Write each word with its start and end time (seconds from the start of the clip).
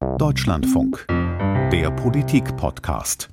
Deutschlandfunk, 0.00 1.06
der 1.08 1.92
Politik-Podcast. 1.92 3.28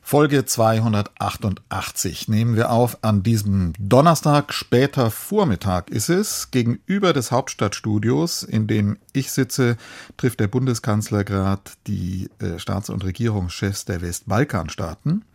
Folge 0.00 0.46
288 0.46 2.28
nehmen 2.28 2.56
wir 2.56 2.70
auf 2.70 3.04
an 3.04 3.22
diesem 3.22 3.74
Donnerstag, 3.78 4.54
später 4.54 5.10
Vormittag 5.10 5.90
ist 5.90 6.08
es. 6.08 6.50
Gegenüber 6.50 7.12
des 7.12 7.30
Hauptstadtstudios, 7.30 8.42
in 8.42 8.66
dem 8.66 8.96
ich 9.12 9.32
sitze, 9.32 9.76
trifft 10.16 10.40
der 10.40 10.48
Bundeskanzler 10.48 11.24
gerade 11.24 11.62
die 11.86 12.30
äh, 12.38 12.58
Staats- 12.58 12.88
und 12.88 13.04
Regierungschefs 13.04 13.84
der 13.84 14.00
Westbalkanstaaten. 14.00 15.26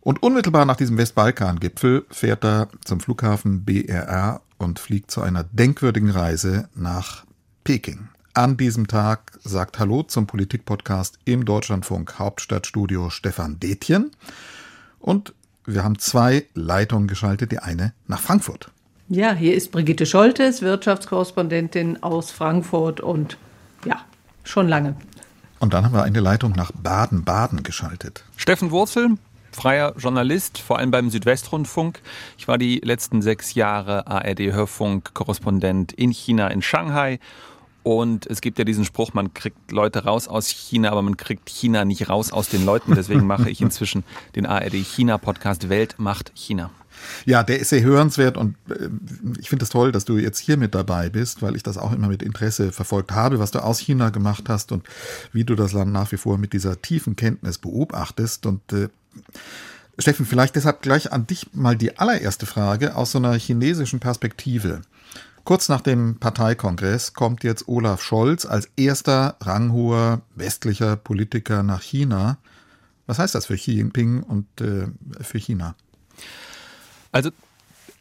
Und 0.00 0.22
unmittelbar 0.22 0.64
nach 0.64 0.76
diesem 0.76 0.96
Westbalkan-Gipfel 0.96 2.06
fährt 2.10 2.42
er 2.44 2.68
zum 2.84 3.00
Flughafen 3.00 3.64
BRR 3.66 4.40
und 4.56 4.78
fliegt 4.78 5.10
zu 5.10 5.20
einer 5.20 5.44
denkwürdigen 5.44 6.10
Reise 6.10 6.70
nach 6.74 7.24
Peking 7.64 8.08
an 8.34 8.56
diesem 8.56 8.88
Tag 8.88 9.32
sagt 9.44 9.78
Hallo 9.78 10.02
zum 10.02 10.26
Politikpodcast 10.26 11.18
im 11.24 11.44
Deutschlandfunk 11.44 12.18
Hauptstadtstudio 12.18 13.08
Stefan 13.10 13.60
Detjen. 13.60 14.10
Und 14.98 15.32
wir 15.64 15.84
haben 15.84 15.98
zwei 16.00 16.44
Leitungen 16.54 17.06
geschaltet, 17.06 17.52
die 17.52 17.60
eine 17.60 17.94
nach 18.08 18.20
Frankfurt. 18.20 18.70
Ja, 19.08 19.32
hier 19.34 19.54
ist 19.54 19.70
Brigitte 19.70 20.04
Scholtes, 20.04 20.62
Wirtschaftskorrespondentin 20.62 22.02
aus 22.02 22.32
Frankfurt 22.32 23.00
und 23.00 23.38
ja, 23.84 24.00
schon 24.42 24.68
lange. 24.68 24.96
Und 25.60 25.72
dann 25.72 25.84
haben 25.84 25.94
wir 25.94 26.02
eine 26.02 26.20
Leitung 26.20 26.52
nach 26.52 26.72
Baden-Baden 26.72 27.62
geschaltet. 27.62 28.24
Steffen 28.36 28.72
Wurzel, 28.72 29.16
freier 29.52 29.94
Journalist, 29.96 30.58
vor 30.58 30.78
allem 30.78 30.90
beim 30.90 31.08
Südwestrundfunk. 31.08 32.00
Ich 32.36 32.48
war 32.48 32.58
die 32.58 32.80
letzten 32.82 33.22
sechs 33.22 33.54
Jahre 33.54 34.08
ARD-Hörfunk-Korrespondent 34.08 35.92
in 35.92 36.10
China, 36.10 36.48
in 36.48 36.62
Shanghai 36.62 37.20
und 37.84 38.26
es 38.26 38.40
gibt 38.40 38.58
ja 38.58 38.64
diesen 38.64 38.86
Spruch, 38.86 39.12
man 39.12 39.34
kriegt 39.34 39.70
Leute 39.70 40.04
raus 40.04 40.26
aus 40.26 40.48
China, 40.48 40.90
aber 40.90 41.02
man 41.02 41.18
kriegt 41.18 41.50
China 41.50 41.84
nicht 41.84 42.08
raus 42.08 42.32
aus 42.32 42.48
den 42.48 42.64
Leuten. 42.64 42.94
Deswegen 42.94 43.26
mache 43.26 43.50
ich 43.50 43.60
inzwischen 43.60 44.04
den 44.34 44.46
ARD 44.46 44.72
China 44.72 45.18
Podcast 45.18 45.68
Welt 45.68 45.96
macht 45.98 46.32
China. 46.34 46.70
Ja, 47.26 47.42
der 47.42 47.58
ist 47.58 47.68
sehr 47.68 47.82
hörenswert 47.82 48.38
und 48.38 48.56
äh, 48.70 48.88
ich 49.38 49.50
finde 49.50 49.64
es 49.64 49.68
toll, 49.68 49.92
dass 49.92 50.06
du 50.06 50.16
jetzt 50.16 50.38
hier 50.38 50.56
mit 50.56 50.74
dabei 50.74 51.10
bist, 51.10 51.42
weil 51.42 51.56
ich 51.56 51.62
das 51.62 51.76
auch 51.76 51.92
immer 51.92 52.08
mit 52.08 52.22
Interesse 52.22 52.72
verfolgt 52.72 53.12
habe, 53.12 53.38
was 53.38 53.50
du 53.50 53.62
aus 53.62 53.78
China 53.78 54.08
gemacht 54.08 54.44
hast 54.48 54.72
und 54.72 54.86
wie 55.32 55.44
du 55.44 55.54
das 55.54 55.72
Land 55.72 55.92
nach 55.92 56.10
wie 56.10 56.16
vor 56.16 56.38
mit 56.38 56.54
dieser 56.54 56.80
tiefen 56.80 57.16
Kenntnis 57.16 57.58
beobachtest. 57.58 58.46
Und 58.46 58.72
äh, 58.72 58.88
Steffen, 59.98 60.24
vielleicht 60.24 60.56
deshalb 60.56 60.80
gleich 60.80 61.12
an 61.12 61.26
dich 61.26 61.48
mal 61.52 61.76
die 61.76 61.98
allererste 61.98 62.46
Frage 62.46 62.96
aus 62.96 63.12
so 63.12 63.18
einer 63.18 63.34
chinesischen 63.34 64.00
Perspektive. 64.00 64.80
Kurz 65.44 65.68
nach 65.68 65.82
dem 65.82 66.16
Parteikongress 66.18 67.12
kommt 67.12 67.44
jetzt 67.44 67.68
Olaf 67.68 68.02
Scholz 68.02 68.46
als 68.46 68.70
erster 68.76 69.36
ranghoher 69.42 70.22
westlicher 70.34 70.96
Politiker 70.96 71.62
nach 71.62 71.82
China. 71.82 72.38
Was 73.06 73.18
heißt 73.18 73.34
das 73.34 73.46
für 73.46 73.56
Xi 73.56 73.72
Jinping 73.72 74.22
und 74.22 74.46
äh, 74.62 74.86
für 75.20 75.38
China? 75.38 75.74
Also 77.12 77.30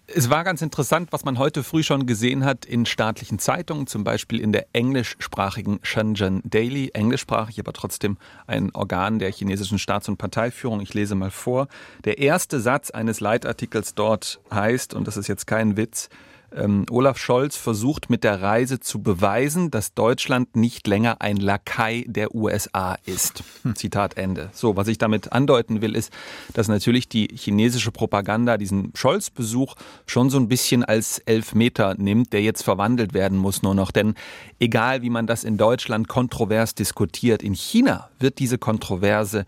es 0.08 0.30
war 0.30 0.46
ganz 0.46 0.62
interessant, 0.62 1.12
was 1.12 1.26
man 1.26 1.38
heute 1.38 1.64
früh 1.64 1.84
schon 1.84 2.06
gesehen 2.06 2.46
hat 2.46 2.66
in 2.66 2.86
staatlichen 2.86 3.40
Zeitungen, 3.40 3.88
zum 3.88 4.06
Beispiel 4.06 4.40
in 4.40 4.54
der 4.54 4.68
englischsprachigen 4.72 5.80
Shenzhen 5.82 6.42
Daily, 6.46 6.92
englischsprachig, 6.94 7.60
aber 7.60 7.74
trotzdem 7.74 8.18
ein 8.48 8.74
Organ 8.74 9.20
der 9.20 9.32
chinesischen 9.32 9.80
Staats- 9.80 10.08
und 10.08 10.18
Parteiführung. 10.18 10.80
Ich 10.80 10.94
lese 10.94 11.16
mal 11.16 11.32
vor. 11.32 11.68
Der 12.06 12.20
erste 12.20 12.62
Satz 12.62 12.90
eines 12.90 13.20
Leitartikels 13.20 13.96
dort 13.96 14.40
heißt, 14.50 14.94
und 14.94 15.08
das 15.08 15.18
ist 15.18 15.28
jetzt 15.28 15.46
kein 15.46 15.76
Witz, 15.76 16.10
ähm, 16.56 16.86
Olaf 16.90 17.18
Scholz 17.18 17.56
versucht 17.56 18.10
mit 18.10 18.24
der 18.24 18.42
Reise 18.42 18.80
zu 18.80 19.02
beweisen, 19.02 19.72
dass 19.72 19.94
Deutschland 19.94 20.56
nicht 20.56 20.88
länger 20.88 21.22
ein 21.22 21.38
Lakai 21.38 22.06
der 22.08 22.36
USA 22.36 22.98
ist. 23.06 23.44
Hm. 23.64 23.76
Zitat 23.76 24.18
Ende. 24.18 24.50
So, 24.54 24.76
was 24.76 24.88
ich 24.88 24.98
damit 24.98 25.32
andeuten 25.32 25.82
will, 25.82 25.96
ist, 25.96 26.12
dass 26.54 26.68
natürlich 26.68 27.10
die 27.10 27.30
chinesische 27.34 27.92
Propaganda 27.92 28.58
diesen 28.58 28.92
Scholz-Besuch 28.96 29.76
schon 30.06 30.30
so 30.30 30.38
ein 30.38 30.48
bisschen 30.48 30.84
als 30.84 31.20
Elfmeter 31.20 31.96
nimmt, 31.96 32.34
der 32.34 32.42
jetzt 32.42 32.64
verwandelt 32.64 33.14
werden 33.14 33.38
muss 33.38 33.64
nur 33.64 33.76
noch. 33.76 33.92
Denn 33.92 34.16
egal 34.60 35.02
wie 35.02 35.10
man 35.10 35.28
das 35.28 35.44
in 35.44 35.58
Deutschland 35.58 36.08
kontrovers 36.08 36.76
diskutiert, 36.76 37.44
in 37.44 37.54
China 37.54 38.10
wird 38.20 38.40
diese 38.40 38.58
Kontroverse 38.58 39.46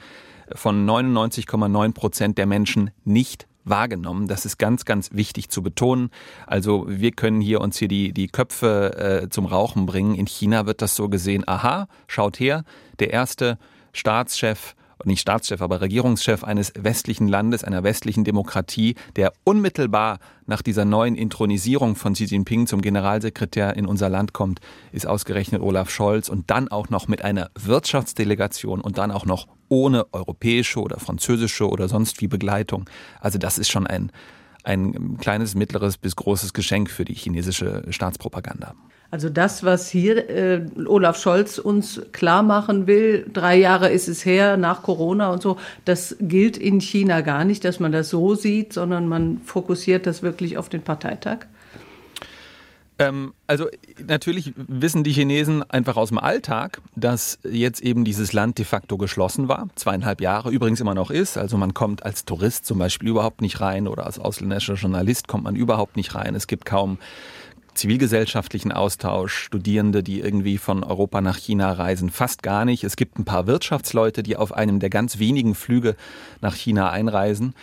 von 0.53 0.85
99,9 0.87 1.93
Prozent 1.93 2.37
der 2.37 2.45
Menschen 2.45 2.91
nicht 3.03 3.47
wahrgenommen. 3.65 4.27
Das 4.27 4.45
ist 4.45 4.57
ganz, 4.57 4.85
ganz 4.85 5.09
wichtig 5.11 5.49
zu 5.49 5.61
betonen. 5.61 6.09
Also 6.47 6.85
wir 6.87 7.11
können 7.11 7.41
hier 7.41 7.61
uns 7.61 7.77
hier 7.77 7.87
die, 7.87 8.13
die 8.13 8.27
Köpfe 8.27 9.23
äh, 9.25 9.29
zum 9.29 9.45
Rauchen 9.45 9.85
bringen. 9.85 10.15
In 10.15 10.27
China 10.27 10.65
wird 10.65 10.81
das 10.81 10.95
so 10.95 11.09
gesehen, 11.09 11.43
aha, 11.47 11.87
schaut 12.07 12.39
her, 12.39 12.63
der 12.99 13.11
erste 13.11 13.57
Staatschef 13.91 14.75
nicht 15.03 15.21
Staatschef, 15.21 15.61
aber 15.61 15.81
Regierungschef 15.81 16.43
eines 16.43 16.73
westlichen 16.77 17.27
Landes, 17.27 17.63
einer 17.63 17.83
westlichen 17.83 18.23
Demokratie, 18.23 18.95
der 19.15 19.33
unmittelbar 19.43 20.19
nach 20.45 20.61
dieser 20.61 20.85
neuen 20.85 21.15
Intronisierung 21.15 21.95
von 21.95 22.13
Xi 22.13 22.25
Jinping 22.25 22.67
zum 22.67 22.81
Generalsekretär 22.81 23.75
in 23.75 23.85
unser 23.85 24.09
Land 24.09 24.33
kommt, 24.33 24.59
ist 24.91 25.07
ausgerechnet 25.07 25.61
Olaf 25.61 25.89
Scholz 25.89 26.29
und 26.29 26.49
dann 26.49 26.67
auch 26.67 26.89
noch 26.89 27.07
mit 27.07 27.23
einer 27.23 27.49
Wirtschaftsdelegation 27.59 28.81
und 28.81 28.97
dann 28.97 29.11
auch 29.11 29.25
noch 29.25 29.47
ohne 29.67 30.13
europäische 30.13 30.79
oder 30.79 30.99
französische 30.99 31.67
oder 31.67 31.87
sonst 31.87 32.21
wie 32.21 32.27
Begleitung. 32.27 32.89
Also 33.19 33.37
das 33.37 33.57
ist 33.57 33.69
schon 33.69 33.87
ein, 33.87 34.11
ein 34.63 35.17
kleines, 35.17 35.55
mittleres 35.55 35.97
bis 35.97 36.15
großes 36.15 36.53
Geschenk 36.53 36.89
für 36.89 37.05
die 37.05 37.15
chinesische 37.15 37.83
Staatspropaganda. 37.89 38.75
Also 39.11 39.29
das, 39.29 39.63
was 39.63 39.87
hier 39.89 40.29
äh, 40.29 40.61
Olaf 40.87 41.17
Scholz 41.17 41.57
uns 41.57 42.01
klar 42.11 42.43
machen 42.43 42.87
will, 42.87 43.25
drei 43.31 43.55
Jahre 43.55 43.89
ist 43.89 44.07
es 44.07 44.25
her 44.25 44.57
nach 44.57 44.83
Corona 44.83 45.31
und 45.31 45.41
so, 45.41 45.57
das 45.85 46.15
gilt 46.19 46.57
in 46.57 46.81
China 46.81 47.21
gar 47.21 47.45
nicht, 47.45 47.63
dass 47.63 47.79
man 47.79 47.91
das 47.91 48.09
so 48.09 48.35
sieht, 48.35 48.73
sondern 48.73 49.07
man 49.07 49.39
fokussiert 49.45 50.05
das 50.07 50.23
wirklich 50.23 50.57
auf 50.57 50.69
den 50.69 50.81
Parteitag. 50.81 51.45
Ähm, 52.97 53.33
also 53.45 53.67
natürlich 54.05 54.53
wissen 54.55 55.03
die 55.03 55.11
Chinesen 55.11 55.69
einfach 55.69 55.97
aus 55.97 56.09
dem 56.09 56.17
Alltag, 56.17 56.81
dass 56.95 57.39
jetzt 57.43 57.81
eben 57.81 58.05
dieses 58.05 58.31
Land 58.31 58.57
de 58.57 58.65
facto 58.65 58.97
geschlossen 58.97 59.47
war, 59.49 59.67
zweieinhalb 59.75 60.21
Jahre 60.21 60.49
übrigens 60.49 60.79
immer 60.79 60.95
noch 60.95 61.11
ist. 61.11 61.37
Also 61.37 61.57
man 61.57 61.73
kommt 61.73 62.03
als 62.03 62.23
Tourist 62.23 62.65
zum 62.65 62.79
Beispiel 62.79 63.09
überhaupt 63.09 63.41
nicht 63.41 63.59
rein 63.59 63.87
oder 63.87 64.05
als 64.05 64.17
ausländischer 64.17 64.75
Journalist 64.75 65.27
kommt 65.27 65.43
man 65.43 65.55
überhaupt 65.55 65.97
nicht 65.97 66.15
rein. 66.15 66.35
Es 66.35 66.47
gibt 66.47 66.65
kaum 66.65 66.97
zivilgesellschaftlichen 67.75 68.71
Austausch, 68.71 69.35
Studierende, 69.35 70.01
die 70.01 70.21
irgendwie 70.21 70.57
von 70.57 70.83
Europa 70.83 71.21
nach 71.21 71.37
China 71.37 71.71
reisen, 71.71 72.09
fast 72.09 72.41
gar 72.41 72.65
nicht. 72.65 72.83
Es 72.83 72.95
gibt 72.95 73.19
ein 73.19 73.25
paar 73.25 73.47
Wirtschaftsleute, 73.47 74.23
die 74.23 74.37
auf 74.37 74.53
einem 74.53 74.79
der 74.79 74.89
ganz 74.89 75.19
wenigen 75.19 75.55
Flüge 75.55 75.95
nach 76.41 76.55
China 76.55 76.89
einreisen. 76.89 77.53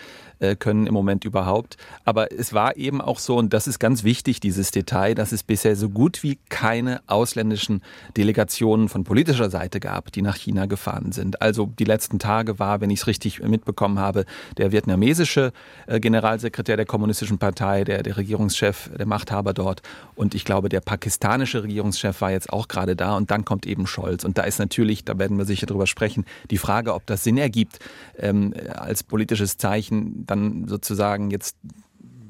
Äh, 0.42 0.56
können 0.56 0.88
im 0.88 0.94
Moment 0.94 1.24
überhaupt. 1.24 1.76
Aber 2.04 2.32
es 2.32 2.52
war 2.52 2.76
eben 2.76 3.00
auch 3.00 3.20
so, 3.20 3.36
und 3.36 3.52
das 3.52 3.68
ist 3.68 3.78
ganz 3.78 4.02
wichtig, 4.02 4.40
dieses 4.40 4.72
Detail, 4.72 5.14
dass 5.14 5.30
es 5.30 5.44
bisher 5.44 5.76
so 5.76 5.88
gut 5.88 6.24
wie 6.24 6.36
keine 6.48 7.00
ausländischen 7.06 7.80
Delegationen 8.16 8.88
von 8.88 9.04
politischer 9.04 9.50
Seite 9.50 9.78
gab, 9.78 10.10
die 10.10 10.20
nach 10.20 10.34
China 10.34 10.66
gefahren 10.66 11.12
sind. 11.12 11.40
Also 11.40 11.66
die 11.78 11.84
letzten 11.84 12.18
Tage 12.18 12.58
war, 12.58 12.80
wenn 12.80 12.90
ich 12.90 13.02
es 13.02 13.06
richtig 13.06 13.40
mitbekommen 13.40 14.00
habe, 14.00 14.24
der 14.56 14.72
vietnamesische 14.72 15.52
äh, 15.86 16.00
Generalsekretär 16.00 16.76
der 16.76 16.86
Kommunistischen 16.86 17.38
Partei, 17.38 17.84
der, 17.84 18.02
der 18.02 18.16
Regierungschef, 18.16 18.90
der 18.98 19.06
Machthaber 19.06 19.54
dort. 19.54 19.82
Und 20.16 20.34
ich 20.34 20.44
glaube, 20.44 20.68
der 20.68 20.80
pakistanische 20.80 21.62
Regierungschef 21.62 22.20
war 22.20 22.32
jetzt 22.32 22.52
auch 22.52 22.66
gerade 22.66 22.96
da. 22.96 23.16
Und 23.16 23.30
dann 23.30 23.44
kommt 23.44 23.64
eben 23.64 23.86
Scholz. 23.86 24.24
Und 24.24 24.38
da 24.38 24.42
ist 24.42 24.58
natürlich, 24.58 25.04
da 25.04 25.16
werden 25.20 25.38
wir 25.38 25.44
sicher 25.44 25.66
drüber 25.66 25.86
sprechen, 25.86 26.24
die 26.50 26.58
Frage, 26.58 26.94
ob 26.94 27.06
das 27.06 27.22
Sinn 27.22 27.38
ergibt, 27.38 27.78
ähm, 28.18 28.52
als 28.74 29.04
politisches 29.04 29.56
Zeichen 29.56 30.26
dann 30.32 30.68
sozusagen 30.68 31.30
jetzt 31.30 31.56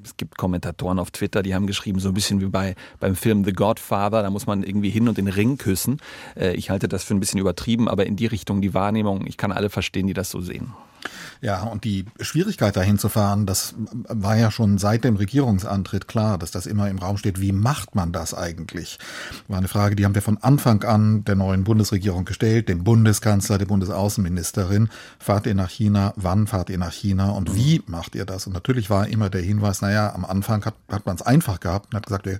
es 0.04 0.16
gibt 0.16 0.36
Kommentatoren 0.36 0.98
auf 0.98 1.12
Twitter, 1.12 1.44
die 1.44 1.54
haben 1.54 1.68
geschrieben, 1.68 2.00
so 2.00 2.08
ein 2.08 2.14
bisschen 2.14 2.40
wie 2.40 2.46
bei 2.46 2.74
beim 2.98 3.14
Film 3.14 3.44
The 3.44 3.52
Godfather, 3.52 4.22
da 4.22 4.30
muss 4.30 4.46
man 4.46 4.64
irgendwie 4.64 4.90
hin 4.90 5.08
und 5.08 5.16
den 5.16 5.28
Ring 5.28 5.58
küssen. 5.58 6.00
Äh, 6.36 6.54
ich 6.54 6.70
halte 6.70 6.88
das 6.88 7.04
für 7.04 7.14
ein 7.14 7.20
bisschen 7.20 7.38
übertrieben, 7.38 7.88
aber 7.88 8.04
in 8.06 8.16
die 8.16 8.26
Richtung 8.26 8.60
die 8.60 8.74
Wahrnehmung, 8.74 9.26
ich 9.26 9.36
kann 9.36 9.52
alle 9.52 9.70
verstehen, 9.70 10.08
die 10.08 10.14
das 10.14 10.30
so 10.30 10.40
sehen. 10.40 10.72
Ja, 11.40 11.62
und 11.62 11.84
die 11.84 12.04
Schwierigkeit 12.20 12.76
dahin 12.76 12.98
zu 12.98 13.08
fahren, 13.08 13.46
das 13.46 13.74
war 14.08 14.36
ja 14.36 14.50
schon 14.50 14.78
seit 14.78 15.04
dem 15.04 15.16
Regierungsantritt 15.16 16.06
klar, 16.08 16.38
dass 16.38 16.50
das 16.50 16.66
immer 16.66 16.88
im 16.88 16.98
Raum 16.98 17.16
steht. 17.16 17.40
Wie 17.40 17.52
macht 17.52 17.94
man 17.94 18.12
das 18.12 18.34
eigentlich? 18.34 18.98
War 19.48 19.58
eine 19.58 19.68
Frage, 19.68 19.96
die 19.96 20.04
haben 20.04 20.14
wir 20.14 20.22
von 20.22 20.38
Anfang 20.38 20.84
an 20.84 21.24
der 21.24 21.34
neuen 21.34 21.64
Bundesregierung 21.64 22.24
gestellt, 22.24 22.68
dem 22.68 22.84
Bundeskanzler, 22.84 23.58
der 23.58 23.66
Bundesaußenministerin. 23.66 24.88
Fahrt 25.18 25.46
ihr 25.46 25.54
nach 25.54 25.70
China? 25.70 26.12
Wann 26.16 26.46
fahrt 26.46 26.70
ihr 26.70 26.78
nach 26.78 26.92
China? 26.92 27.30
Und 27.30 27.56
wie 27.56 27.82
macht 27.86 28.14
ihr 28.14 28.24
das? 28.24 28.46
Und 28.46 28.52
natürlich 28.52 28.90
war 28.90 29.08
immer 29.08 29.30
der 29.30 29.42
Hinweis, 29.42 29.82
naja, 29.82 30.14
am 30.14 30.24
Anfang 30.24 30.64
hat, 30.64 30.74
hat 30.90 31.06
man 31.06 31.16
es 31.16 31.22
einfach 31.22 31.60
gehabt 31.60 31.92
und 31.92 31.96
hat 31.96 32.06
gesagt, 32.06 32.26
wir 32.26 32.38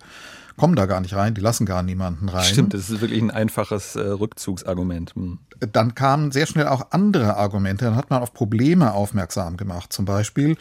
kommen 0.57 0.77
da 0.77 0.87
gar 0.87 1.01
nicht 1.01 1.15
rein, 1.15 1.35
die 1.35 1.41
lassen 1.41 1.67
gar 1.67 1.83
niemanden 1.83 2.29
rein. 2.29 2.45
Stimmt, 2.45 2.75
das 2.75 2.91
ist 2.91 3.01
wirklich 3.01 3.23
ein 3.23 3.31
einfaches 3.31 3.97
äh, 3.97 4.01
Rückzugsargument. 4.01 5.15
Hm. 5.15 5.39
Dann 5.73 5.95
kamen 5.95 6.33
sehr 6.33 6.47
schnell 6.47 6.69
auch 6.69 6.89
andere 6.91 7.37
Argumente, 7.37 7.85
dann 7.85 7.97
hat 7.97 8.11
man 8.11 8.23
auf 8.23 8.35
Probleme 8.35 8.93
aufmerksam 8.93 9.57
gemacht. 9.57 9.93
Zum 9.93 10.05
Beispiel 10.05 10.57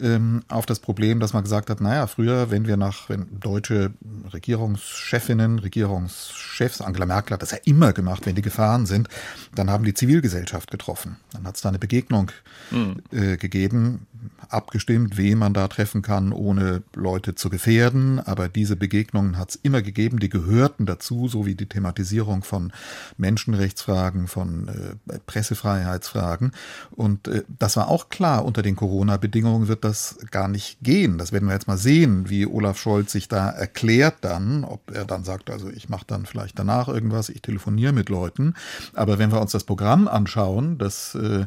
ähm, 0.00 0.42
auf 0.48 0.66
das 0.66 0.80
Problem, 0.80 1.20
dass 1.20 1.32
man 1.32 1.42
gesagt 1.42 1.70
hat, 1.70 1.80
naja, 1.80 2.06
früher, 2.06 2.50
wenn 2.50 2.66
wir 2.66 2.76
nach, 2.76 3.08
wenn 3.08 3.26
deutsche 3.38 3.92
Regierungschefinnen, 4.32 5.58
Regierungschefs, 5.58 6.80
Angela 6.80 7.06
Merkel 7.06 7.34
hat 7.34 7.42
das 7.42 7.50
ja 7.50 7.58
immer 7.64 7.92
gemacht, 7.92 8.26
wenn 8.26 8.34
die 8.34 8.42
gefahren 8.42 8.86
sind, 8.86 9.08
dann 9.54 9.70
haben 9.70 9.84
die 9.84 9.94
Zivilgesellschaft 9.94 10.70
getroffen. 10.70 11.16
Dann 11.32 11.44
hat 11.44 11.56
es 11.56 11.62
da 11.62 11.68
eine 11.68 11.78
Begegnung 11.78 12.30
mhm. 12.70 13.02
äh, 13.12 13.36
gegeben, 13.36 14.06
abgestimmt, 14.48 15.16
wen 15.16 15.38
man 15.38 15.54
da 15.54 15.68
treffen 15.68 16.02
kann, 16.02 16.32
ohne 16.32 16.82
Leute 16.94 17.34
zu 17.34 17.50
gefährden. 17.50 18.18
Aber 18.20 18.48
diese 18.48 18.76
Begegnungen 18.76 19.38
hat 19.38 19.50
es 19.50 19.56
immer 19.56 19.82
gegeben, 19.82 20.18
die 20.18 20.28
gehörten 20.28 20.86
dazu, 20.86 21.28
so 21.28 21.46
wie 21.46 21.54
die 21.54 21.66
Thematisierung 21.66 22.42
von 22.42 22.72
Menschenrechtsfragen, 23.16 24.26
von 24.26 24.68
äh, 24.68 25.18
Pressefreiheitsfragen. 25.26 26.52
Und 26.90 27.28
äh, 27.28 27.44
das 27.58 27.76
war 27.76 27.88
auch 27.88 28.08
klar, 28.08 28.44
unter 28.44 28.62
den 28.62 28.76
Corona-Bedingungen 28.76 29.68
wird 29.68 29.84
das 29.84 30.18
gar 30.30 30.48
nicht 30.48 30.78
gehen. 30.82 31.18
Das 31.18 31.32
werden 31.32 31.46
wir 31.46 31.54
jetzt 31.54 31.68
mal 31.68 31.78
sehen, 31.78 32.28
wie 32.28 32.46
Olaf 32.46 32.78
Scholz 32.78 33.12
sich 33.12 33.28
da 33.28 33.50
erklärt 33.50 34.16
dann, 34.22 34.64
ob 34.64 34.90
er 34.90 35.04
dann 35.04 35.24
sagt, 35.24 35.50
also 35.50 35.68
ich 35.68 35.88
mache 35.88 36.04
dann 36.06 36.26
vielleicht 36.26 36.58
danach 36.58 36.88
irgendwas, 36.88 37.28
ich 37.28 37.42
telefoniere 37.42 37.92
mit 37.92 38.08
Leuten. 38.08 38.54
Aber 38.94 39.18
wenn 39.18 39.30
wir 39.32 39.40
uns 39.40 39.52
das 39.52 39.64
Programm 39.64 40.08
anschauen, 40.08 40.78
das 40.78 41.14
äh, 41.14 41.46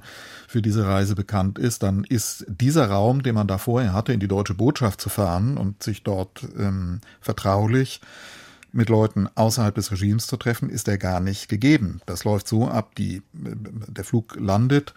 für 0.53 0.61
diese 0.61 0.85
Reise 0.85 1.15
bekannt 1.15 1.57
ist, 1.57 1.81
dann 1.81 2.03
ist 2.03 2.45
dieser 2.47 2.88
Raum, 2.88 3.23
den 3.23 3.33
man 3.33 3.47
da 3.47 3.57
vorher 3.57 3.91
hatte, 3.91 4.13
in 4.13 4.19
die 4.19 4.27
deutsche 4.27 4.53
Botschaft 4.53 5.01
zu 5.01 5.09
fahren 5.09 5.57
und 5.57 5.81
sich 5.81 6.03
dort 6.03 6.45
ähm, 6.55 7.01
vertraulich 7.21 8.01
mit 8.71 8.88
Leuten 8.88 9.27
außerhalb 9.33 9.73
des 9.73 9.91
Regimes 9.91 10.27
zu 10.27 10.38
treffen, 10.38 10.69
ist 10.69 10.88
er 10.88 11.00
gar 11.00 11.21
nicht 11.21 11.50
gegeben. 11.50 12.01
Das 12.05 12.23
läuft 12.23 12.47
so 12.47 12.67
ab, 12.67 12.94
die, 12.94 13.23
der 13.33 14.03
Flug 14.03 14.35
landet 14.39 14.94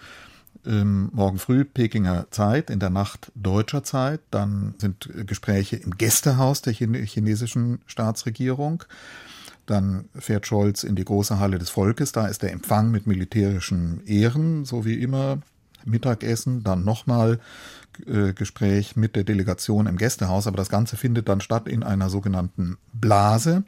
ähm, 0.67 1.09
morgen 1.15 1.39
früh 1.39 1.65
Pekinger 1.65 2.27
Zeit, 2.31 2.69
in 2.69 2.79
der 2.79 2.91
Nacht 2.91 3.33
deutscher 3.35 3.83
Zeit. 3.83 4.21
Dann 4.31 4.75
sind 4.77 5.09
Gespräche 5.27 5.77
im 5.77 5.97
Gästehaus 5.97 6.61
der 6.61 6.75
chinesischen 6.75 7.81
Staatsregierung. 7.87 8.85
Dann 9.67 10.09
fährt 10.15 10.47
Scholz 10.47 10.85
in 10.85 10.95
die 10.95 11.05
große 11.05 11.39
Halle 11.39 11.59
des 11.59 11.71
Volkes. 11.71 12.13
Da 12.13 12.27
ist 12.27 12.43
der 12.43 12.53
Empfang 12.53 12.91
mit 12.91 13.07
militärischen 13.07 14.05
Ehren, 14.07 14.65
so 14.65 14.85
wie 14.85 15.03
immer. 15.03 15.39
Mittagessen, 15.85 16.65
dann 16.65 16.85
nochmal 16.85 17.39
äh, 18.07 18.33
Gespräch 18.33 18.97
mit 18.97 19.17
der 19.17 19.25
Delegation 19.25 19.87
im 19.87 19.97
Gästehaus. 19.97 20.47
Aber 20.47 20.57
das 20.57 20.69
Ganze 20.69 20.97
findet 20.97 21.29
dann 21.29 21.41
statt 21.41 21.69
in 21.69 21.83
einer 21.83 22.11
sogenannten 22.11 22.77
Blase. 22.93 23.65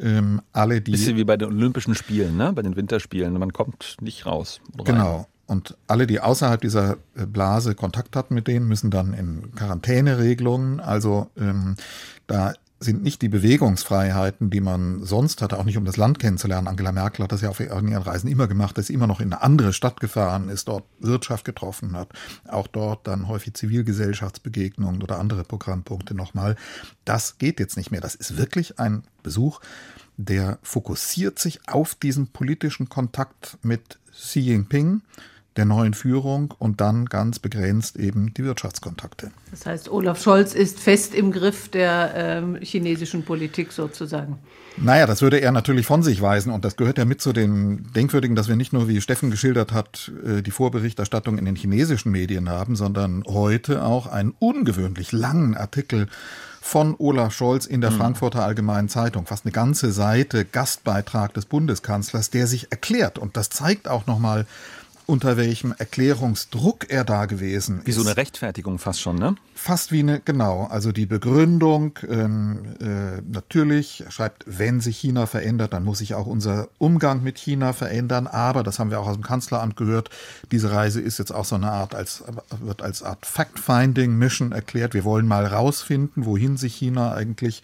Ähm, 0.00 0.42
alle 0.52 0.80
die. 0.80 0.92
Bisschen 0.92 1.16
wie 1.16 1.24
bei 1.24 1.36
den 1.36 1.48
Olympischen 1.48 1.94
Spielen, 1.94 2.36
ne? 2.36 2.52
bei 2.52 2.62
den 2.62 2.76
Winterspielen. 2.76 3.32
Man 3.38 3.52
kommt 3.52 3.96
nicht 4.00 4.26
raus. 4.26 4.60
Genau. 4.84 5.26
Und 5.46 5.78
alle, 5.86 6.06
die 6.06 6.20
außerhalb 6.20 6.60
dieser 6.60 6.98
äh, 7.14 7.24
Blase 7.26 7.74
Kontakt 7.74 8.14
hatten 8.16 8.34
mit 8.34 8.46
denen, 8.48 8.68
müssen 8.68 8.90
dann 8.90 9.14
in 9.14 9.54
Quarantäneregelungen. 9.54 10.78
Also 10.78 11.30
ähm, 11.38 11.76
da 12.26 12.52
sind 12.80 13.02
nicht 13.02 13.22
die 13.22 13.28
Bewegungsfreiheiten, 13.28 14.50
die 14.50 14.60
man 14.60 15.04
sonst 15.04 15.42
hatte, 15.42 15.58
auch 15.58 15.64
nicht 15.64 15.76
um 15.76 15.84
das 15.84 15.96
Land 15.96 16.18
kennenzulernen. 16.18 16.68
Angela 16.68 16.92
Merkel 16.92 17.24
hat 17.24 17.32
das 17.32 17.40
ja 17.40 17.50
auf 17.50 17.58
ihren 17.58 17.92
Reisen 17.94 18.28
immer 18.28 18.46
gemacht, 18.46 18.78
dass 18.78 18.86
sie 18.86 18.94
immer 18.94 19.08
noch 19.08 19.20
in 19.20 19.32
eine 19.32 19.42
andere 19.42 19.72
Stadt 19.72 19.98
gefahren 20.00 20.48
ist, 20.48 20.68
dort 20.68 20.84
Wirtschaft 21.00 21.44
getroffen 21.44 21.96
hat, 21.96 22.10
auch 22.46 22.68
dort 22.68 23.06
dann 23.06 23.26
häufig 23.26 23.54
Zivilgesellschaftsbegegnungen 23.54 25.02
oder 25.02 25.18
andere 25.18 25.42
Programmpunkte 25.42 26.14
nochmal. 26.14 26.54
Das 27.04 27.38
geht 27.38 27.58
jetzt 27.58 27.76
nicht 27.76 27.90
mehr. 27.90 28.00
Das 28.00 28.14
ist 28.14 28.36
wirklich 28.36 28.78
ein 28.78 29.02
Besuch, 29.22 29.60
der 30.16 30.58
fokussiert 30.62 31.38
sich 31.38 31.60
auf 31.68 31.94
diesen 31.94 32.28
politischen 32.28 32.88
Kontakt 32.88 33.58
mit 33.62 33.98
Xi 34.12 34.40
Jinping 34.40 35.02
der 35.58 35.66
neuen 35.66 35.92
Führung 35.92 36.54
und 36.58 36.80
dann 36.80 37.06
ganz 37.06 37.38
begrenzt 37.38 37.96
eben 37.96 38.32
die 38.32 38.44
Wirtschaftskontakte. 38.44 39.30
Das 39.50 39.66
heißt, 39.66 39.90
Olaf 39.90 40.22
Scholz 40.22 40.54
ist 40.54 40.80
fest 40.80 41.14
im 41.14 41.32
Griff 41.32 41.68
der 41.68 42.12
ähm, 42.14 42.58
chinesischen 42.62 43.24
Politik 43.24 43.72
sozusagen. 43.72 44.38
Naja, 44.76 45.06
das 45.06 45.20
würde 45.20 45.40
er 45.40 45.50
natürlich 45.50 45.86
von 45.86 46.04
sich 46.04 46.22
weisen 46.22 46.52
und 46.52 46.64
das 46.64 46.76
gehört 46.76 46.98
ja 46.98 47.04
mit 47.04 47.20
zu 47.20 47.32
den 47.32 47.90
Denkwürdigen, 47.94 48.36
dass 48.36 48.48
wir 48.48 48.54
nicht 48.54 48.72
nur, 48.72 48.88
wie 48.88 49.00
Steffen 49.00 49.30
geschildert 49.30 49.72
hat, 49.72 50.12
äh, 50.24 50.42
die 50.42 50.52
Vorberichterstattung 50.52 51.36
in 51.36 51.44
den 51.44 51.56
chinesischen 51.56 52.12
Medien 52.12 52.48
haben, 52.48 52.76
sondern 52.76 53.24
heute 53.26 53.82
auch 53.82 54.06
einen 54.06 54.34
ungewöhnlich 54.38 55.10
langen 55.10 55.56
Artikel 55.56 56.06
von 56.60 56.94
Olaf 56.98 57.32
Scholz 57.32 57.66
in 57.66 57.80
der 57.80 57.90
mhm. 57.90 57.96
Frankfurter 57.96 58.44
Allgemeinen 58.44 58.88
Zeitung. 58.88 59.26
Fast 59.26 59.44
eine 59.46 59.52
ganze 59.52 59.90
Seite 59.90 60.44
Gastbeitrag 60.44 61.34
des 61.34 61.46
Bundeskanzlers, 61.46 62.30
der 62.30 62.46
sich 62.46 62.70
erklärt. 62.70 63.18
Und 63.18 63.36
das 63.36 63.48
zeigt 63.48 63.88
auch 63.88 64.06
nochmal, 64.06 64.46
unter 65.08 65.38
welchem 65.38 65.72
Erklärungsdruck 65.72 66.90
er 66.90 67.02
da 67.02 67.24
gewesen 67.24 67.78
ist. 67.78 67.86
Wie 67.86 67.92
so 67.92 68.02
eine 68.02 68.18
Rechtfertigung 68.18 68.78
fast 68.78 69.00
schon, 69.00 69.16
ne? 69.16 69.36
Fast 69.54 69.90
wie 69.90 70.00
eine, 70.00 70.20
genau. 70.20 70.68
Also 70.70 70.92
die 70.92 71.06
Begründung, 71.06 71.98
ähm, 72.06 72.76
äh, 72.78 73.22
natürlich, 73.22 74.02
er 74.04 74.10
schreibt, 74.10 74.44
wenn 74.46 74.80
sich 74.80 74.98
China 74.98 75.24
verändert, 75.24 75.72
dann 75.72 75.84
muss 75.84 76.00
sich 76.00 76.14
auch 76.14 76.26
unser 76.26 76.68
Umgang 76.76 77.22
mit 77.22 77.38
China 77.38 77.72
verändern. 77.72 78.26
Aber, 78.26 78.62
das 78.62 78.78
haben 78.78 78.90
wir 78.90 79.00
auch 79.00 79.08
aus 79.08 79.14
dem 79.14 79.22
Kanzleramt 79.22 79.76
gehört, 79.76 80.10
diese 80.52 80.72
Reise 80.72 81.00
ist 81.00 81.18
jetzt 81.18 81.32
auch 81.34 81.46
so 81.46 81.54
eine 81.54 81.72
Art, 81.72 81.94
als, 81.94 82.22
wird 82.60 82.82
als 82.82 83.02
Art 83.02 83.24
Fact-Finding-Mission 83.24 84.52
erklärt. 84.52 84.92
Wir 84.92 85.04
wollen 85.04 85.26
mal 85.26 85.46
rausfinden, 85.46 86.26
wohin 86.26 86.58
sich 86.58 86.74
China 86.74 87.14
eigentlich 87.14 87.62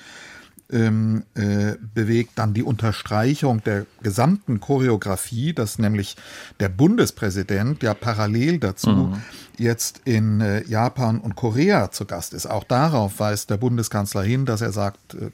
ähm, 0.75 1.23
äh, 1.35 1.77
bewegt 1.95 2.33
dann 2.35 2.53
die 2.53 2.65
Unterstreichung 2.65 3.63
der 3.63 3.87
gesamten 4.03 4.61
Choreografie, 4.61 5.53
dass 5.53 5.79
nämlich 5.79 6.17
der 6.61 6.69
Bundespräsident 6.69 7.83
ja 7.83 7.95
parallel 7.95 8.59
dazu 8.59 8.91
mhm. 8.91 9.23
jetzt 9.57 10.03
in 10.05 10.41
äh, 10.41 10.65
Japan 10.67 11.21
und 11.21 11.37
Korea 11.37 11.93
zu 11.93 12.05
Gast 12.05 12.35
ist. 12.35 12.47
Auch 12.47 12.65
darauf 12.65 13.21
weist 13.21 13.51
der 13.51 13.57
Bundeskanzler 13.57 14.23
hin, 14.23 14.47
dass 14.47 14.61
er 14.61 14.73
sagt, 14.73 15.15
äh, 15.15 15.31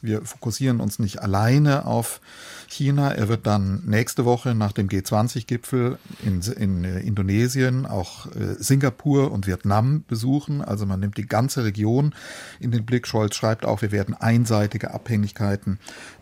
wir 0.00 0.22
fokussieren 0.22 0.80
uns 0.80 0.98
nicht 0.98 1.20
alleine 1.20 1.84
auf 1.84 2.20
China. 2.68 3.10
Er 3.10 3.28
wird 3.28 3.46
dann 3.46 3.82
nächste 3.86 4.24
Woche 4.24 4.54
nach 4.54 4.72
dem 4.72 4.88
G20-Gipfel 4.88 5.98
in, 6.24 6.40
in 6.42 6.84
äh, 6.84 7.00
Indonesien 7.00 7.86
auch 7.86 8.26
äh, 8.26 8.54
Singapur 8.58 9.32
und 9.32 9.46
Vietnam 9.46 10.04
besuchen. 10.06 10.62
Also 10.62 10.86
man 10.86 11.00
nimmt 11.00 11.16
die 11.16 11.26
ganze 11.26 11.64
Region 11.64 12.14
in 12.60 12.70
den 12.70 12.84
Blick. 12.84 13.06
Scholz 13.06 13.34
schreibt 13.34 13.64
auch, 13.64 13.82
wir 13.82 13.92
werden 13.92 14.14
einseitige 14.14 14.92
Abhängigkeiten 14.92 15.78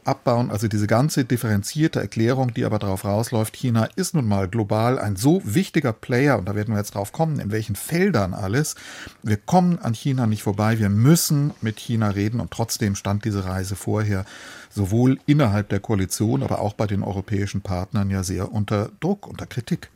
abbauen. 0.07 0.51
Also 0.51 0.69
diese 0.69 0.87
ganze 0.87 1.25
differenzierte 1.25 2.01
Erklärung, 2.01 2.55
die 2.55 2.65
aber 2.65 2.79
darauf 2.79 3.05
rausläuft, 3.05 3.57
China 3.57 3.89
ist 3.97 4.15
nun 4.15 4.27
mal 4.27 4.49
global 4.49 4.99
ein 4.99 5.17
so 5.17 5.41
wichtiger 5.45 5.93
Player, 5.93 6.39
und 6.39 6.49
da 6.49 6.55
werden 6.55 6.75
wir 6.75 6.79
jetzt 6.79 6.95
drauf 6.95 7.13
kommen, 7.13 7.41
in 7.41 7.51
welchen 7.51 7.77
Feldern 7.77 8.35
alles. 8.35 8.75
Wir 9.23 9.37
kommen 9.37 9.79
an 9.79 9.95
China 9.95 10.27
nicht 10.27 10.43
vorbei, 10.43 10.79
wir 10.79 10.89
müssen 10.89 11.53
mit 11.61 11.79
China 11.79 12.11
reden 12.11 12.41
und 12.41 12.51
trotzdem 12.51 12.95
stand 12.95 13.25
diese 13.25 13.45
Reise 13.45 13.77
vorher 13.77 14.25
sowohl 14.71 15.19
innerhalb 15.27 15.69
der 15.71 15.81
Koalition, 15.81 16.43
aber 16.43 16.61
auch 16.61 16.75
bei 16.75 16.87
den 16.87 17.03
europäischen 17.03 17.63
Partnern 17.63 18.11
ja 18.11 18.23
sehr 18.23 18.53
unter 18.53 18.91
Druck, 19.01 19.27
unter 19.27 19.47
Kritik. 19.47 19.91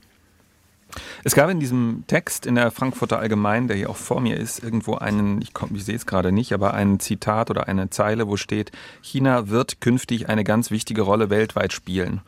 Es 1.25 1.35
gab 1.35 1.51
in 1.51 1.61
diesem 1.61 2.05
Text 2.07 2.47
in 2.47 2.55
der 2.55 2.71
Frankfurter 2.71 3.19
Allgemein, 3.19 3.69
der 3.69 3.77
hier 3.77 3.91
auch 3.91 3.97
vor 3.97 4.21
mir 4.21 4.37
ist, 4.37 4.63
irgendwo 4.63 4.95
einen, 4.95 5.41
ich, 5.43 5.55
komm, 5.55 5.75
ich 5.75 5.85
sehe 5.85 5.97
es 5.97 6.07
gerade 6.07 6.33
nicht, 6.33 6.53
aber 6.53 6.75
ein 6.75 7.01
Zitat 7.01 7.51
oder 7.51 7.69
eine 7.69 7.91
Zeile, 7.91 8.29
wo 8.29 8.37
steht, 8.37 8.73
China 9.03 9.49
wird 9.49 9.81
künftig 9.81 10.29
eine 10.29 10.45
ganz 10.45 10.71
wichtige 10.71 11.03
Rolle 11.03 11.31
weltweit 11.31 11.73
spielen. 11.73 12.21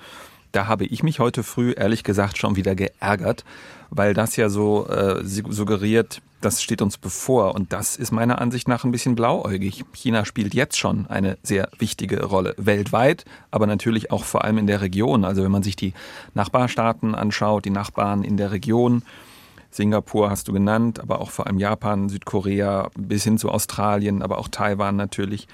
Da 0.53 0.67
habe 0.67 0.85
ich 0.85 1.03
mich 1.03 1.19
heute 1.19 1.43
früh 1.43 1.73
ehrlich 1.73 2.05
gesagt 2.05 2.37
schon 2.37 2.57
wieder 2.57 2.75
geärgert, 2.75 3.45
weil 3.91 4.13
das 4.13 4.37
ja 4.37 4.51
so 4.51 4.87
äh, 4.87 5.25
suggeriert, 5.25 6.21
das 6.43 6.63
steht 6.63 6.83
uns 6.83 6.99
bevor 6.99 7.55
und 7.55 7.73
das 7.73 7.97
ist 7.97 8.11
meiner 8.11 8.41
Ansicht 8.41 8.69
nach 8.69 8.85
ein 8.85 8.91
bisschen 8.91 9.15
blauäugig. 9.15 9.85
China 9.95 10.25
spielt 10.25 10.55
jetzt 10.55 10.77
schon 10.77 11.07
eine 11.07 11.39
sehr 11.43 11.71
wichtige 11.79 12.25
Rolle 12.25 12.55
weltweit, 12.59 13.25
aber 13.51 13.67
natürlich 13.67 14.11
auch 14.11 14.25
vor 14.25 14.45
allem 14.45 14.59
in 14.59 14.67
der 14.67 14.83
Region. 14.83 15.25
Also 15.25 15.43
wenn 15.43 15.51
man 15.51 15.63
sich 15.63 15.77
die 15.77 15.95
Nachbarstaaten 16.35 17.15
anschaut, 17.15 17.65
die 17.65 17.71
Nachbarn 17.71 18.23
in 18.23 18.37
der 18.37 18.51
Region, 18.51 19.03
Singapur 19.71 20.29
hast 20.29 20.49
du 20.49 20.53
genannt, 20.53 21.01
aber 21.01 21.21
auch 21.21 21.31
vor 21.31 21.47
allem 21.47 21.59
Japan, 21.59 22.11
Südkorea 22.11 22.91
bis 22.95 23.25
hin 23.25 23.39
zu 23.39 23.51
Australien, 23.51 24.21
aber 24.21 24.37
auch 24.37 24.49
Taiwan 24.49 24.97
natürlich 24.97 25.49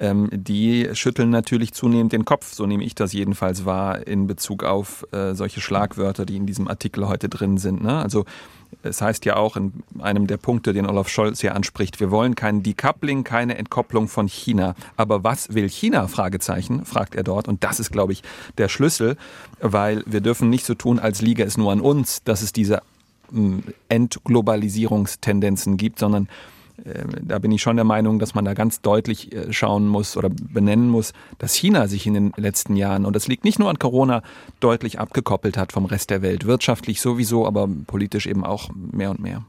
ähm, 0.00 0.28
die 0.32 0.88
schütteln 0.94 1.30
natürlich 1.30 1.72
zunehmend 1.72 2.12
den 2.12 2.24
Kopf, 2.24 2.52
so 2.52 2.66
nehme 2.66 2.82
ich 2.82 2.94
das 2.94 3.12
jedenfalls 3.12 3.66
wahr, 3.66 4.06
in 4.06 4.26
Bezug 4.26 4.64
auf 4.64 5.06
äh, 5.12 5.34
solche 5.34 5.60
Schlagwörter, 5.60 6.24
die 6.24 6.36
in 6.36 6.46
diesem 6.46 6.68
Artikel 6.68 7.06
heute 7.06 7.28
drin 7.28 7.58
sind. 7.58 7.82
Ne? 7.82 7.96
Also 7.98 8.24
es 8.82 9.02
heißt 9.02 9.24
ja 9.26 9.36
auch 9.36 9.56
in 9.56 9.82
einem 9.98 10.26
der 10.26 10.38
Punkte, 10.38 10.72
den 10.72 10.86
Olaf 10.86 11.08
Scholz 11.08 11.40
hier 11.40 11.54
anspricht, 11.54 12.00
wir 12.00 12.10
wollen 12.10 12.34
kein 12.34 12.62
Decoupling, 12.62 13.24
keine 13.24 13.58
Entkopplung 13.58 14.08
von 14.08 14.26
China. 14.26 14.74
Aber 14.96 15.22
was 15.22 15.52
will 15.52 15.68
China? 15.68 16.08
Fragezeichen, 16.08 16.86
fragt 16.86 17.14
er 17.14 17.22
dort. 17.22 17.46
Und 17.46 17.62
das 17.62 17.78
ist, 17.78 17.90
glaube 17.90 18.12
ich, 18.12 18.22
der 18.58 18.68
Schlüssel, 18.68 19.16
weil 19.60 20.02
wir 20.06 20.20
dürfen 20.20 20.48
nicht 20.48 20.64
so 20.64 20.74
tun, 20.74 20.98
als 20.98 21.20
liege 21.20 21.44
es 21.44 21.58
nur 21.58 21.72
an 21.72 21.80
uns, 21.80 22.22
dass 22.24 22.42
es 22.42 22.52
diese 22.52 22.80
hm, 23.30 23.64
Entglobalisierungstendenzen 23.88 25.76
gibt, 25.76 25.98
sondern 25.98 26.28
da 27.22 27.38
bin 27.38 27.52
ich 27.52 27.62
schon 27.62 27.76
der 27.76 27.84
Meinung, 27.84 28.18
dass 28.18 28.34
man 28.34 28.44
da 28.44 28.54
ganz 28.54 28.80
deutlich 28.80 29.32
äh, 29.32 29.52
schauen 29.52 29.86
muss 29.86 30.16
oder 30.16 30.30
benennen 30.30 30.88
muss, 30.88 31.12
dass 31.38 31.54
China 31.54 31.88
sich 31.88 32.06
in 32.06 32.14
den 32.14 32.32
letzten 32.36 32.76
Jahren, 32.76 33.04
und 33.04 33.14
das 33.14 33.28
liegt 33.28 33.44
nicht 33.44 33.58
nur 33.58 33.70
an 33.70 33.78
Corona, 33.78 34.22
deutlich 34.60 34.98
abgekoppelt 34.98 35.56
hat 35.56 35.72
vom 35.72 35.84
Rest 35.84 36.10
der 36.10 36.22
Welt. 36.22 36.46
Wirtschaftlich 36.46 37.00
sowieso, 37.00 37.46
aber 37.46 37.68
politisch 37.86 38.26
eben 38.26 38.44
auch 38.44 38.70
mehr 38.74 39.10
und 39.10 39.20
mehr. 39.20 39.44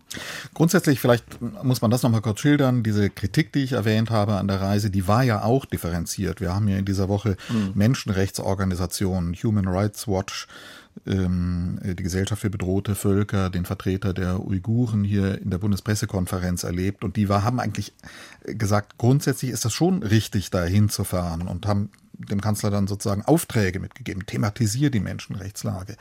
Grundsätzlich, 0.54 1.00
vielleicht 1.00 1.26
muss 1.64 1.82
man 1.82 1.92
das 1.92 2.04
nochmal 2.04 2.22
kurz 2.22 2.40
schildern, 2.40 2.84
diese 2.84 3.10
Kritik, 3.10 3.54
die 3.54 3.64
ich 3.64 3.74
erwähnt 3.74 4.10
habe 4.10 4.36
an 4.36 4.48
der 4.48 4.62
Reise, 4.62 4.90
die 4.90 5.08
war 5.08 5.24
ja 5.24 5.44
auch 5.44 5.66
differenziert. 5.66 6.42
Wir 6.42 6.54
haben 6.54 6.68
ja 6.68 6.78
in 6.78 6.86
dieser 6.86 7.10
Woche 7.10 7.38
mhm. 7.50 7.72
Menschenrechtsorganisationen, 7.76 9.34
Human 9.36 9.68
Rights 9.68 10.08
Watch, 10.08 10.48
ähm, 10.48 10.91
die 11.06 12.04
Gesellschaft 12.04 12.42
für 12.42 12.50
bedrohte 12.50 12.96
Völker, 12.96 13.50
den 13.50 13.66
Vertreter 13.66 14.14
der 14.14 14.46
Uiguren 14.46 15.04
hier 15.04 15.42
in 15.42 15.50
der 15.50 15.58
Bundespressekonferenz 15.58 16.64
erlebt. 16.64 17.04
Und 17.04 17.16
die 17.16 17.28
war, 17.28 17.44
haben 17.44 17.60
eigentlich 17.60 17.94
gesagt, 18.44 18.98
grundsätzlich 18.98 19.52
ist 19.52 19.66
das 19.66 19.74
schon 19.74 20.04
richtig, 20.04 20.52
da 20.52 20.64
hinzufahren 20.64 21.48
und 21.48 21.66
haben 21.66 21.90
dem 22.14 22.42
Kanzler 22.42 22.70
dann 22.70 22.88
sozusagen 22.88 23.24
Aufträge 23.24 23.80
mitgegeben, 23.80 24.26
thematisiert 24.26 24.94
die 24.94 25.00
Menschenrechtslage. 25.00 25.96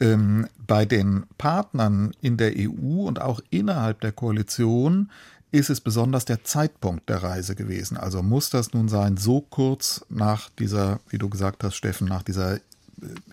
Ähm, 0.00 0.46
bei 0.66 0.84
den 0.84 1.24
Partnern 1.38 2.12
in 2.20 2.36
der 2.36 2.52
EU 2.56 3.06
und 3.06 3.20
auch 3.20 3.40
innerhalb 3.50 4.00
der 4.00 4.12
Koalition 4.12 5.10
ist 5.50 5.70
es 5.70 5.80
besonders 5.80 6.24
der 6.24 6.44
Zeitpunkt 6.44 7.08
der 7.08 7.22
Reise 7.22 7.54
gewesen. 7.54 7.96
Also 7.96 8.22
muss 8.22 8.50
das 8.50 8.72
nun 8.74 8.88
sein, 8.88 9.16
so 9.16 9.40
kurz 9.40 10.04
nach 10.08 10.50
dieser, 10.50 11.00
wie 11.08 11.18
du 11.18 11.28
gesagt 11.28 11.64
hast, 11.64 11.74
Steffen, 11.74 12.06
nach 12.06 12.22
dieser 12.22 12.60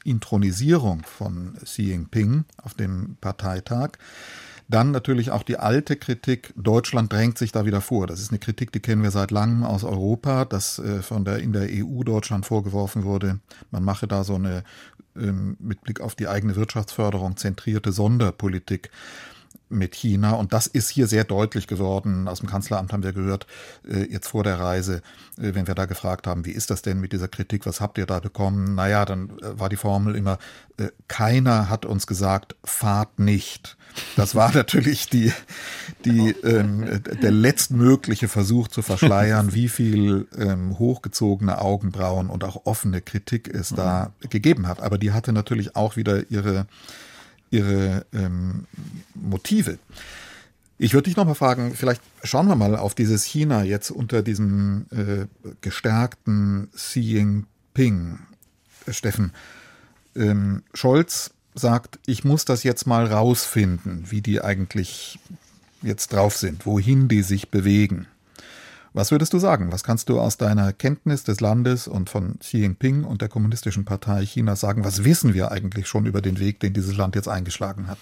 Intronisierung 0.04 1.04
von 1.04 1.56
Xi 1.64 1.84
Jinping 1.84 2.46
auf 2.62 2.74
dem 2.74 3.18
Parteitag. 3.22 3.92
Dann 4.68 4.92
natürlich 4.92 5.30
auch 5.30 5.44
die 5.44 5.58
alte 5.58 5.96
Kritik, 5.96 6.52
Deutschland 6.56 7.14
drängt 7.14 7.38
sich 7.38 7.52
da 7.52 7.66
wieder 7.66 7.82
vor. 7.82 8.08
Das 8.08 8.20
ist 8.20 8.32
eine 8.32 8.40
Kritik, 8.40 8.72
die 8.72 8.80
kennen 8.80 9.04
wir 9.04 9.12
seit 9.12 9.30
langem 9.30 9.64
aus 9.64 9.84
Europa, 9.84 10.46
dass 10.46 10.80
äh, 10.80 11.04
von 11.04 11.24
der 11.24 11.38
in 11.40 11.54
der 11.54 11.68
EU 11.70 12.04
Deutschland 12.04 12.46
vorgeworfen 12.48 13.04
wurde, 13.04 13.40
man 13.70 13.84
mache 13.84 14.08
da 14.08 14.24
so 14.24 14.36
eine 14.36 14.64
ähm, 15.16 15.56
mit 15.60 15.82
Blick 15.82 16.02
auf 16.02 16.16
die 16.16 16.28
eigene 16.28 16.56
Wirtschaftsförderung 16.56 17.38
zentrierte 17.38 17.92
Sonderpolitik 17.92 18.90
mit 19.70 19.96
China. 19.96 20.32
Und 20.32 20.54
das 20.54 20.68
ist 20.68 20.90
hier 20.90 21.08
sehr 21.08 21.24
deutlich 21.24 21.68
geworden. 21.68 22.28
Aus 22.28 22.40
dem 22.40 22.50
Kanzleramt 22.50 22.94
haben 22.94 23.04
wir 23.04 23.14
gehört, 23.14 23.48
äh, 23.88 24.04
jetzt 24.04 24.28
vor 24.28 24.44
der 24.44 24.60
Reise, 24.60 25.02
äh, 25.38 25.54
wenn 25.54 25.68
wir 25.68 25.76
da 25.76 25.86
gefragt 25.86 26.28
haben, 26.28 26.46
wie 26.46 26.52
ist 26.52 26.70
das 26.70 26.82
denn 26.82 27.00
mit 27.00 27.14
dieser 27.14 27.28
Kritik, 27.28 27.66
was 27.66 27.82
habt 27.82 27.98
ihr 27.98 28.06
da 28.06 28.20
bekommen? 28.20 28.76
Naja, 28.76 29.06
dann 29.06 29.30
äh, 29.42 29.60
war 29.60 29.70
die 29.70 29.76
Formel 29.76 30.16
immer, 30.16 30.38
keiner 31.08 31.70
hat 31.70 31.86
uns 31.86 32.06
gesagt, 32.06 32.58
fahrt 32.66 33.18
nicht. 33.18 33.78
Das 34.16 34.36
war 34.36 34.52
natürlich 34.54 35.10
die, 35.10 35.32
die, 36.04 36.32
ähm, 36.44 37.02
der 37.22 37.32
letztmögliche 37.32 38.28
Versuch 38.28 38.68
zu 38.68 38.82
verschleiern, 38.82 39.54
wie 39.54 39.70
viel 39.70 40.28
ähm, 40.38 40.78
hochgezogene 40.78 41.60
Augenbrauen 41.60 42.30
und 42.30 42.44
auch 42.44 42.66
offene 42.66 43.02
Kritik 43.02 43.48
es 43.54 43.70
da 43.70 44.12
gegeben 44.30 44.68
hat. 44.68 44.82
Aber 44.82 44.98
die 44.98 45.12
hatte 45.12 45.32
natürlich 45.32 45.76
auch 45.76 45.96
wieder 45.96 46.30
ihre 46.30 46.68
ihre 47.56 48.06
ähm, 48.14 48.66
Motive. 49.14 49.78
Ich 50.78 50.94
würde 50.94 51.06
dich 51.06 51.16
noch 51.16 51.26
mal 51.26 51.36
fragen, 51.36 51.74
vielleicht 51.74 52.02
schauen 52.24 52.48
wir 52.48 52.56
mal 52.56 52.76
auf 52.76 52.96
dieses 52.96 53.24
China 53.24 53.64
jetzt 53.64 53.92
unter 53.92 54.22
diesem 54.22 54.88
äh, 54.92 55.26
gestärkten 55.62 56.70
Xi 56.76 57.00
Jinping. 57.00 58.20
Steffen, 58.88 59.32
ähm, 60.16 60.64
Scholz 60.74 61.32
sagt, 61.56 62.00
ich 62.06 62.24
muss 62.24 62.46
das 62.46 62.64
jetzt 62.64 62.86
mal 62.86 63.06
rausfinden, 63.06 64.12
wie 64.12 64.22
die 64.22 64.42
eigentlich 64.42 65.20
jetzt 65.82 66.14
drauf 66.14 66.36
sind, 66.36 66.66
wohin 66.66 67.08
die 67.08 67.22
sich 67.22 67.50
bewegen. 67.50 68.08
Was 68.96 69.12
würdest 69.12 69.34
du 69.34 69.40
sagen? 69.40 69.74
Was 69.74 69.84
kannst 69.84 70.08
du 70.08 70.22
aus 70.22 70.38
deiner 70.38 70.72
Kenntnis 70.72 71.26
des 71.26 71.42
Landes 71.42 71.86
und 71.86 72.10
von 72.10 72.40
Xi 72.40 72.60
Jinping 72.60 73.04
und 73.04 73.22
der 73.22 73.28
Kommunistischen 73.28 73.84
Partei 73.84 74.24
Chinas 74.24 74.62
sagen? 74.62 74.86
Was 74.86 75.04
wissen 75.04 75.34
wir 75.34 75.52
eigentlich 75.52 75.88
schon 75.88 76.06
über 76.06 76.22
den 76.22 76.40
Weg, 76.40 76.62
den 76.62 76.72
dieses 76.72 76.96
Land 76.96 77.14
jetzt 77.16 77.28
eingeschlagen 77.28 77.90
hat? 77.90 77.98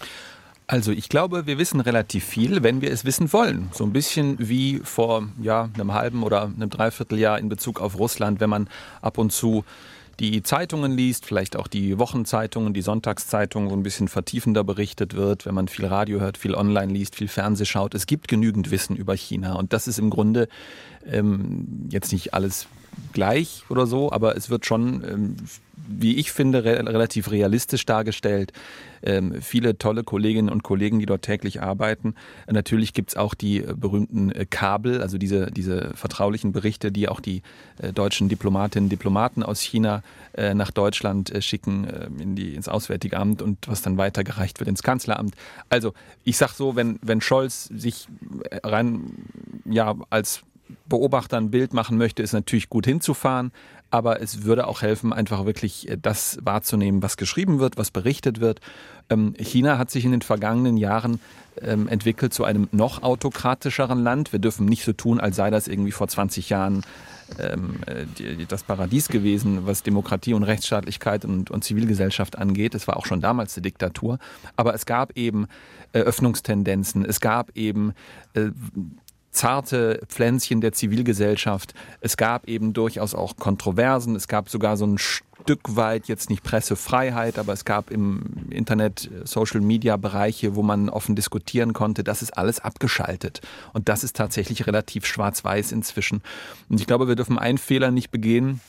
Also 0.68 0.92
ich 0.92 1.10
glaube, 1.10 1.48
wir 1.48 1.58
wissen 1.58 1.80
relativ 1.80 2.24
viel, 2.24 2.62
wenn 2.62 2.82
wir 2.82 2.92
es 2.92 3.06
wissen 3.06 3.34
wollen. 3.34 3.70
So 3.74 3.84
ein 3.86 3.92
bisschen 3.92 4.38
wie 4.38 4.82
vor 4.84 5.28
ja, 5.42 5.68
einem 5.74 5.96
halben 5.96 6.22
oder 6.22 6.44
einem 6.44 6.70
Dreivierteljahr 6.70 7.40
in 7.40 7.50
Bezug 7.50 7.82
auf 7.82 7.98
Russland, 7.98 8.40
wenn 8.40 8.52
man 8.52 8.70
ab 9.02 9.18
und 9.18 9.32
zu 9.32 9.66
die 10.20 10.44
Zeitungen 10.44 10.92
liest, 10.92 11.26
vielleicht 11.26 11.56
auch 11.56 11.68
die 11.68 11.98
Wochenzeitungen, 11.98 12.74
die 12.74 12.82
Sonntagszeitungen, 12.82 13.70
wo 13.70 13.74
ein 13.74 13.84
bisschen 13.84 14.08
vertiefender 14.08 14.64
berichtet 14.64 15.16
wird, 15.16 15.46
wenn 15.46 15.56
man 15.56 15.68
viel 15.68 15.86
Radio 15.86 16.20
hört, 16.20 16.38
viel 16.38 16.54
online 16.54 16.94
liest, 16.94 17.16
viel 17.16 17.28
Fernseh 17.28 17.66
schaut. 17.66 17.96
Es 17.96 18.06
gibt 18.06 18.28
genügend 18.28 18.72
Wissen 18.72 18.96
über 18.96 19.16
China 19.16 19.54
und 19.54 19.74
das 19.74 19.88
ist 19.88 20.00
im 20.00 20.10
Grunde 20.10 20.48
ähm, 21.06 21.88
jetzt 21.90 22.12
nicht 22.12 22.34
alles 22.34 22.68
gleich 23.14 23.64
oder 23.70 23.88
so, 23.88 24.12
aber 24.12 24.36
es 24.36 24.50
wird 24.50 24.66
schon, 24.66 25.04
ähm, 25.04 25.36
wie 25.88 26.16
ich 26.16 26.32
finde, 26.32 26.64
re 26.64 26.80
relativ 26.86 27.32
realistisch 27.32 27.86
dargestellt. 27.86 28.54
Ähm, 29.06 29.42
viele 29.42 29.78
tolle 29.78 30.04
Kolleginnen 30.04 30.50
und 30.50 30.64
Kollegen, 30.64 31.00
die 31.00 31.06
dort 31.06 31.24
täglich 31.24 31.62
arbeiten. 31.62 32.16
Natürlich 32.50 32.94
gibt's 32.94 33.18
auch 33.18 33.34
die 33.34 33.58
äh, 33.58 33.74
berühmten 33.76 34.32
äh, 34.32 34.46
Kabel, 34.50 35.02
also 35.02 35.18
diese, 35.18 35.52
diese 35.52 35.92
vertraulichen 35.96 36.54
Berichte, 36.54 36.92
die 36.92 37.10
auch 37.10 37.20
die 37.20 37.42
äh, 37.80 37.92
deutschen 37.92 38.30
Diplomatinnen 38.30 38.86
und 38.86 38.90
Diplomaten 38.90 39.44
aus 39.44 39.62
China 39.62 40.04
nach 40.36 40.72
Deutschland 40.72 41.32
schicken, 41.42 41.86
äh, 41.86 42.08
in 42.20 42.36
die, 42.36 42.56
ins 42.56 42.68
Auswärtige 42.68 43.18
Amt 43.18 43.44
und 43.44 43.68
was 43.68 43.84
dann 43.84 44.00
weitergereicht 44.00 44.60
wird 44.60 44.68
ins 44.68 44.82
Kanzleramt. 44.82 45.36
Also 45.70 45.94
ich 46.24 46.38
sag 46.38 46.54
so, 46.54 46.76
wenn, 46.76 46.98
wenn 47.04 47.22
Scholz 47.22 47.66
sich 47.66 48.08
rein 48.64 49.14
ja 49.66 49.94
als 50.10 50.42
Beobachter 50.86 51.38
ein 51.38 51.52
Bild 51.52 51.74
machen 51.74 51.98
möchte, 51.98 52.24
ist 52.24 52.34
natürlich 52.34 52.70
gut 52.70 52.86
hinzufahren. 52.86 53.52
Aber 53.90 54.22
es 54.22 54.44
würde 54.44 54.66
auch 54.66 54.82
helfen, 54.82 55.14
einfach 55.14 55.46
wirklich 55.46 55.88
äh, 55.88 55.98
das 56.02 56.40
wahrzunehmen, 56.42 57.04
was 57.04 57.16
geschrieben 57.16 57.60
wird, 57.60 57.78
was 57.78 57.92
berichtet 57.92 58.40
wird. 58.40 58.60
Ähm, 59.10 59.36
China 59.38 59.78
hat 59.78 59.92
sich 59.92 60.04
in 60.04 60.12
den 60.12 60.24
vergangenen 60.24 60.78
Jahren 60.78 61.20
ähm, 61.62 61.88
entwickelt 61.88 62.34
zu 62.34 62.44
einem 62.44 62.68
noch 62.72 63.04
autokratischeren 63.04 64.04
Land. 64.04 64.32
Wir 64.32 64.40
dürfen 64.40 64.66
nicht 64.66 64.84
so 64.84 64.94
tun, 64.94 65.20
als 65.20 65.36
sei 65.36 65.52
das 65.52 65.68
irgendwie 65.68 65.92
vor 65.92 66.08
20 66.08 66.50
Jahren 66.50 66.84
ähm, 67.40 67.82
äh, 67.86 68.46
das 68.48 68.64
Paradies 68.64 69.10
gewesen, 69.10 69.68
was 69.68 69.84
Demokratie 69.84 70.34
und 70.34 70.44
Rechtsstaatlichkeit 70.44 71.24
und, 71.24 71.52
und 71.52 71.64
Zivilgesellschaft 71.64 72.38
angeht. 72.38 72.74
Es 72.74 72.88
war 72.88 72.98
auch 72.98 73.06
schon 73.06 73.22
damals 73.22 73.54
die 73.54 73.62
Diktatur. 73.62 74.18
Aber 74.56 74.74
es 74.74 74.88
gab 74.88 75.16
eben 75.18 75.46
Öffnungstendenzen. 75.94 77.06
Es 77.06 77.20
gab 77.20 77.56
eben 77.56 77.94
äh, 78.34 78.50
zarte 79.34 80.02
Pflänzchen 80.08 80.62
der 80.62 80.72
Zivilgesellschaft. 80.72 81.74
Es 82.00 82.16
gab 82.18 82.48
eben 82.48 82.74
durchaus 82.74 83.14
auch 83.14 83.36
Kontroversen. 83.36 84.16
Es 84.16 84.28
gab 84.28 84.50
sogar 84.50 84.78
so 84.78 84.86
ein 84.86 84.98
Stück 84.98 85.76
weit 85.76 86.08
jetzt 86.08 86.30
nicht 86.30 86.44
Pressefreiheit, 86.44 87.38
aber 87.38 87.52
es 87.52 87.66
gab 87.66 87.92
im 87.92 88.48
Internet, 88.50 89.10
äh, 89.12 89.28
Social 89.28 89.60
Media 89.60 89.98
Bereiche, 89.98 90.56
wo 90.56 90.64
man 90.64 90.88
offen 90.90 91.16
diskutieren 91.16 91.74
konnte. 91.74 92.04
Das 92.04 92.22
ist 92.22 92.38
alles 92.38 92.60
abgeschaltet. 92.60 93.42
Und 93.74 93.90
das 93.90 94.04
ist 94.04 94.16
tatsächlich 94.16 94.68
relativ 94.68 95.06
schwarz-weiß 95.06 95.72
inzwischen. 95.74 96.22
Und 96.70 96.80
ich 96.80 96.88
glaube, 96.88 97.08
wir 97.08 97.16
dürfen 97.16 97.38
einen 97.38 97.58
Fehler 97.58 97.92
nicht 97.92 98.12
begehen. 98.12 98.62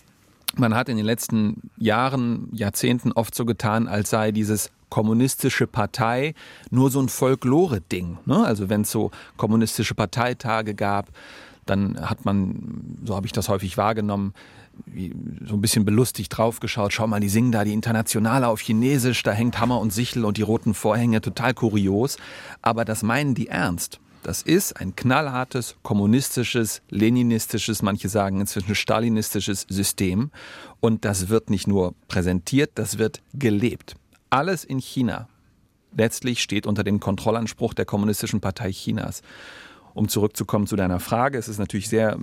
Man 0.56 0.74
hat 0.74 0.88
in 0.88 0.96
den 0.96 1.06
letzten 1.06 1.70
Jahren, 1.76 2.48
Jahrzehnten 2.52 3.12
oft 3.12 3.34
so 3.34 3.44
getan, 3.44 3.86
als 3.86 4.10
sei 4.10 4.32
dieses 4.32 4.70
kommunistische 4.94 5.66
Partei 5.66 6.34
nur 6.70 6.88
so 6.88 7.00
ein 7.00 7.08
Folklore-Ding. 7.08 8.18
Ne? 8.26 8.46
Also 8.46 8.68
wenn 8.68 8.82
es 8.82 8.92
so 8.92 9.10
kommunistische 9.36 9.96
Parteitage 9.96 10.72
gab, 10.76 11.08
dann 11.66 12.00
hat 12.00 12.24
man, 12.24 13.00
so 13.04 13.16
habe 13.16 13.26
ich 13.26 13.32
das 13.32 13.48
häufig 13.48 13.76
wahrgenommen, 13.76 14.34
so 15.48 15.56
ein 15.56 15.60
bisschen 15.60 15.84
belustigt 15.84 16.38
draufgeschaut. 16.38 16.92
Schau 16.92 17.08
mal, 17.08 17.18
die 17.18 17.28
singen 17.28 17.50
da 17.50 17.64
die 17.64 17.72
Internationale 17.72 18.46
auf 18.46 18.60
Chinesisch, 18.60 19.24
da 19.24 19.32
hängt 19.32 19.58
Hammer 19.58 19.80
und 19.80 19.92
Sichel 19.92 20.24
und 20.24 20.36
die 20.36 20.42
roten 20.42 20.74
Vorhänge, 20.74 21.20
total 21.20 21.54
kurios. 21.54 22.16
Aber 22.62 22.84
das 22.84 23.02
meinen 23.02 23.34
die 23.34 23.48
ernst. 23.48 23.98
Das 24.22 24.42
ist 24.42 24.80
ein 24.80 24.94
knallhartes, 24.94 25.74
kommunistisches, 25.82 26.82
leninistisches, 26.88 27.82
manche 27.82 28.08
sagen 28.08 28.40
inzwischen 28.40 28.76
stalinistisches 28.76 29.66
System. 29.68 30.30
Und 30.78 31.04
das 31.04 31.28
wird 31.30 31.50
nicht 31.50 31.66
nur 31.66 31.94
präsentiert, 32.06 32.70
das 32.76 32.98
wird 32.98 33.22
gelebt. 33.34 33.96
Alles 34.34 34.64
in 34.64 34.80
China 34.80 35.28
letztlich 35.96 36.42
steht 36.42 36.66
unter 36.66 36.82
dem 36.82 36.98
Kontrollanspruch 36.98 37.72
der 37.72 37.84
Kommunistischen 37.84 38.40
Partei 38.40 38.72
Chinas. 38.72 39.22
Um 39.94 40.08
zurückzukommen 40.08 40.66
zu 40.66 40.74
deiner 40.74 40.98
Frage, 40.98 41.38
es 41.38 41.46
ist 41.46 41.60
natürlich 41.60 41.88
sehr 41.88 42.18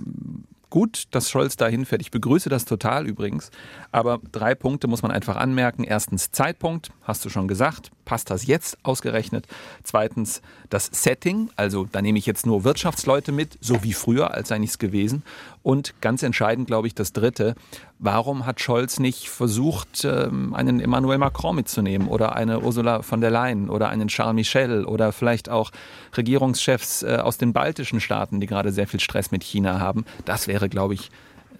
gut, 0.68 1.04
dass 1.12 1.30
Scholz 1.30 1.56
da 1.56 1.68
hinfährt. 1.68 2.02
Ich 2.02 2.10
begrüße 2.10 2.50
das 2.50 2.66
total 2.66 3.06
übrigens. 3.06 3.50
Aber 3.92 4.20
drei 4.30 4.54
Punkte 4.54 4.88
muss 4.88 5.00
man 5.00 5.10
einfach 5.10 5.36
anmerken. 5.36 5.84
Erstens 5.84 6.30
Zeitpunkt, 6.32 6.90
hast 7.00 7.24
du 7.24 7.30
schon 7.30 7.48
gesagt. 7.48 7.90
Passt 8.04 8.30
das 8.30 8.46
jetzt 8.46 8.78
ausgerechnet? 8.82 9.46
Zweitens 9.82 10.42
das 10.70 10.86
Setting, 10.86 11.50
also 11.56 11.86
da 11.90 12.02
nehme 12.02 12.18
ich 12.18 12.26
jetzt 12.26 12.46
nur 12.46 12.64
Wirtschaftsleute 12.64 13.32
mit, 13.32 13.58
so 13.60 13.82
wie 13.82 13.92
früher, 13.92 14.32
als 14.32 14.48
sei 14.48 14.58
nichts 14.58 14.78
gewesen. 14.78 15.22
Und 15.62 15.94
ganz 16.00 16.22
entscheidend, 16.22 16.66
glaube 16.66 16.86
ich, 16.86 16.94
das 16.94 17.12
Dritte, 17.12 17.54
warum 17.98 18.46
hat 18.46 18.60
Scholz 18.60 18.98
nicht 18.98 19.28
versucht, 19.28 20.04
ähm, 20.04 20.54
einen 20.54 20.80
Emmanuel 20.80 21.18
Macron 21.18 21.56
mitzunehmen 21.56 22.08
oder 22.08 22.34
eine 22.34 22.60
Ursula 22.60 23.02
von 23.02 23.20
der 23.20 23.30
Leyen 23.30 23.70
oder 23.70 23.88
einen 23.88 24.08
Charles 24.08 24.34
Michel 24.34 24.84
oder 24.84 25.12
vielleicht 25.12 25.48
auch 25.48 25.70
Regierungschefs 26.16 27.02
äh, 27.02 27.18
aus 27.22 27.38
den 27.38 27.52
baltischen 27.52 28.00
Staaten, 28.00 28.40
die 28.40 28.46
gerade 28.46 28.72
sehr 28.72 28.86
viel 28.86 29.00
Stress 29.00 29.30
mit 29.30 29.44
China 29.44 29.78
haben? 29.78 30.04
Das 30.24 30.48
wäre, 30.48 30.68
glaube 30.68 30.94
ich, 30.94 31.10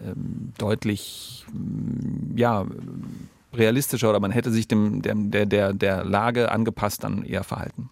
ähm, 0.04 0.52
deutlich, 0.58 1.46
mm, 1.52 2.36
ja, 2.36 2.66
realistischer 3.52 4.10
oder 4.10 4.20
man 4.20 4.30
hätte 4.30 4.50
sich 4.50 4.68
dem, 4.68 5.02
der, 5.02 5.46
der, 5.46 5.72
der 5.72 6.04
Lage 6.04 6.50
angepasst 6.50 7.04
dann 7.04 7.24
eher 7.24 7.44
verhalten. 7.44 7.90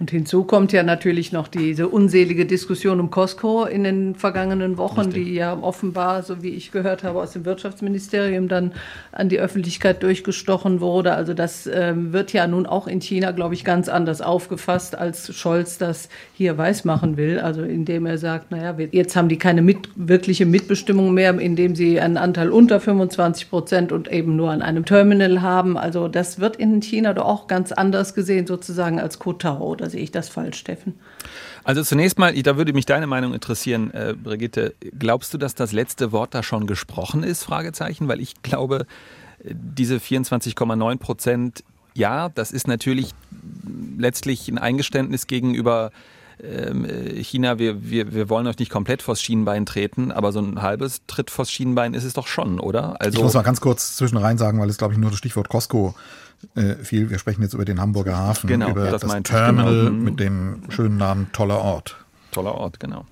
Und 0.00 0.10
hinzu 0.10 0.44
kommt 0.44 0.72
ja 0.72 0.82
natürlich 0.82 1.32
noch 1.32 1.48
diese 1.48 1.86
unselige 1.86 2.46
Diskussion 2.46 2.98
um 2.98 3.10
Costco 3.10 3.66
in 3.66 3.84
den 3.84 4.14
vergangenen 4.14 4.78
Wochen, 4.78 5.00
Richtig. 5.00 5.26
die 5.26 5.34
ja 5.34 5.56
offenbar, 5.60 6.22
so 6.22 6.42
wie 6.42 6.48
ich 6.48 6.72
gehört 6.72 7.04
habe, 7.04 7.20
aus 7.20 7.32
dem 7.32 7.44
Wirtschaftsministerium 7.44 8.48
dann 8.48 8.72
an 9.12 9.28
die 9.28 9.38
Öffentlichkeit 9.38 10.02
durchgestochen 10.02 10.80
wurde. 10.80 11.12
Also 11.12 11.34
das 11.34 11.66
äh, 11.66 11.92
wird 11.94 12.32
ja 12.32 12.46
nun 12.46 12.64
auch 12.64 12.86
in 12.86 13.00
China, 13.02 13.32
glaube 13.32 13.54
ich, 13.54 13.64
ganz 13.64 13.90
anders 13.90 14.22
aufgefasst, 14.22 14.96
als 14.96 15.36
Scholz 15.36 15.76
das 15.76 16.08
hier 16.32 16.56
weismachen 16.56 17.18
will. 17.18 17.38
Also 17.38 17.62
indem 17.62 18.06
er 18.06 18.16
sagt, 18.16 18.50
naja, 18.50 18.74
jetzt 18.92 19.14
haben 19.14 19.28
die 19.28 19.38
keine 19.38 19.60
mit, 19.60 19.90
wirkliche 19.94 20.46
Mitbestimmung 20.46 21.12
mehr, 21.12 21.38
indem 21.38 21.76
sie 21.76 22.00
einen 22.00 22.16
Anteil 22.16 22.48
unter 22.48 22.80
25 22.80 23.50
Prozent 23.50 23.92
und 23.92 24.10
eben 24.10 24.36
nur 24.36 24.50
an 24.50 24.62
einem 24.62 24.86
Terminal 24.86 25.42
haben. 25.42 25.76
Also 25.76 26.08
das 26.08 26.40
wird 26.40 26.56
in 26.56 26.80
China 26.80 27.12
doch 27.12 27.26
auch 27.26 27.46
ganz 27.46 27.72
anders 27.72 28.14
gesehen, 28.14 28.46
sozusagen 28.46 28.98
als 28.98 29.18
Kotau 29.18 29.76
oder 29.82 29.90
sehe 29.90 30.00
ich 30.00 30.12
das 30.12 30.28
falsch, 30.28 30.58
Steffen? 30.58 30.94
Also 31.64 31.82
zunächst 31.82 32.18
mal, 32.18 32.40
da 32.40 32.56
würde 32.56 32.72
mich 32.72 32.86
deine 32.86 33.08
Meinung 33.08 33.34
interessieren, 33.34 33.90
äh, 33.92 34.14
Brigitte. 34.14 34.74
Glaubst 34.96 35.34
du, 35.34 35.38
dass 35.38 35.54
das 35.54 35.72
letzte 35.72 36.12
Wort 36.12 36.34
da 36.34 36.42
schon 36.42 36.68
gesprochen 36.68 37.24
ist? 37.24 37.42
Fragezeichen, 37.42 38.06
weil 38.08 38.20
ich 38.20 38.42
glaube, 38.42 38.86
diese 39.44 39.96
24,9 39.96 40.98
Prozent, 40.98 41.64
ja, 41.94 42.28
das 42.28 42.52
ist 42.52 42.68
natürlich 42.68 43.10
letztlich 43.98 44.48
ein 44.48 44.58
Eingeständnis 44.58 45.26
gegenüber 45.26 45.90
ähm, 46.42 46.86
China, 47.22 47.58
wir, 47.58 47.88
wir, 47.88 48.14
wir 48.14 48.28
wollen 48.28 48.46
euch 48.46 48.58
nicht 48.58 48.70
komplett 48.70 49.02
vors 49.02 49.20
Schienbein 49.20 49.66
treten, 49.66 50.10
aber 50.10 50.32
so 50.32 50.40
ein 50.40 50.62
halbes 50.62 51.02
Tritt 51.06 51.30
vors 51.30 51.50
Schienbein 51.50 51.94
ist 51.94 52.04
es 52.04 52.14
doch 52.14 52.26
schon, 52.26 52.58
oder? 52.58 53.00
Also 53.00 53.18
ich 53.18 53.22
muss 53.22 53.34
mal 53.34 53.42
ganz 53.42 53.60
kurz 53.60 53.96
zwischenrein 53.96 54.38
sagen, 54.38 54.60
weil 54.60 54.68
es, 54.68 54.78
glaube 54.78 54.94
ich, 54.94 54.98
nur 54.98 55.10
das 55.10 55.18
Stichwort 55.18 55.48
Costco 55.48 55.94
äh, 56.54 56.74
viel. 56.76 57.10
Wir 57.10 57.18
sprechen 57.18 57.42
jetzt 57.42 57.54
über 57.54 57.64
den 57.64 57.80
Hamburger 57.80 58.16
Hafen, 58.16 58.46
genau, 58.46 58.70
über 58.70 58.90
das, 58.90 59.02
das 59.02 59.22
Terminal 59.22 59.86
genau. 59.86 59.90
mit 59.90 60.20
dem 60.20 60.62
schönen 60.70 60.96
Namen 60.96 61.30
Toller 61.32 61.60
Ort. 61.60 61.96
Toller 62.30 62.54
Ort, 62.54 62.80
genau. 62.80 63.04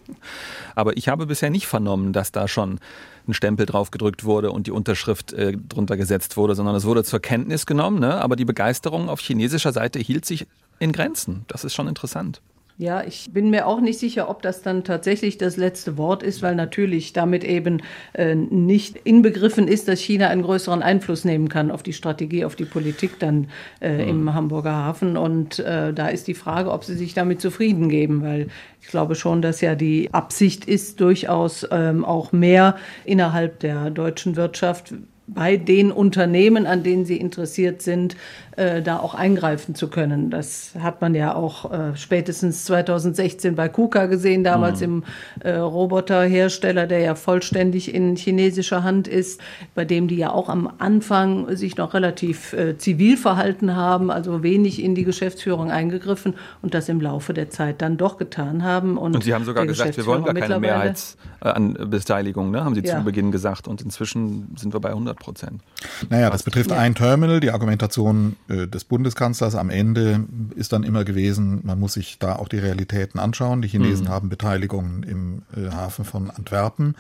Aber 0.75 0.97
ich 0.97 1.09
habe 1.09 1.27
bisher 1.27 1.51
nicht 1.51 1.67
vernommen, 1.67 2.13
dass 2.13 2.33
da 2.33 2.49
schon 2.49 2.81
ein 3.29 3.35
Stempel 3.35 3.67
drauf 3.67 3.91
gedrückt 3.91 4.25
wurde 4.25 4.51
und 4.51 4.67
die 4.67 4.71
Unterschrift 4.71 5.33
äh, 5.33 5.53
drunter 5.57 5.97
gesetzt 5.97 6.37
wurde, 6.37 6.55
sondern 6.55 6.75
es 6.75 6.85
wurde 6.85 7.05
zur 7.05 7.21
Kenntnis 7.21 7.67
genommen. 7.67 8.01
Ne? 8.01 8.15
Aber 8.15 8.35
die 8.35 8.47
Begeisterung 8.47 9.09
auf 9.09 9.21
chinesischer 9.21 9.73
Seite 9.73 9.99
hielt 9.99 10.25
sich 10.25 10.47
in 10.79 10.93
Grenzen. 10.93 11.45
Das 11.49 11.65
ist 11.65 11.75
schon 11.75 11.87
interessant. 11.87 12.41
Ja, 12.81 13.05
ich 13.07 13.31
bin 13.31 13.51
mir 13.51 13.67
auch 13.67 13.83
nicht 13.83 13.99
sicher, 13.99 14.31
ob 14.31 14.41
das 14.41 14.63
dann 14.63 14.85
tatsächlich 14.85 15.37
das 15.37 15.59
letzte 15.59 15.99
Wort 15.99 16.23
ist, 16.23 16.41
weil 16.41 16.55
natürlich 16.55 17.13
damit 17.13 17.45
eben 17.45 17.83
äh, 18.15 18.35
nicht 18.35 18.97
inbegriffen 19.05 19.69
ist, 19.69 19.87
dass 19.87 20.01
China 20.01 20.29
einen 20.29 20.41
größeren 20.41 20.83
Einfluss 20.83 21.27
nehmen 21.27 21.51
kann 21.51 21.71
auf 21.71 21.83
die 21.83 21.93
Strategie, 21.93 22.47
auf 22.47 22.57
die 22.57 22.65
Politik 22.65 23.19
dann 23.19 23.49
äh, 23.83 24.03
mhm. 24.03 24.09
im 24.09 24.35
Hamburger 24.35 24.73
Hafen. 24.73 25.19
Und 25.19 25.59
äh, 25.59 25.93
da 25.93 26.09
ist 26.09 26.27
die 26.27 26.33
Frage, 26.33 26.71
ob 26.71 26.85
sie 26.85 26.95
sich 26.97 27.13
damit 27.13 27.43
zufrieden 27.43 27.91
geben, 27.91 28.23
weil 28.23 28.47
ich 28.81 28.89
glaube 28.89 29.15
schon, 29.15 29.43
dass 29.43 29.61
ja 29.61 29.75
die 29.75 30.09
Absicht 30.15 30.65
ist, 30.65 31.03
durchaus 31.03 31.69
ähm, 31.71 32.03
auch 32.03 32.33
mehr 32.33 32.77
innerhalb 33.05 33.61
der 33.61 33.91
deutschen 33.91 34.37
Wirtschaft 34.37 34.95
bei 35.35 35.57
den 35.57 35.93
Unternehmen, 35.93 36.67
an 36.67 36.83
denen 36.83 37.05
sie 37.05 37.17
interessiert 37.17 37.83
sind, 37.83 38.17
äh, 38.57 38.83
da 38.83 38.99
auch 38.99 39.15
eingreifen 39.15 39.75
zu 39.75 39.89
können. 39.89 40.29
Das 40.29 40.73
hat 40.79 41.01
man 41.01 41.15
ja 41.15 41.35
auch 41.35 41.71
äh, 41.73 41.97
spätestens 41.97 42.65
2016 42.65 43.55
bei 43.55 43.69
KUKA 43.69 44.07
gesehen, 44.07 44.45
damals 44.45 44.81
mhm. 44.81 44.85
im 44.85 45.05
äh, 45.41 45.53
Roboterhersteller, 45.53 46.87
der 46.87 46.99
ja 46.99 47.15
vollständig 47.15 47.95
in 47.95 48.17
chinesischer 48.17 48.83
Hand 48.83 49.07
ist, 49.07 49.41
bei 49.75 49.85
dem 49.85 50.09
die 50.09 50.17
ja 50.17 50.33
auch 50.33 50.49
am 50.49 50.71
Anfang 50.79 51.57
sich 51.57 51.77
noch 51.77 51.95
relativ 51.95 52.53
äh, 52.53 52.77
zivil 52.77 53.17
verhalten 53.17 53.77
haben, 53.77 54.11
also 54.11 54.43
wenig 54.43 54.83
in 54.83 54.95
die 54.95 55.05
Geschäftsführung 55.05 55.71
eingegriffen 55.71 56.35
und 56.61 56.75
das 56.75 56.89
im 56.89 57.01
Laufe 57.01 57.33
der 57.33 57.51
Zeit 57.51 57.81
dann 57.81 57.97
doch 57.97 58.19
getan 58.19 58.65
haben. 58.65 58.99
Und, 58.99 59.15
und 59.15 59.23
Sie 59.23 59.33
haben 59.33 59.45
sogar 59.45 59.65
gesagt, 59.65 59.97
wir 59.97 60.07
wollen 60.07 60.25
gar 60.25 60.35
keine 60.35 60.59
Mehrheitsbeteiligung, 60.59 62.51
ne? 62.51 62.65
haben 62.65 62.75
Sie 62.75 62.83
ja. 62.83 62.99
zu 62.99 63.05
Beginn 63.05 63.31
gesagt. 63.31 63.69
Und 63.69 63.81
inzwischen 63.81 64.57
sind 64.57 64.75
wir 64.75 64.81
bei 64.81 64.91
100 64.91 65.20
Prozent. 65.21 65.63
Naja, 66.09 66.31
das 66.31 66.43
betrifft 66.43 66.71
ja. 66.71 66.77
ein 66.77 66.97
Terminal. 66.97 67.39
Die 67.39 67.53
Argumentation 67.53 68.35
äh, 68.49 68.67
des 68.67 68.83
Bundeskanzlers 68.83 69.55
am 69.55 69.71
Ende 69.71 70.25
ist 70.57 70.73
dann 70.73 70.83
immer 70.83 71.05
gewesen, 71.05 71.61
man 71.63 71.79
muss 71.79 71.93
sich 71.93 72.19
da 72.19 72.35
auch 72.35 72.49
die 72.49 72.59
Realitäten 72.59 73.21
anschauen. 73.21 73.63
Die 73.63 73.69
Chinesen 73.69 74.07
mhm. 74.07 74.11
haben 74.11 74.29
Beteiligungen 74.29 75.05
im 75.05 75.43
äh, 75.57 75.71
Hafen 75.71 76.05
von 76.05 76.31
Antwerpen. 76.31 76.97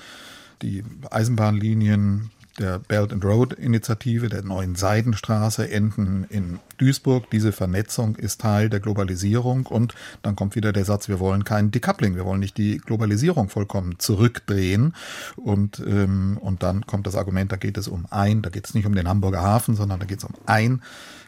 Die 0.62 0.85
Eisenbahnlinien 1.11 2.30
der 2.61 2.79
Belt 2.79 3.12
and 3.12 3.25
Road 3.25 3.55
Initiative, 3.55 4.29
der 4.29 4.42
neuen 4.42 4.75
Seidenstraße 4.75 5.70
enden 5.70 6.25
in 6.29 6.61
Duisburg. 6.79 7.31
Diese 7.31 7.53
Vernetzung 7.53 8.16
ist 8.16 8.40
Teil 8.40 8.68
der 8.68 8.81
Globalisierung 8.81 9.66
und 9.66 9.94
dann 10.23 10.37
kommt 10.37 10.55
wieder 10.55 10.73
der 10.73 10.85
Satz, 10.85 11.09
wir 11.09 11.18
wollen 11.18 11.44
kein 11.44 11.70
Decoupling, 11.70 12.14
wir 12.14 12.25
wollen 12.25 12.40
nicht 12.40 12.59
die 12.59 12.79
Globalisierung 12.79 13.49
vollkommen 13.49 13.99
zurückdrehen 13.99 14.94
und, 15.37 15.83
ähm, 15.87 16.38
und 16.40 16.62
dann 16.62 16.87
kommt 16.87 17.07
das 17.07 17.16
Argument, 17.16 17.51
da 17.51 17.57
geht 17.57 17.79
es 17.79 17.88
um 17.88 18.07
ein, 18.11 18.42
da 18.42 18.51
geht 18.51 18.66
es 18.66 18.75
nicht 18.75 18.87
um 18.87 18.94
den 18.94 19.09
Hamburger 19.09 19.42
Hafen, 19.42 19.75
sondern 19.75 19.99
da 19.99 20.07
geht 20.07 20.18
es 20.18 20.25
um 20.25 20.35
ein 20.46 20.83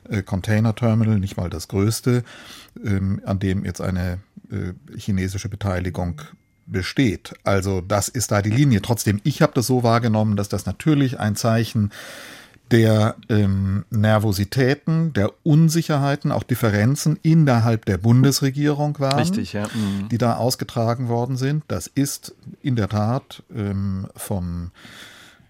äh, 0.09 0.23
Container 0.23 0.75
Terminal, 0.75 1.19
nicht 1.19 1.37
mal 1.37 1.51
das 1.51 1.69
größte, 1.69 2.25
ähm, 2.85 3.21
an 3.25 3.39
dem 3.39 3.65
jetzt 3.65 3.81
eine 3.81 4.19
äh, 4.51 4.75
chinesische 4.97 5.49
Beteiligung 5.49 6.21
besteht. 6.67 7.35
Also 7.45 7.81
das 7.81 8.09
ist 8.09 8.31
da 8.31 8.43
die 8.43 8.51
Linie. 8.51 8.83
Trotzdem, 8.83 9.21
ich 9.25 9.43
habe 9.43 9.53
das 9.55 9.67
so 9.67 9.83
wahrgenommen, 9.83 10.37
dass 10.37 10.49
das 10.49 10.67
natürlich 10.67 11.19
ein 11.19 11.37
Zeichen 11.37 11.91
der 12.71 13.17
ähm, 13.29 13.85
Nervositäten, 13.91 15.13
der 15.13 15.31
Unsicherheiten, 15.43 16.33
auch 16.33 16.43
Differenzen 16.43 17.19
innerhalb 17.23 17.85
der 17.85 17.99
Bundesregierung 17.99 18.99
waren, 18.99 19.19
Richtig, 19.19 19.53
ja. 19.53 19.65
mhm. 19.65 20.09
die 20.09 20.17
da 20.17 20.37
ausgetragen 20.37 21.09
worden 21.09 21.37
sind. 21.37 21.65
Das 21.69 21.87
ist 21.87 22.35
in 22.63 22.75
der 22.75 22.89
Tat 22.89 23.43
ähm, 23.55 24.07
vom 24.17 24.71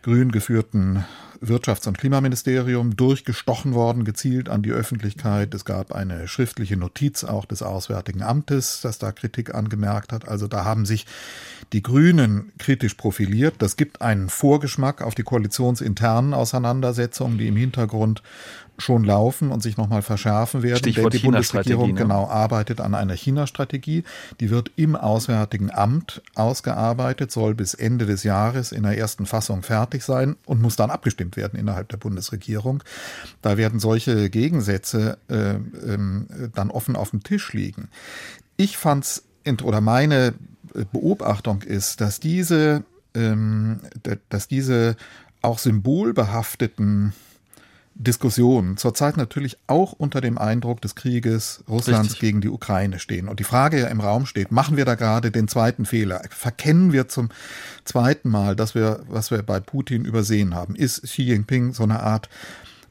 grün 0.03 0.33
geführten 0.33 1.05
Wirtschafts- 1.43 1.89
und 1.89 1.99
Klimaministerium 1.99 2.97
durchgestochen 2.97 3.75
worden, 3.75 4.05
gezielt 4.05 4.49
an 4.49 4.63
die 4.63 4.71
Öffentlichkeit. 4.71 5.53
Es 5.55 5.65
gab 5.65 5.93
eine 5.93 6.29
schriftliche 6.29 6.77
Notiz 6.77 7.25
auch 7.25 7.45
des 7.45 7.63
Auswärtigen 7.63 8.23
Amtes, 8.23 8.81
das 8.83 8.99
da 8.99 9.13
Kritik 9.13 9.55
angemerkt 9.55 10.13
hat. 10.13 10.29
Also 10.29 10.47
da 10.47 10.65
haben 10.65 10.87
sich 10.87 11.07
die 11.73 11.83
Grünen 11.83 12.53
kritisch 12.59 12.95
profiliert. 12.95 13.57
Das 13.59 13.77
gibt 13.77 14.03
einen 14.03 14.29
Vorgeschmack 14.29 15.03
auf 15.03 15.15
die 15.15 15.23
koalitionsinternen 15.23 16.35
Auseinandersetzungen, 16.35 17.39
die 17.39 17.49
im 17.49 17.57
Hintergrund 17.57 18.23
schon 18.79 19.05
laufen 19.05 19.51
und 19.51 19.63
sich 19.63 19.77
nochmal 19.77 20.03
verschärfen 20.03 20.63
werden. 20.63 20.79
Stichwort 20.79 21.13
die 21.13 21.19
Bundesregierung 21.21 21.89
ne? 21.89 21.95
genau 21.95 22.27
arbeitet 22.27 22.81
an 22.81 22.95
einer 22.95 23.15
China-Strategie. 23.15 24.05
Die 24.41 24.51
wird 24.51 24.71
im 24.77 24.97
Auswärtigen 24.97 25.71
Amt 25.71 26.23
ausgearbeitet, 26.35 27.31
soll 27.31 27.55
bis 27.55 27.75
Ende 27.75 28.07
des 28.07 28.25
Jahres 28.25 28.73
in 28.73 28.83
der 28.83 28.99
ersten 28.99 29.27
Fassung 29.27 29.63
fertig 29.63 30.03
sein 30.03 30.37
und 30.47 30.61
muss 30.61 30.77
dann 30.77 30.91
abgestimmt 30.91 31.32
werden 31.37 31.59
innerhalb 31.59 31.89
der 31.89 31.97
Bundesregierung. 31.97 32.83
Da 33.41 33.57
werden 33.57 33.81
solche 33.81 34.31
Gegensätze 34.31 35.19
äh, 35.29 35.55
äh, 35.55 35.99
dann 36.55 36.71
offen 36.71 36.97
auf 36.97 37.11
dem 37.11 37.23
Tisch 37.23 37.53
liegen. 37.53 37.89
Ich 38.57 38.77
fand's 38.77 39.25
oder 39.65 39.81
meine 39.81 40.35
Beobachtung 40.93 41.63
ist, 41.63 42.01
dass 42.01 42.21
diese, 42.21 42.85
ähm, 43.15 43.81
dass 44.29 44.47
diese 44.47 44.97
auch 45.43 45.59
symbolbehafteten 45.59 47.13
Diskussionen 47.95 48.77
zurzeit 48.77 49.17
natürlich 49.17 49.59
auch 49.67 49.93
unter 49.93 50.21
dem 50.21 50.39
Eindruck 50.39 50.81
des 50.81 50.95
Krieges 50.95 51.63
Russlands 51.69 52.13
Richtig. 52.13 52.21
gegen 52.21 52.41
die 52.41 52.49
Ukraine 52.49 52.99
stehen. 52.99 53.29
Und 53.29 53.39
die 53.39 53.45
Frage 53.45 53.81
ja 53.81 53.89
im 53.89 54.01
Raum 54.01 54.27
steht, 54.27 54.51
machen 54.51 54.77
wir 54.77 54.85
da 54.85 54.95
gerade 54.95 55.31
den 55.31 55.49
zweiten 55.49 55.85
Fehler? 55.85 56.23
Verkennen 56.31 56.93
wir 56.93 57.09
zum 57.09 57.29
zweiten 57.85 58.31
Mal, 58.31 58.57
dass 58.57 58.75
wir, 58.75 59.01
was 59.09 59.31
wir 59.31 59.43
bei 59.43 59.61
Putin 59.61 60.05
übersehen 60.05 60.55
haben? 60.55 60.75
Ist 60.75 61.03
Xi 61.03 61.23
Jinping 61.23 61.75
so 61.75 61.83
eine 61.83 62.01
Art 62.01 62.29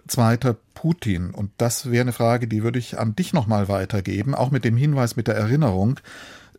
zweiter 0.07 0.55
Putin? 0.73 1.31
Und 1.31 1.51
das 1.57 1.89
wäre 1.89 2.01
eine 2.01 2.13
Frage, 2.13 2.47
die 2.47 2.63
würde 2.63 2.79
ich 2.79 2.99
an 2.99 3.15
dich 3.15 3.33
nochmal 3.33 3.67
weitergeben, 3.67 4.35
auch 4.35 4.51
mit 4.51 4.63
dem 4.63 4.77
Hinweis, 4.77 5.15
mit 5.15 5.27
der 5.27 5.35
Erinnerung, 5.35 5.99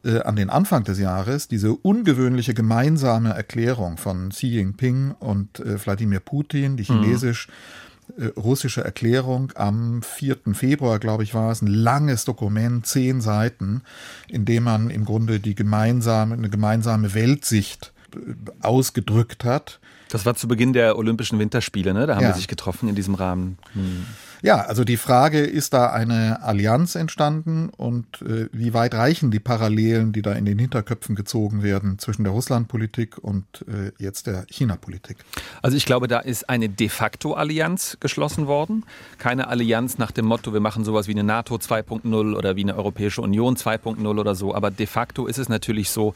äh, 0.05 0.21
an 0.21 0.35
den 0.35 0.51
Anfang 0.51 0.83
des 0.83 0.99
Jahres 0.99 1.47
diese 1.47 1.75
ungewöhnliche 1.75 2.55
gemeinsame 2.55 3.31
Erklärung 3.31 3.99
von 3.99 4.31
Xi 4.31 4.49
Jinping 4.49 5.13
und 5.13 5.61
äh, 5.61 5.79
Wladimir 5.85 6.21
Putin, 6.21 6.77
die 6.77 6.83
mhm. 6.83 7.03
chinesisch 7.03 7.47
äh, 7.47 7.92
russische 8.37 8.85
Erklärung 8.85 9.53
am 9.55 10.03
4. 10.03 10.37
Februar, 10.53 10.99
glaube 10.99 11.23
ich, 11.23 11.35
war 11.35 11.51
es 11.51 11.63
ein 11.63 11.67
langes 11.67 12.25
Dokument, 12.25 12.87
zehn 12.87 13.21
Seiten, 13.21 13.83
in 14.29 14.45
dem 14.45 14.65
man 14.65 14.91
im 14.91 15.05
Grunde 15.05 15.41
die 15.41 15.55
gemeinsame, 15.55 16.35
eine 16.35 16.51
gemeinsame 16.51 17.15
Weltsicht 17.15 17.93
äh, 18.15 18.19
ausgedrückt 18.61 19.45
hat. 19.45 19.81
Das 20.09 20.27
war 20.27 20.35
zu 20.35 20.47
Beginn 20.47 20.73
der 20.73 20.99
Olympischen 20.99 21.39
Winterspiele, 21.39 21.95
ne? 21.95 22.07
Da 22.07 22.17
haben 22.17 22.23
ja. 22.23 22.29
wir 22.29 22.35
sich 22.35 22.49
getroffen 22.49 22.89
in 22.89 22.95
diesem 22.95 23.15
Rahmen. 23.15 23.59
Hm. 23.73 24.07
Ja, 24.43 24.63
also 24.63 24.83
die 24.83 24.97
Frage, 24.97 25.39
ist 25.39 25.73
da 25.73 25.93
eine 25.93 26.43
Allianz 26.43 26.97
entstanden 26.97 27.69
und 27.69 28.23
äh, 28.23 28.49
wie 28.53 28.75
weit 28.75 28.93
reichen 28.93 29.31
die 29.31 29.39
Parallelen, 29.39 30.13
die 30.13 30.21
da 30.21 30.33
in 30.33 30.45
den 30.45 30.59
Hinterköpfen 30.59 31.15
gezogen 31.15 31.63
werden 31.63 32.01
zwischen 32.01 32.25
der 32.25 32.33
Russlandpolitik 32.33 33.19
und 33.19 33.45
äh, 33.69 33.93
jetzt 34.03 34.27
der 34.27 34.45
China-Politik? 34.51 35.19
Also 35.63 35.77
ich 35.77 35.87
glaube, 35.87 36.09
da 36.09 36.19
ist 36.19 36.51
eine 36.51 36.69
de 36.69 36.89
facto 36.89 37.35
Allianz 37.35 37.99
geschlossen 38.01 38.49
worden. 38.49 38.85
Keine 39.19 39.47
Allianz 39.47 39.99
nach 39.99 40.11
dem 40.11 40.25
Motto, 40.25 40.53
wir 40.53 40.61
machen 40.61 40.85
sowas 40.85 41.07
wie 41.07 41.13
eine 41.13 41.23
NATO 41.23 41.55
2.0 41.55 42.35
oder 42.35 42.57
wie 42.57 42.65
eine 42.65 42.77
Europäische 42.77 43.23
Union 43.23 43.55
2.0 43.57 44.05
oder 44.05 44.35
so. 44.35 44.57
Aber 44.57 44.73
de 44.73 44.87
facto 44.87 45.29
ist 45.29 45.39
es 45.39 45.49
natürlich 45.49 45.91
so, 45.91 46.15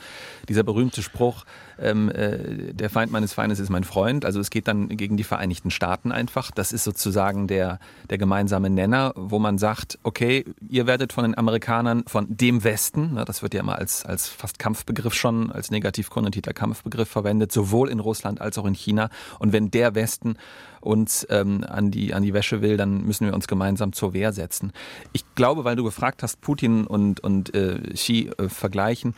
dieser 0.48 0.64
berühmte 0.64 1.00
Spruch, 1.00 1.44
ähm, 1.78 2.10
äh, 2.10 2.72
der 2.72 2.90
Feind 2.90 3.12
meines 3.12 3.32
Feindes 3.32 3.58
ist 3.58 3.70
mein 3.70 3.84
Freund. 3.84 4.24
Also 4.24 4.40
es 4.40 4.50
geht 4.50 4.68
dann 4.68 4.88
gegen 4.88 5.16
die 5.16 5.24
Vereinigten 5.24 5.70
Staaten 5.70 6.12
einfach. 6.12 6.50
Das 6.50 6.72
ist 6.72 6.84
sozusagen 6.84 7.46
der, 7.46 7.78
der 8.10 8.18
gemeinsame 8.18 8.70
Nenner, 8.70 9.12
wo 9.16 9.38
man 9.38 9.58
sagt, 9.58 9.98
okay, 10.02 10.44
ihr 10.68 10.86
werdet 10.86 11.12
von 11.12 11.24
den 11.24 11.36
Amerikanern, 11.36 12.04
von 12.06 12.26
dem 12.28 12.64
Westen, 12.64 13.14
ne, 13.14 13.24
das 13.24 13.42
wird 13.42 13.54
ja 13.54 13.60
immer 13.60 13.78
als, 13.78 14.04
als 14.06 14.28
fast 14.28 14.58
Kampfbegriff 14.58 15.14
schon, 15.14 15.50
als 15.50 15.70
negativ 15.70 16.10
konnotierter 16.10 16.52
Kampfbegriff 16.52 17.08
verwendet, 17.08 17.52
sowohl 17.52 17.88
in 17.88 18.00
Russland 18.00 18.40
als 18.40 18.58
auch 18.58 18.66
in 18.66 18.74
China. 18.74 19.10
Und 19.38 19.52
wenn 19.52 19.70
der 19.70 19.94
Westen 19.94 20.36
uns 20.80 21.26
ähm, 21.30 21.64
an, 21.68 21.90
die, 21.90 22.14
an 22.14 22.22
die 22.22 22.32
Wäsche 22.32 22.62
will, 22.62 22.76
dann 22.76 23.02
müssen 23.02 23.26
wir 23.26 23.34
uns 23.34 23.48
gemeinsam 23.48 23.92
zur 23.92 24.14
Wehr 24.14 24.32
setzen. 24.32 24.72
Ich 25.12 25.24
glaube, 25.34 25.64
weil 25.64 25.76
du 25.76 25.84
gefragt 25.84 26.22
hast, 26.22 26.40
Putin 26.40 26.86
und, 26.86 27.20
und 27.20 27.54
äh, 27.54 27.92
Xi 27.92 28.30
äh, 28.38 28.48
vergleichen, 28.48 29.14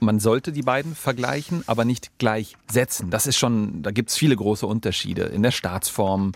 man 0.00 0.18
sollte 0.18 0.52
die 0.52 0.62
beiden 0.62 0.94
vergleichen, 0.94 1.62
aber 1.66 1.84
nicht 1.84 2.18
gleichsetzen. 2.18 3.10
Das 3.10 3.26
ist 3.26 3.36
schon, 3.36 3.82
da 3.82 3.90
gibt 3.90 4.10
es 4.10 4.16
viele 4.16 4.34
große 4.34 4.66
Unterschiede 4.66 5.22
in 5.24 5.42
der 5.42 5.50
Staatsform, 5.50 6.32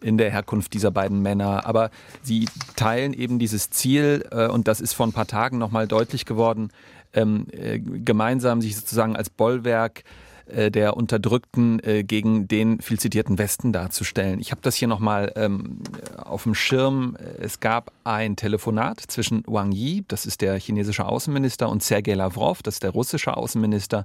in 0.00 0.18
der 0.18 0.30
Herkunft 0.30 0.74
dieser 0.74 0.90
beiden 0.90 1.22
Männer. 1.22 1.66
Aber 1.66 1.90
sie 2.22 2.48
teilen 2.76 3.14
eben 3.14 3.38
dieses 3.38 3.70
Ziel, 3.70 4.26
äh, 4.30 4.48
und 4.48 4.68
das 4.68 4.80
ist 4.80 4.92
vor 4.92 5.06
ein 5.06 5.12
paar 5.12 5.26
Tagen 5.26 5.58
nochmal 5.58 5.86
deutlich 5.86 6.24
geworden, 6.24 6.70
ähm, 7.12 7.46
äh, 7.52 7.78
gemeinsam 7.78 8.60
sich 8.60 8.76
sozusagen 8.76 9.16
als 9.16 9.30
Bollwerk 9.30 10.04
äh, 10.46 10.70
der 10.70 10.96
Unterdrückten 10.96 11.80
äh, 11.84 12.04
gegen 12.04 12.48
den 12.48 12.80
viel 12.80 12.98
zitierten 12.98 13.38
Westen 13.38 13.72
darzustellen. 13.72 14.40
Ich 14.40 14.50
habe 14.50 14.60
das 14.62 14.74
hier 14.74 14.88
nochmal 14.88 15.32
ähm, 15.36 15.80
auf 16.16 16.42
dem 16.42 16.54
Schirm. 16.54 17.16
Es 17.38 17.60
gab 17.60 17.92
ein 18.04 18.36
Telefonat 18.36 19.00
zwischen 19.00 19.42
Wang 19.46 19.72
Yi, 19.72 20.04
das 20.08 20.26
ist 20.26 20.40
der 20.40 20.58
chinesische 20.58 21.06
Außenminister, 21.06 21.68
und 21.68 21.82
Sergei 21.82 22.14
Lavrov, 22.14 22.62
das 22.62 22.74
ist 22.74 22.82
der 22.82 22.90
russische 22.90 23.36
Außenminister. 23.36 24.04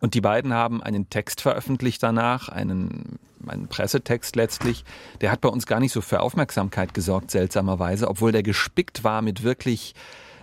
Und 0.00 0.14
die 0.14 0.20
beiden 0.20 0.52
haben 0.52 0.82
einen 0.82 1.10
Text 1.10 1.40
veröffentlicht 1.40 2.02
danach, 2.02 2.48
einen, 2.48 3.20
einen 3.46 3.68
Pressetext 3.68 4.34
letztlich. 4.34 4.84
Der 5.20 5.30
hat 5.30 5.40
bei 5.40 5.48
uns 5.48 5.66
gar 5.66 5.78
nicht 5.78 5.92
so 5.92 6.00
für 6.00 6.20
Aufmerksamkeit 6.20 6.92
gesorgt, 6.92 7.30
seltsamerweise, 7.30 8.08
obwohl 8.08 8.32
der 8.32 8.42
gespickt 8.42 9.04
war 9.04 9.22
mit 9.22 9.44
wirklich 9.44 9.94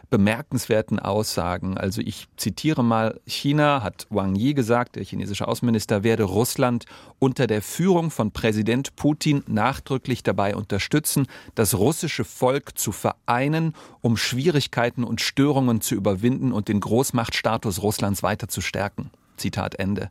bemerkenswerten 0.09 0.99
Aussagen. 0.99 1.77
Also 1.77 2.01
ich 2.01 2.27
zitiere 2.37 2.83
mal, 2.83 3.19
China 3.25 3.83
hat 3.83 4.07
Wang 4.09 4.35
Yi 4.35 4.53
gesagt, 4.53 4.95
der 4.95 5.03
chinesische 5.03 5.47
Außenminister 5.47 6.03
werde 6.03 6.23
Russland 6.23 6.85
unter 7.19 7.47
der 7.47 7.61
Führung 7.61 8.11
von 8.11 8.31
Präsident 8.31 8.95
Putin 8.95 9.43
nachdrücklich 9.47 10.23
dabei 10.23 10.55
unterstützen, 10.55 11.27
das 11.55 11.77
russische 11.77 12.25
Volk 12.25 12.77
zu 12.77 12.91
vereinen, 12.91 13.73
um 14.01 14.17
Schwierigkeiten 14.17 15.03
und 15.03 15.21
Störungen 15.21 15.81
zu 15.81 15.95
überwinden 15.95 16.51
und 16.51 16.67
den 16.67 16.79
Großmachtstatus 16.79 17.81
Russlands 17.81 18.23
weiter 18.23 18.47
zu 18.47 18.61
stärken. 18.61 19.11
Zitat 19.37 19.75
Ende. 19.75 20.09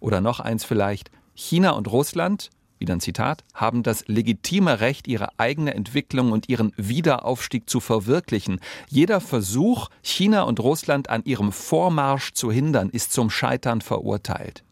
Oder 0.00 0.20
noch 0.20 0.40
eins 0.40 0.64
vielleicht. 0.64 1.10
China 1.34 1.70
und 1.70 1.90
Russland 1.90 2.50
wieder 2.82 2.94
ein 2.94 3.00
Zitat, 3.00 3.44
haben 3.54 3.82
das 3.82 4.06
legitime 4.06 4.80
Recht, 4.80 5.08
ihre 5.08 5.38
eigene 5.38 5.74
Entwicklung 5.74 6.32
und 6.32 6.48
ihren 6.48 6.72
Wiederaufstieg 6.76 7.70
zu 7.70 7.80
verwirklichen. 7.80 8.60
Jeder 8.88 9.20
Versuch, 9.20 9.88
China 10.02 10.42
und 10.42 10.60
Russland 10.60 11.08
an 11.08 11.24
ihrem 11.24 11.52
Vormarsch 11.52 12.32
zu 12.32 12.52
hindern, 12.52 12.90
ist 12.90 13.12
zum 13.12 13.30
Scheitern 13.30 13.80
verurteilt. 13.80 14.64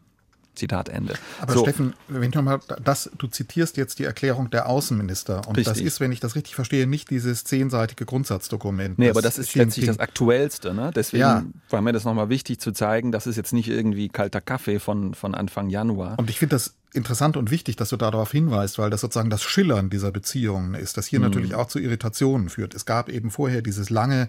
Zitat 0.53 0.89
Ende. 0.89 1.15
Aber 1.39 1.53
so. 1.53 1.63
Steffen, 1.63 1.93
wenn 2.07 2.23
ich 2.23 2.35
nochmal, 2.35 2.59
das, 2.83 3.09
du 3.17 3.27
zitierst 3.27 3.77
jetzt 3.77 3.99
die 3.99 4.03
Erklärung 4.03 4.49
der 4.49 4.67
Außenminister. 4.67 5.47
Und 5.47 5.57
richtig. 5.57 5.65
das 5.65 5.81
ist, 5.81 5.99
wenn 5.99 6.11
ich 6.11 6.19
das 6.19 6.35
richtig 6.35 6.55
verstehe, 6.55 6.87
nicht 6.87 7.09
dieses 7.09 7.45
zehnseitige 7.45 8.05
Grundsatzdokument. 8.05 8.99
Nee, 8.99 9.09
aber 9.09 9.21
das 9.21 9.37
ist 9.37 9.55
letztlich 9.55 9.85
das 9.85 9.99
Aktuellste. 9.99 10.73
Ne? 10.73 10.91
Deswegen 10.93 11.21
ja. 11.21 11.45
war 11.69 11.81
mir 11.81 11.93
das 11.93 12.03
nochmal 12.03 12.29
wichtig 12.29 12.59
zu 12.59 12.73
zeigen, 12.73 13.11
das 13.11 13.27
ist 13.27 13.37
jetzt 13.37 13.53
nicht 13.53 13.69
irgendwie 13.69 14.09
kalter 14.09 14.41
Kaffee 14.41 14.79
von, 14.79 15.13
von 15.13 15.35
Anfang 15.35 15.69
Januar. 15.69 16.19
Und 16.19 16.29
ich 16.29 16.37
finde 16.37 16.55
das 16.55 16.75
interessant 16.93 17.37
und 17.37 17.51
wichtig, 17.51 17.75
dass 17.75 17.89
du 17.89 17.97
darauf 17.97 18.31
hinweist, 18.31 18.77
weil 18.77 18.89
das 18.89 19.01
sozusagen 19.01 19.29
das 19.29 19.43
Schillern 19.43 19.89
dieser 19.89 20.11
Beziehungen 20.11 20.73
ist, 20.73 20.97
das 20.97 21.07
hier 21.07 21.19
mhm. 21.19 21.25
natürlich 21.25 21.55
auch 21.55 21.67
zu 21.67 21.79
Irritationen 21.79 22.49
führt. 22.49 22.73
Es 22.73 22.85
gab 22.85 23.09
eben 23.09 23.31
vorher 23.31 23.61
dieses 23.61 23.89
lange 23.89 24.27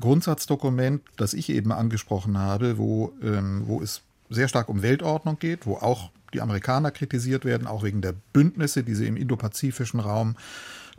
Grundsatzdokument, 0.00 1.02
das 1.16 1.34
ich 1.34 1.50
eben 1.50 1.72
angesprochen 1.72 2.38
habe, 2.38 2.78
wo, 2.78 3.12
ähm, 3.22 3.62
wo 3.66 3.82
es 3.82 4.02
sehr 4.30 4.48
stark 4.48 4.68
um 4.68 4.82
Weltordnung 4.82 5.38
geht, 5.38 5.66
wo 5.66 5.76
auch 5.76 6.10
die 6.34 6.40
Amerikaner 6.40 6.90
kritisiert 6.90 7.44
werden, 7.44 7.66
auch 7.66 7.82
wegen 7.82 8.02
der 8.02 8.14
Bündnisse, 8.32 8.82
die 8.84 8.94
sie 8.94 9.06
im 9.06 9.16
indopazifischen 9.16 10.00
Raum 10.00 10.36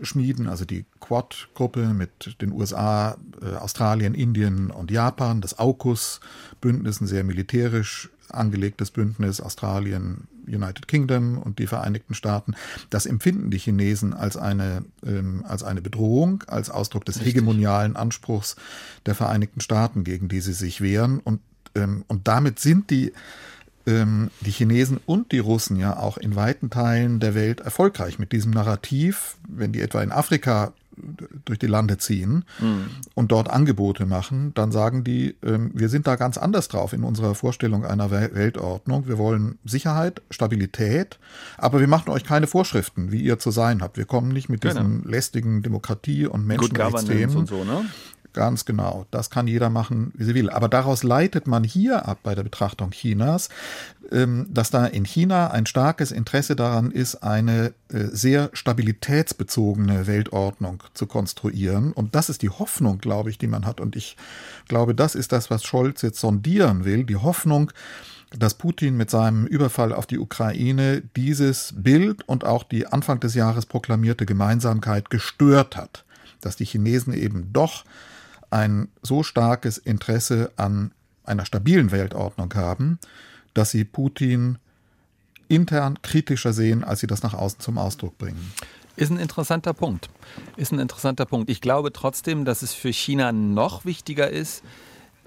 schmieden, 0.02 0.48
also 0.48 0.66
die 0.66 0.86
Quad-Gruppe 1.02 1.94
mit 1.94 2.42
den 2.42 2.52
USA, 2.52 3.18
äh, 3.42 3.56
Australien, 3.56 4.14
Indien 4.14 4.72
und 4.72 4.92
Japan, 4.92 5.42
das 5.42 5.60
AUKUS-Bündnis, 5.60 7.02
ein 7.02 7.08
sehr 7.08 7.24
militärisch 7.24 8.10
angelegtes 8.32 8.92
Bündnis, 8.92 9.42
Australien, 9.42 10.28
United 10.48 10.88
Kingdom 10.88 11.38
und 11.38 11.60
die 11.60 11.68
Vereinigten 11.68 12.14
Staaten. 12.14 12.56
Das 12.90 13.06
empfinden 13.06 13.52
die 13.52 13.60
Chinesen 13.60 14.14
als 14.14 14.38
eine, 14.38 14.84
ähm, 15.06 15.44
als 15.48 15.64
eine 15.64 15.82
Bedrohung, 15.82 16.44
als 16.48 16.70
Ausdruck 16.70 17.06
des 17.06 17.18
Richtig. 17.18 17.36
hegemonialen 17.36 17.96
Anspruchs 17.96 18.56
der 19.06 19.16
Vereinigten 19.16 19.62
Staaten, 19.62 20.04
gegen 20.04 20.28
die 20.28 20.42
sie 20.42 20.54
sich 20.54 20.82
wehren. 20.82 21.20
Und, 21.20 21.42
ähm, 21.76 22.04
und 22.08 22.28
damit 22.28 22.60
sind 22.60 22.90
die 22.90 23.14
ähm, 23.86 24.30
die 24.42 24.52
Chinesen 24.52 25.00
und 25.06 25.32
die 25.32 25.40
Russen 25.40 25.78
ja 25.78 25.98
auch 25.98 26.18
in 26.18 26.36
weiten 26.36 26.70
Teilen 26.70 27.20
der 27.20 27.34
Welt 27.34 27.62
erfolgreich 27.62 28.20
mit 28.20 28.32
diesem 28.32 28.52
Narrativ, 28.52 29.38
wenn 29.48 29.72
die 29.72 29.82
etwa 29.82 30.04
in 30.04 30.12
Afrika 30.12 30.74
durch 31.46 31.60
die 31.60 31.68
Lande 31.68 31.98
ziehen 31.98 32.46
mhm. 32.60 32.86
und 33.14 33.32
dort 33.32 33.50
Angebote 33.50 34.06
machen, 34.06 34.54
dann 34.54 34.72
sagen 34.72 35.04
die, 35.04 35.36
ähm, 35.44 35.72
wir 35.74 35.90
sind 35.90 36.08
da 36.08 36.16
ganz 36.16 36.38
anders 36.38 36.68
drauf 36.68 36.94
in 36.94 37.04
unserer 37.04 37.36
Vorstellung 37.36 37.86
einer 37.86 38.12
Weltordnung. 38.12 39.08
Wir 39.08 39.18
wollen 39.18 39.58
Sicherheit, 39.66 40.22
Stabilität, 40.30 41.20
aber 41.58 41.80
wir 41.80 41.88
machen 41.88 42.10
euch 42.10 42.24
keine 42.24 42.48
Vorschriften, 42.48 43.12
wie 43.12 43.22
ihr 43.22 43.40
zu 43.40 43.52
sein 43.52 43.82
habt. 43.82 43.98
Wir 43.98 44.06
kommen 44.06 44.30
nicht 44.30 44.50
mit 44.50 44.62
genau. 44.62 44.76
diesen 44.76 45.04
lästigen 45.04 45.62
Demokratie- 45.62 46.28
und 46.28 46.46
Menschenrechtsthemen. 46.46 47.36
Und 47.36 47.48
so, 47.48 47.64
ne? 47.64 47.86
Ganz 48.34 48.66
genau. 48.66 49.08
Das 49.10 49.32
kann 49.32 49.48
jeder 49.48 49.70
machen, 49.70 50.12
wie 50.16 50.24
sie 50.24 50.36
will. 50.36 50.50
Aber 50.52 50.70
daraus 50.70 51.04
leitet 51.04 51.48
man 51.48 51.64
hier 51.64 52.08
ab 52.08 52.20
bei 52.22 52.36
der 52.36 52.44
Betrachtung 52.44 52.92
Chinas, 52.92 53.50
ähm, 54.12 54.46
dass 54.50 54.70
da 54.70 54.86
in 54.86 55.04
China 55.04 55.50
ein 55.50 55.66
starkes 55.66 56.12
Interesse 56.12 56.56
daran 56.56 56.92
ist, 56.92 57.24
eine 57.24 57.74
äh, 57.92 58.06
sehr 58.12 58.52
stabilitätsbezogene 58.54 60.06
Weltordnung 60.06 60.84
zu 60.94 61.08
konstruieren. 61.08 61.92
Und 61.92 62.14
das 62.14 62.30
ist 62.30 62.44
die 62.44 62.50
Hoffnung, 62.50 63.00
glaube 63.00 63.32
ich, 63.32 63.40
die 63.40 63.48
man 63.48 63.66
hat. 63.66 63.82
Und 63.82 63.96
ich 63.96 64.16
glaube, 64.68 64.94
das 64.94 65.16
ist 65.16 65.32
das, 65.32 65.50
was 65.50 65.64
Scholz 65.64 66.04
jetzt 66.04 66.20
sondieren 66.20 66.86
will. 66.86 67.06
Die 67.06 67.16
Hoffnung, 67.16 67.72
dass 68.38 68.54
Putin 68.54 68.96
mit 68.96 69.10
seinem 69.10 69.48
Überfall 69.48 69.92
auf 69.92 70.06
die 70.06 70.20
Ukraine 70.20 71.02
dieses 71.16 71.74
Bild 71.76 72.28
und 72.28 72.46
auch 72.46 72.64
die 72.64 72.86
Anfang 72.86 73.20
des 73.20 73.34
Jahres 73.34 73.66
proklamierte 73.66 74.28
Gemeinsamkeit 74.28 75.10
gestört 75.10 75.76
hat. 75.76 76.06
Dass 76.42 76.56
die 76.56 76.66
Chinesen 76.66 77.14
eben 77.14 77.52
doch 77.52 77.86
ein 78.50 78.90
so 79.02 79.24
starkes 79.24 79.78
Interesse 79.78 80.52
an 80.56 80.92
einer 81.24 81.46
stabilen 81.46 81.92
Weltordnung 81.92 82.54
haben, 82.56 83.00
dass 83.54 83.72
sie 83.72 83.84
Putin 83.84 84.58
intern 85.48 86.02
kritischer 86.02 86.54
sehen, 86.54 86.84
als 86.84 87.00
sie 87.00 87.08
das 87.08 87.24
nach 87.24 87.34
außen 87.34 87.60
zum 87.60 87.78
Ausdruck 87.78 88.18
bringen. 88.18 88.54
Ist 88.96 89.12
ein 89.12 89.18
interessanter 89.18 89.74
Punkt. 89.74 90.10
Ist 90.58 90.72
ein 90.72 90.80
interessanter 90.80 91.26
Punkt. 91.26 91.50
Ich 91.50 91.62
glaube 91.62 91.94
trotzdem, 91.94 92.46
dass 92.46 92.62
es 92.62 92.74
für 92.74 92.92
China 92.92 93.32
noch 93.32 93.86
wichtiger 93.86 94.30
ist, 94.30 94.64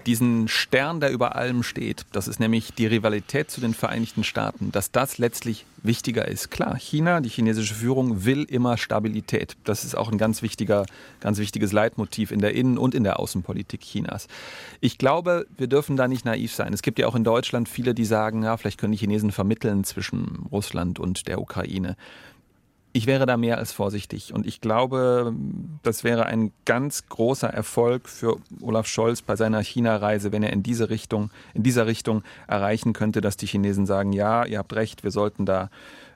diesen 0.05 0.47
Stern, 0.47 0.99
der 0.99 1.11
über 1.11 1.35
allem 1.35 1.63
steht, 1.63 2.05
das 2.11 2.27
ist 2.27 2.39
nämlich 2.39 2.73
die 2.73 2.87
Rivalität 2.87 3.49
zu 3.49 3.61
den 3.61 3.73
Vereinigten 3.73 4.23
Staaten, 4.23 4.71
dass 4.71 4.91
das 4.91 5.17
letztlich 5.17 5.65
wichtiger 5.83 6.27
ist. 6.27 6.49
Klar, 6.49 6.77
China, 6.77 7.21
die 7.21 7.29
chinesische 7.29 7.73
Führung 7.73 8.25
will 8.25 8.43
immer 8.43 8.77
Stabilität. 8.77 9.55
Das 9.65 9.83
ist 9.83 9.95
auch 9.95 10.11
ein 10.11 10.17
ganz 10.17 10.41
wichtiger, 10.41 10.85
ganz 11.19 11.37
wichtiges 11.37 11.71
Leitmotiv 11.71 12.31
in 12.31 12.39
der 12.39 12.53
Innen- 12.53 12.77
und 12.77 12.95
in 12.95 13.03
der 13.03 13.19
Außenpolitik 13.19 13.81
Chinas. 13.81 14.27
Ich 14.79 14.97
glaube, 14.97 15.45
wir 15.57 15.67
dürfen 15.67 15.97
da 15.97 16.07
nicht 16.07 16.25
naiv 16.25 16.53
sein. 16.53 16.73
Es 16.73 16.81
gibt 16.81 16.99
ja 16.99 17.07
auch 17.07 17.15
in 17.15 17.23
Deutschland 17.23 17.67
viele, 17.67 17.93
die 17.93 18.05
sagen, 18.05 18.43
ja, 18.43 18.55
vielleicht 18.57 18.79
können 18.79 18.93
die 18.93 18.97
Chinesen 18.97 19.31
vermitteln 19.31 19.83
zwischen 19.83 20.47
Russland 20.51 20.99
und 20.99 21.27
der 21.27 21.41
Ukraine. 21.41 21.97
Ich 22.95 23.07
wäre 23.07 23.25
da 23.25 23.37
mehr 23.37 23.57
als 23.57 23.71
vorsichtig 23.71 24.33
und 24.35 24.45
ich 24.45 24.61
glaube, 24.61 25.33
das 25.81 26.03
wäre 26.03 26.27
ein 26.27 26.51
ganz 26.65 27.07
großer 27.07 27.49
Erfolg 27.49 28.07
für 28.07 28.37
Olaf 28.61 28.85
Scholz 28.85 29.23
bei 29.23 29.35
seiner 29.35 29.63
China-Reise, 29.63 30.31
wenn 30.31 30.43
er 30.43 30.53
in 30.53 30.61
diese 30.61 30.91
Richtung, 30.91 31.31
in 31.55 31.63
dieser 31.63 31.87
Richtung 31.87 32.21
erreichen 32.47 32.93
könnte, 32.93 33.19
dass 33.19 33.35
die 33.35 33.47
Chinesen 33.47 33.87
sagen, 33.87 34.13
ja, 34.13 34.45
ihr 34.45 34.59
habt 34.59 34.73
recht, 34.73 35.03
wir 35.03 35.09
sollten 35.09 35.47
da 35.47 35.71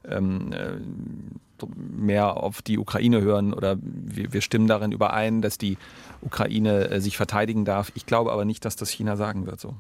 ähm, 0.08 0.54
äh, 0.54 1.66
mehr 1.76 2.38
auf 2.38 2.62
die 2.62 2.78
Ukraine 2.78 3.22
hören 3.22 3.54
oder 3.54 3.78
wir, 3.82 4.34
wir, 4.34 4.42
stimmen 4.42 4.68
darin 4.68 4.92
überein, 4.92 5.42
dass 5.42 5.58
die 5.58 5.80
Ukraine 6.22 6.90
äh, 6.90 7.02
sich 7.02 7.18
verteidigen 7.18 7.66
darf. 7.66 7.92
Ich 7.96 8.06
glaube 8.06 8.32
aber 8.32 8.46
nicht, 8.46 8.66
dass 8.66 8.76
das 8.76 8.92
China 8.92 9.16
sagen 9.16 9.48
wird 9.48 9.60
so. 9.60 9.74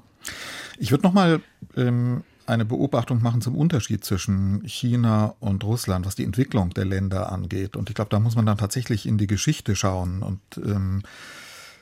Ich 0.80 0.90
würde 0.90 1.04
noch 1.04 1.14
mal 1.14 1.42
ähm, 1.76 2.24
eine 2.48 2.66
Beobachtung 2.66 3.22
machen 3.22 3.42
zum 3.42 3.56
Unterschied 3.56 4.04
zwischen 4.04 4.64
China 4.66 5.36
und 5.40 5.64
Russland, 5.64 6.06
was 6.06 6.16
die 6.16 6.24
Entwicklung 6.24 6.72
der 6.72 6.86
Länder 6.86 7.32
angeht. 7.32 7.76
Und 7.76 7.90
ich 7.90 7.96
glaube, 7.96 8.10
da 8.10 8.20
muss 8.20 8.36
man 8.36 8.46
dann 8.46 8.58
tatsächlich 8.58 9.06
in 9.06 9.18
die 9.18 9.28
Geschichte 9.28 9.76
schauen 9.76 10.24
und 10.24 10.40
ähm, 10.58 11.04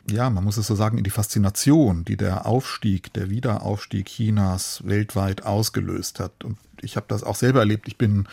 ja, 0.09 0.29
man 0.29 0.43
muss 0.43 0.57
es 0.57 0.67
so 0.67 0.75
sagen, 0.75 0.99
in 0.99 1.03
die 1.03 1.09
Faszination, 1.09 2.05
die 2.05 2.17
der 2.17 2.45
Aufstieg, 2.45 3.11
der 3.13 3.31
Wiederaufstieg 3.31 4.05
Chinas 4.07 4.83
weltweit 4.85 5.43
ausgelöst 5.43 6.19
hat. 6.19 6.43
Und 6.43 6.59
ich 6.81 6.95
habe 6.95 7.07
das 7.09 7.23
auch 7.23 7.35
selber 7.35 7.57
erlebt. 7.59 7.87
Ich 7.87 7.97
bin 7.97 8.27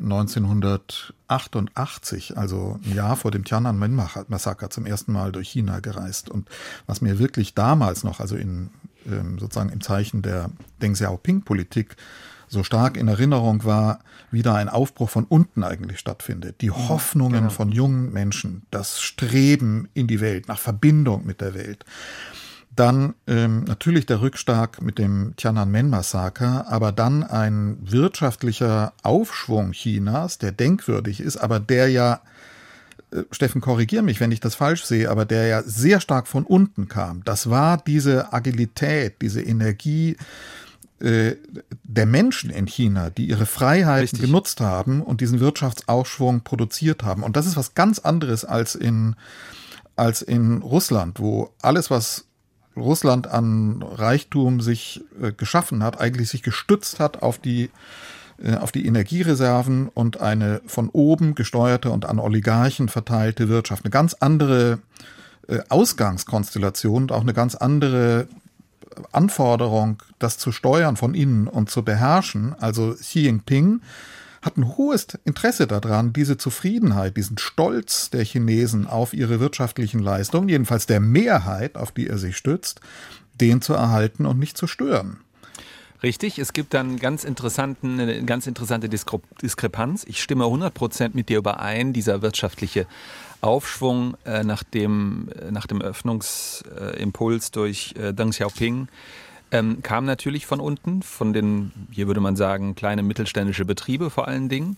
1988, 0.00 2.36
also 2.36 2.78
ein 2.84 2.94
Jahr 2.94 3.16
vor 3.16 3.30
dem 3.30 3.44
Tiananmen-Massaker, 3.44 4.68
zum 4.68 4.84
ersten 4.84 5.12
Mal 5.12 5.32
durch 5.32 5.48
China 5.48 5.80
gereist. 5.80 6.28
Und 6.28 6.50
was 6.86 7.00
mir 7.00 7.18
wirklich 7.18 7.54
damals 7.54 8.04
noch, 8.04 8.20
also 8.20 8.36
in 8.36 8.68
sozusagen 9.38 9.70
im 9.70 9.80
Zeichen 9.80 10.22
der 10.22 10.50
Deng 10.80 10.94
Xiaoping-Politik 10.94 11.96
so 12.48 12.62
stark 12.62 12.96
in 12.96 13.08
Erinnerung 13.08 13.64
war, 13.64 14.00
wie 14.30 14.42
da 14.42 14.54
ein 14.54 14.68
Aufbruch 14.68 15.10
von 15.10 15.24
unten 15.24 15.62
eigentlich 15.64 15.98
stattfindet. 15.98 16.60
Die 16.60 16.70
mhm, 16.70 16.88
Hoffnungen 16.88 17.40
genau. 17.40 17.50
von 17.50 17.72
jungen 17.72 18.12
Menschen, 18.12 18.62
das 18.70 19.02
Streben 19.02 19.88
in 19.94 20.06
die 20.06 20.20
Welt, 20.20 20.48
nach 20.48 20.58
Verbindung 20.58 21.26
mit 21.26 21.40
der 21.40 21.54
Welt. 21.54 21.84
Dann 22.74 23.14
ähm, 23.28 23.64
natürlich 23.64 24.06
der 24.06 24.20
Rückschlag 24.20 24.82
mit 24.82 24.98
dem 24.98 25.34
Tiananmen-Massaker, 25.36 26.66
aber 26.68 26.90
dann 26.90 27.22
ein 27.22 27.78
wirtschaftlicher 27.80 28.92
Aufschwung 29.02 29.72
Chinas, 29.72 30.38
der 30.38 30.50
denkwürdig 30.50 31.20
ist, 31.20 31.36
aber 31.36 31.60
der 31.60 31.88
ja 31.88 32.20
Steffen, 33.30 33.60
korrigier 33.60 34.02
mich, 34.02 34.20
wenn 34.20 34.32
ich 34.32 34.40
das 34.40 34.54
falsch 34.54 34.84
sehe, 34.84 35.10
aber 35.10 35.24
der 35.24 35.46
ja 35.46 35.62
sehr 35.62 36.00
stark 36.00 36.26
von 36.26 36.44
unten 36.44 36.88
kam. 36.88 37.22
Das 37.24 37.48
war 37.48 37.78
diese 37.78 38.32
Agilität, 38.32 39.22
diese 39.22 39.40
Energie 39.40 40.16
äh, 41.00 41.36
der 41.84 42.06
Menschen 42.06 42.50
in 42.50 42.66
China, 42.66 43.10
die 43.10 43.26
ihre 43.26 43.46
Freiheiten 43.46 44.02
Richtig. 44.02 44.20
genutzt 44.20 44.60
haben 44.60 45.02
und 45.02 45.20
diesen 45.20 45.40
Wirtschaftsaufschwung 45.40 46.42
produziert 46.42 47.04
haben. 47.04 47.22
Und 47.22 47.36
das 47.36 47.46
ist 47.46 47.56
was 47.56 47.74
ganz 47.74 47.98
anderes 48.00 48.44
als 48.44 48.74
in, 48.74 49.14
als 49.96 50.22
in 50.22 50.62
Russland, 50.62 51.20
wo 51.20 51.50
alles, 51.62 51.90
was 51.90 52.24
Russland 52.76 53.28
an 53.28 53.82
Reichtum 53.82 54.60
sich 54.60 55.04
äh, 55.22 55.30
geschaffen 55.32 55.84
hat, 55.84 56.00
eigentlich 56.00 56.30
sich 56.30 56.42
gestützt 56.42 56.98
hat 56.98 57.22
auf 57.22 57.38
die 57.38 57.64
äh, 57.64 57.68
auf 58.60 58.72
die 58.72 58.86
Energiereserven 58.86 59.88
und 59.88 60.20
eine 60.20 60.60
von 60.66 60.88
oben 60.88 61.34
gesteuerte 61.34 61.90
und 61.90 62.04
an 62.04 62.18
Oligarchen 62.18 62.88
verteilte 62.88 63.48
Wirtschaft. 63.48 63.84
Eine 63.84 63.90
ganz 63.90 64.14
andere 64.14 64.78
äh, 65.48 65.60
Ausgangskonstellation 65.68 67.04
und 67.04 67.12
auch 67.12 67.22
eine 67.22 67.34
ganz 67.34 67.54
andere 67.54 68.26
Anforderung, 69.12 70.02
das 70.18 70.38
zu 70.38 70.52
steuern 70.52 70.96
von 70.96 71.14
innen 71.14 71.48
und 71.48 71.70
zu 71.70 71.82
beherrschen. 71.82 72.54
Also 72.58 72.94
Xi 72.94 73.20
Jinping 73.20 73.80
hat 74.42 74.56
ein 74.56 74.76
hohes 74.76 75.06
Interesse 75.24 75.66
daran, 75.66 76.12
diese 76.12 76.36
Zufriedenheit, 76.36 77.16
diesen 77.16 77.38
Stolz 77.38 78.10
der 78.10 78.24
Chinesen 78.24 78.86
auf 78.86 79.14
ihre 79.14 79.40
wirtschaftlichen 79.40 80.00
Leistungen, 80.00 80.48
jedenfalls 80.48 80.86
der 80.86 81.00
Mehrheit, 81.00 81.76
auf 81.76 81.92
die 81.92 82.08
er 82.08 82.18
sich 82.18 82.36
stützt, 82.36 82.80
den 83.40 83.62
zu 83.62 83.72
erhalten 83.72 84.26
und 84.26 84.38
nicht 84.38 84.56
zu 84.56 84.66
stören. 84.66 85.18
Richtig, 86.04 86.38
es 86.38 86.52
gibt 86.52 86.74
dann 86.74 86.98
ganz 86.98 87.24
interessanten, 87.24 87.98
eine 87.98 88.22
ganz 88.26 88.46
interessante 88.46 88.90
Diskrepanz. 88.90 90.04
Ich 90.06 90.22
stimme 90.22 90.44
100 90.44 90.74
Prozent 90.74 91.14
mit 91.14 91.30
dir 91.30 91.38
überein, 91.38 91.94
dieser 91.94 92.20
wirtschaftliche 92.20 92.86
Aufschwung 93.40 94.14
äh, 94.26 94.44
nach, 94.44 94.62
dem, 94.64 95.30
äh, 95.30 95.50
nach 95.50 95.66
dem 95.66 95.80
Öffnungsimpuls 95.80 97.52
durch 97.52 97.94
äh, 97.98 98.12
Deng 98.12 98.32
Xiaoping 98.32 98.88
ähm, 99.50 99.82
kam 99.82 100.04
natürlich 100.04 100.44
von 100.44 100.60
unten, 100.60 101.02
von 101.02 101.32
den, 101.32 101.72
hier 101.90 102.06
würde 102.06 102.20
man 102.20 102.36
sagen, 102.36 102.74
kleine 102.74 103.02
mittelständische 103.02 103.64
Betriebe 103.64 104.10
vor 104.10 104.28
allen 104.28 104.50
Dingen. 104.50 104.76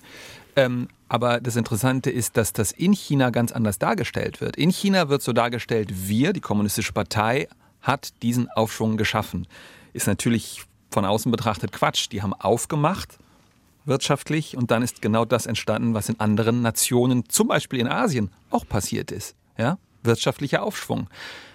Ähm, 0.55 0.87
aber 1.09 1.41
das 1.41 1.57
Interessante 1.57 2.09
ist, 2.09 2.37
dass 2.37 2.53
das 2.53 2.71
in 2.71 2.93
China 2.93 3.31
ganz 3.31 3.51
anders 3.51 3.81
dargestellt 3.81 4.41
wird. 4.41 4.55
In 4.55 4.71
China 4.71 5.09
wird 5.09 5.23
so 5.23 5.33
dargestellt, 5.33 5.91
wir, 5.93 6.33
die 6.33 6.41
Kommunistische 6.41 6.93
Partei, 6.93 7.49
hat 7.83 8.23
diesen 8.23 8.49
Aufschwung 8.49 8.97
geschaffen. 8.97 9.49
Ist 9.93 10.07
natürlich 10.07 10.67
von 10.97 11.05
außen 11.05 11.31
betrachtet 11.31 11.73
Quatsch. 11.73 12.09
Die 12.11 12.23
haben 12.23 12.33
aufgemacht 12.33 13.19
wirtschaftlich 13.85 14.57
und 14.57 14.71
dann 14.71 14.81
ist 14.81 15.03
genau 15.03 15.27
das 15.27 15.45
entstanden, 15.45 15.93
was 15.93 16.09
in 16.09 16.19
anderen 16.21 16.63
Nationen, 16.63 17.29
zum 17.29 17.49
Beispiel 17.49 17.81
in 17.81 17.87
Asien, 17.87 18.31
auch 18.49 18.67
passiert 18.67 19.13
ist. 19.13 19.37
Ja? 19.59 19.77
Wirtschaftlicher 20.05 20.63
Aufschwung. 20.63 21.11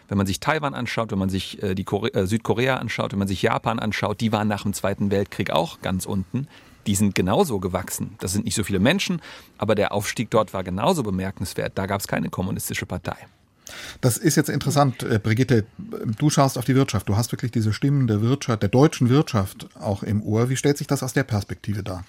Wenn 0.08 0.20
man 0.20 0.28
sich 0.28 0.40
Taiwan 0.40 0.76
anschaut, 0.76 1.12
wenn 1.12 1.18
man 1.18 1.30
sich 1.30 1.62
äh, 1.64 1.74
die 1.74 1.88
äh, 2.14 2.28
Südkorea 2.28 2.76
anschaut, 2.76 3.14
wenn 3.14 3.20
man 3.20 3.28
sich 3.28 3.42
Japan 3.42 3.80
anschaut, 3.80 4.22
die 4.22 4.32
waren 4.32 4.48
nach 4.48 4.62
dem 4.62 4.74
Zweiten 4.74 5.10
Weltkrieg 5.10 5.50
auch 5.50 5.82
ganz 5.82 6.06
unten. 6.06 6.48
Die 6.86 6.94
sind 6.94 7.16
genauso 7.16 7.60
gewachsen. 7.60 8.18
Das 8.20 8.34
sind 8.34 8.46
nicht 8.46 8.54
so 8.54 8.64
viele 8.64 8.80
Menschen, 8.80 9.24
aber 9.58 9.74
der 9.74 9.92
Aufstieg 9.92 10.30
dort 10.30 10.54
war 10.54 10.64
genauso 10.64 11.02
bemerkenswert. 11.02 11.80
Da 11.80 11.88
gab 11.88 12.00
es 12.00 12.08
keine 12.08 12.30
kommunistische 12.30 12.86
Partei. 12.86 13.18
Das 14.02 14.18
ist 14.18 14.36
jetzt 14.36 14.50
interessant, 14.50 15.04
äh, 15.04 15.20
Brigitte. 15.22 15.66
Du 16.18 16.30
schaust 16.30 16.58
auf 16.58 16.66
die 16.66 16.76
Wirtschaft. 16.76 17.10
Du 17.10 17.18
hast 17.18 17.32
wirklich 17.32 17.52
diese 17.52 17.74
Stimmen 17.74 18.08
der 18.08 18.22
Wirtschaft, 18.22 18.62
der 18.62 18.70
deutschen 18.70 19.10
Wirtschaft 19.10 19.68
auch 19.80 20.04
im 20.04 20.24
Ohr. 20.24 20.50
Wie 20.50 20.56
stellt 20.56 20.78
sich 20.78 20.88
das 20.88 21.04
aus 21.04 21.14
der 21.14 21.24
Perspektive 21.24 21.84
dar? 21.84 22.04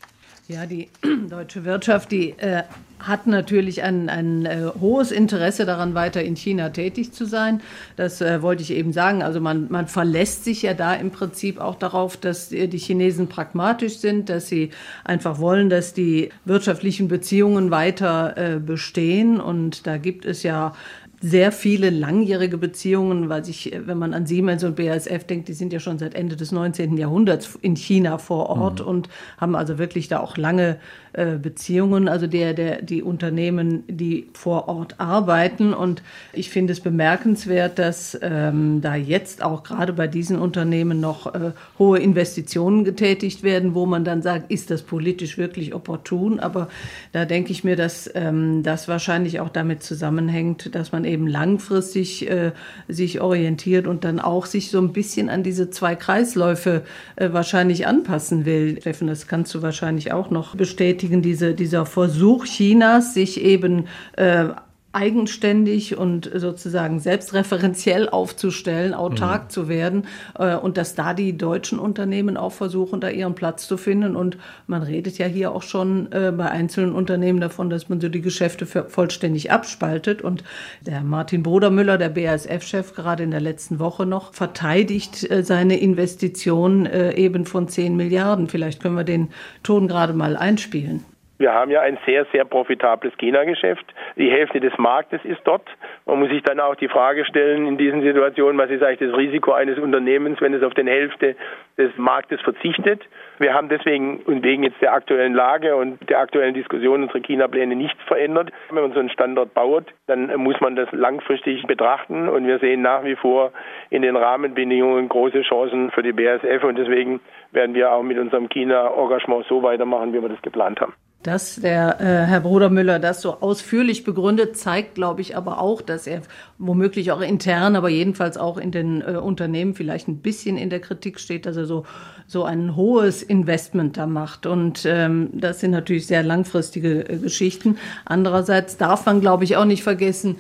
Ja, 0.48 0.66
die 0.66 0.88
deutsche 1.30 1.64
Wirtschaft, 1.64 2.10
die 2.10 2.30
äh, 2.30 2.64
hat 2.98 3.26
natürlich 3.26 3.82
ein, 3.82 4.08
ein 4.08 4.44
äh, 4.44 4.66
hohes 4.80 5.12
Interesse 5.12 5.64
daran, 5.64 5.94
weiter 5.94 6.22
in 6.22 6.36
China 6.36 6.70
tätig 6.70 7.12
zu 7.12 7.26
sein. 7.26 7.60
Das 7.96 8.20
äh, 8.20 8.42
wollte 8.42 8.62
ich 8.62 8.72
eben 8.72 8.92
sagen. 8.92 9.22
Also 9.22 9.40
man, 9.40 9.68
man 9.70 9.86
verlässt 9.86 10.44
sich 10.44 10.62
ja 10.62 10.74
da 10.74 10.94
im 10.94 11.10
Prinzip 11.10 11.60
auch 11.60 11.76
darauf, 11.76 12.16
dass 12.16 12.48
die 12.48 12.78
Chinesen 12.78 13.28
pragmatisch 13.28 13.98
sind, 13.98 14.28
dass 14.28 14.48
sie 14.48 14.70
einfach 15.04 15.38
wollen, 15.38 15.70
dass 15.70 15.94
die 15.94 16.30
wirtschaftlichen 16.44 17.08
Beziehungen 17.08 17.70
weiter 17.70 18.36
äh, 18.36 18.58
bestehen. 18.58 19.40
Und 19.40 19.86
da 19.86 19.96
gibt 19.96 20.24
es 20.24 20.42
ja 20.42 20.74
sehr 21.22 21.52
viele 21.52 21.90
langjährige 21.90 22.58
Beziehungen, 22.58 23.28
weil 23.28 23.44
sich, 23.44 23.72
wenn 23.86 23.96
man 23.96 24.12
an 24.12 24.26
Siemens 24.26 24.64
und 24.64 24.74
BASF 24.74 25.24
denkt, 25.24 25.46
die 25.46 25.52
sind 25.52 25.72
ja 25.72 25.78
schon 25.78 25.98
seit 25.98 26.16
Ende 26.16 26.34
des 26.34 26.50
19. 26.50 26.98
Jahrhunderts 26.98 27.56
in 27.62 27.76
China 27.76 28.18
vor 28.18 28.50
Ort 28.50 28.80
mhm. 28.80 28.86
und 28.86 29.08
haben 29.38 29.54
also 29.54 29.78
wirklich 29.78 30.08
da 30.08 30.18
auch 30.18 30.36
lange 30.36 30.78
äh, 31.12 31.36
Beziehungen, 31.36 32.08
also 32.08 32.26
der, 32.26 32.54
der, 32.54 32.82
die 32.82 33.02
Unternehmen, 33.02 33.84
die 33.86 34.30
vor 34.32 34.66
Ort 34.66 34.98
arbeiten. 34.98 35.74
Und 35.74 36.02
ich 36.32 36.50
finde 36.50 36.72
es 36.72 36.80
bemerkenswert, 36.80 37.78
dass 37.78 38.18
ähm, 38.20 38.80
da 38.80 38.96
jetzt 38.96 39.44
auch 39.44 39.62
gerade 39.62 39.92
bei 39.92 40.08
diesen 40.08 40.38
Unternehmen 40.38 41.00
noch 41.00 41.32
äh, 41.34 41.52
hohe 41.78 41.98
Investitionen 41.98 42.82
getätigt 42.82 43.42
werden, 43.42 43.74
wo 43.74 43.84
man 43.84 44.04
dann 44.04 44.22
sagt, 44.22 44.50
ist 44.50 44.70
das 44.70 44.82
politisch 44.82 45.38
wirklich 45.38 45.74
opportun? 45.74 46.40
Aber 46.40 46.68
da 47.12 47.26
denke 47.26 47.52
ich 47.52 47.62
mir, 47.62 47.76
dass 47.76 48.10
ähm, 48.14 48.62
das 48.62 48.88
wahrscheinlich 48.88 49.38
auch 49.38 49.50
damit 49.50 49.84
zusammenhängt, 49.84 50.74
dass 50.74 50.90
man 50.90 51.04
eben 51.04 51.11
langfristig 51.26 52.28
äh, 52.30 52.52
sich 52.88 53.20
orientiert 53.20 53.86
und 53.86 54.04
dann 54.04 54.20
auch 54.20 54.46
sich 54.46 54.70
so 54.70 54.78
ein 54.78 54.92
bisschen 54.92 55.28
an 55.28 55.42
diese 55.42 55.70
zwei 55.70 55.94
Kreisläufe 55.94 56.82
äh, 57.16 57.32
wahrscheinlich 57.32 57.86
anpassen 57.86 58.44
will. 58.44 58.80
Steffen, 58.80 59.08
das 59.08 59.26
kannst 59.26 59.54
du 59.54 59.62
wahrscheinlich 59.62 60.12
auch 60.12 60.30
noch 60.30 60.54
bestätigen 60.56 60.92
bestätigen, 61.02 61.22
diese, 61.22 61.54
dieser 61.54 61.86
Versuch 61.86 62.44
Chinas, 62.44 63.14
sich 63.14 63.40
eben 63.42 63.86
äh, 64.16 64.46
eigenständig 64.92 65.96
und 65.96 66.30
sozusagen 66.34 67.00
selbstreferenziell 67.00 68.08
aufzustellen, 68.08 68.92
autark 68.92 69.44
mhm. 69.44 69.50
zu 69.50 69.68
werden 69.68 70.06
äh, 70.38 70.54
und 70.54 70.76
dass 70.76 70.94
da 70.94 71.14
die 71.14 71.36
deutschen 71.36 71.78
Unternehmen 71.78 72.36
auch 72.36 72.52
versuchen, 72.52 73.00
da 73.00 73.08
ihren 73.08 73.34
Platz 73.34 73.66
zu 73.66 73.78
finden. 73.78 74.16
Und 74.16 74.36
man 74.66 74.82
redet 74.82 75.16
ja 75.16 75.26
hier 75.26 75.52
auch 75.52 75.62
schon 75.62 76.12
äh, 76.12 76.32
bei 76.36 76.50
einzelnen 76.50 76.92
Unternehmen 76.92 77.40
davon, 77.40 77.70
dass 77.70 77.88
man 77.88 78.00
so 78.00 78.10
die 78.10 78.20
Geschäfte 78.20 78.66
vollständig 78.66 79.50
abspaltet. 79.50 80.20
Und 80.20 80.44
der 80.82 81.02
Martin 81.02 81.42
Brodermüller, 81.42 81.96
der 81.96 82.10
BASF-Chef, 82.10 82.94
gerade 82.94 83.22
in 83.22 83.30
der 83.30 83.40
letzten 83.40 83.78
Woche 83.78 84.04
noch, 84.04 84.34
verteidigt 84.34 85.30
äh, 85.30 85.42
seine 85.42 85.78
Investition 85.78 86.86
eben 86.86 87.46
von 87.46 87.68
10 87.68 87.96
Milliarden. 87.96 88.48
Vielleicht 88.48 88.80
können 88.80 88.96
wir 88.96 89.04
den 89.04 89.30
Ton 89.62 89.88
gerade 89.88 90.12
mal 90.12 90.36
einspielen. 90.36 91.04
Wir 91.42 91.52
haben 91.52 91.72
ja 91.72 91.80
ein 91.80 91.98
sehr, 92.06 92.24
sehr 92.26 92.44
profitables 92.44 93.16
China-Geschäft. 93.18 93.84
Die 94.14 94.30
Hälfte 94.30 94.60
des 94.60 94.78
Marktes 94.78 95.24
ist 95.24 95.40
dort 95.42 95.68
Man 96.06 96.20
muss 96.20 96.28
sich 96.28 96.44
dann 96.44 96.60
auch 96.60 96.76
die 96.76 96.86
Frage 96.86 97.24
stellen 97.24 97.66
in 97.66 97.76
diesen 97.76 98.00
Situationen, 98.00 98.56
was 98.58 98.70
ist 98.70 98.80
eigentlich 98.80 99.10
das 99.10 99.18
Risiko 99.18 99.50
eines 99.50 99.76
Unternehmens, 99.80 100.40
wenn 100.40 100.54
es 100.54 100.62
auf 100.62 100.74
den 100.74 100.86
Hälfte 100.86 101.34
des 101.76 101.90
Marktes 101.96 102.40
verzichtet. 102.42 103.02
Wir 103.40 103.54
haben 103.54 103.68
deswegen 103.68 104.18
und 104.18 104.44
wegen 104.44 104.62
jetzt 104.62 104.80
der 104.80 104.92
aktuellen 104.92 105.34
Lage 105.34 105.74
und 105.74 106.08
der 106.08 106.20
aktuellen 106.20 106.54
Diskussion 106.54 107.02
unsere 107.02 107.20
China-Pläne 107.20 107.74
nicht 107.74 108.00
verändert. 108.02 108.52
Wenn 108.70 108.84
man 108.84 108.92
so 108.92 109.00
einen 109.00 109.10
Standort 109.10 109.52
baut, 109.52 109.86
dann 110.06 110.32
muss 110.36 110.60
man 110.60 110.76
das 110.76 110.92
langfristig 110.92 111.66
betrachten 111.66 112.28
und 112.28 112.46
wir 112.46 112.60
sehen 112.60 112.82
nach 112.82 113.02
wie 113.02 113.16
vor 113.16 113.50
in 113.90 114.02
den 114.02 114.14
Rahmenbedingungen 114.14 115.08
große 115.08 115.42
Chancen 115.42 115.90
für 115.90 116.04
die 116.04 116.12
BASF 116.12 116.62
und 116.62 116.78
deswegen 116.78 117.18
werden 117.50 117.74
wir 117.74 117.90
auch 117.90 118.04
mit 118.04 118.18
unserem 118.18 118.48
China-Engagement 118.48 119.46
so 119.48 119.64
weitermachen, 119.64 120.12
wie 120.12 120.22
wir 120.22 120.28
das 120.28 120.40
geplant 120.42 120.80
haben. 120.80 120.94
Dass 121.22 121.56
der 121.56 122.00
äh, 122.00 122.26
Herr 122.26 122.40
Brudermüller 122.40 122.98
das 122.98 123.22
so 123.22 123.40
ausführlich 123.40 124.02
begründet, 124.02 124.56
zeigt, 124.56 124.96
glaube 124.96 125.20
ich, 125.20 125.36
aber 125.36 125.60
auch, 125.60 125.80
dass 125.80 126.06
er 126.06 126.22
womöglich 126.58 127.12
auch 127.12 127.20
intern, 127.20 127.76
aber 127.76 127.88
jedenfalls 127.88 128.36
auch 128.36 128.58
in 128.58 128.72
den 128.72 129.02
äh, 129.02 129.12
Unternehmen 129.12 129.74
vielleicht 129.74 130.08
ein 130.08 130.18
bisschen 130.18 130.56
in 130.56 130.68
der 130.68 130.80
Kritik 130.80 131.20
steht, 131.20 131.46
dass 131.46 131.56
er 131.56 131.66
so 131.66 131.84
so 132.26 132.44
ein 132.44 132.76
hohes 132.76 133.22
Investment 133.22 133.96
da 133.96 134.06
macht. 134.06 134.46
Und 134.46 134.84
ähm, 134.86 135.28
das 135.32 135.60
sind 135.60 135.70
natürlich 135.70 136.06
sehr 136.06 136.22
langfristige 136.22 137.08
äh, 137.08 137.18
Geschichten. 137.18 137.76
Andererseits 138.04 138.76
darf 138.78 139.06
man, 139.06 139.20
glaube 139.20 139.44
ich, 139.44 139.56
auch 139.56 139.66
nicht 139.66 139.82
vergessen, 139.82 140.36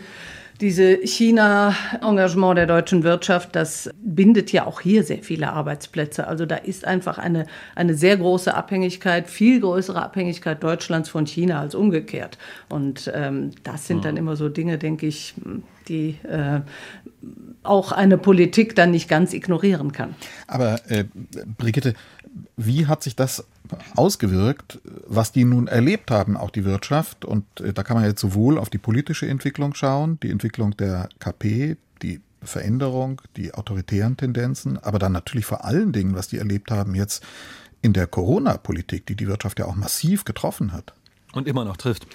diese 0.60 0.94
China-Engagement 1.04 2.56
der 2.58 2.66
deutschen 2.66 3.02
Wirtschaft, 3.02 3.56
das 3.56 3.90
bindet 4.02 4.52
ja 4.52 4.66
auch 4.66 4.80
hier 4.80 5.02
sehr 5.02 5.22
viele 5.22 5.52
Arbeitsplätze. 5.52 6.26
Also 6.26 6.46
da 6.46 6.56
ist 6.56 6.84
einfach 6.84 7.18
eine, 7.18 7.46
eine 7.74 7.94
sehr 7.94 8.16
große 8.16 8.54
Abhängigkeit, 8.54 9.28
viel 9.28 9.60
größere 9.60 10.02
Abhängigkeit 10.02 10.62
Deutschlands 10.62 11.08
von 11.08 11.26
China 11.26 11.60
als 11.60 11.74
umgekehrt. 11.74 12.38
Und 12.68 13.10
ähm, 13.14 13.50
das 13.64 13.86
sind 13.86 14.04
dann 14.04 14.16
immer 14.16 14.36
so 14.36 14.48
Dinge, 14.48 14.78
denke 14.78 15.06
ich, 15.06 15.34
die 15.88 16.18
äh, 16.28 16.60
auch 17.62 17.92
eine 17.92 18.18
Politik 18.18 18.74
dann 18.74 18.90
nicht 18.90 19.08
ganz 19.08 19.32
ignorieren 19.32 19.92
kann. 19.92 20.14
Aber 20.46 20.80
äh, 20.88 21.04
Brigitte, 21.58 21.94
wie 22.56 22.86
hat 22.86 23.02
sich 23.02 23.16
das 23.16 23.44
ausgewirkt, 23.96 24.80
was 25.06 25.32
die 25.32 25.44
nun 25.44 25.66
erlebt 25.66 26.10
haben, 26.10 26.36
auch 26.36 26.50
die 26.50 26.64
Wirtschaft? 26.64 27.24
Und 27.24 27.44
äh, 27.60 27.72
da 27.72 27.82
kann 27.82 27.96
man 27.96 28.06
jetzt 28.06 28.20
sowohl 28.20 28.58
auf 28.58 28.70
die 28.70 28.78
politische 28.78 29.26
Entwicklung 29.26 29.74
schauen, 29.74 30.18
die 30.22 30.30
Entwicklung 30.30 30.76
der 30.76 31.08
KP, 31.18 31.76
die 32.02 32.20
Veränderung, 32.42 33.22
die 33.36 33.54
autoritären 33.54 34.16
Tendenzen, 34.16 34.78
aber 34.78 34.98
dann 34.98 35.12
natürlich 35.12 35.46
vor 35.46 35.64
allen 35.64 35.92
Dingen, 35.92 36.14
was 36.14 36.28
die 36.28 36.38
erlebt 36.38 36.70
haben 36.70 36.94
jetzt 36.94 37.24
in 37.82 37.92
der 37.92 38.06
Corona-Politik, 38.06 39.06
die 39.06 39.16
die 39.16 39.26
Wirtschaft 39.26 39.58
ja 39.58 39.66
auch 39.66 39.74
massiv 39.74 40.24
getroffen 40.24 40.72
hat. 40.72 40.94
Und 41.32 41.48
immer 41.48 41.64
noch 41.64 41.76
trifft. 41.76 42.06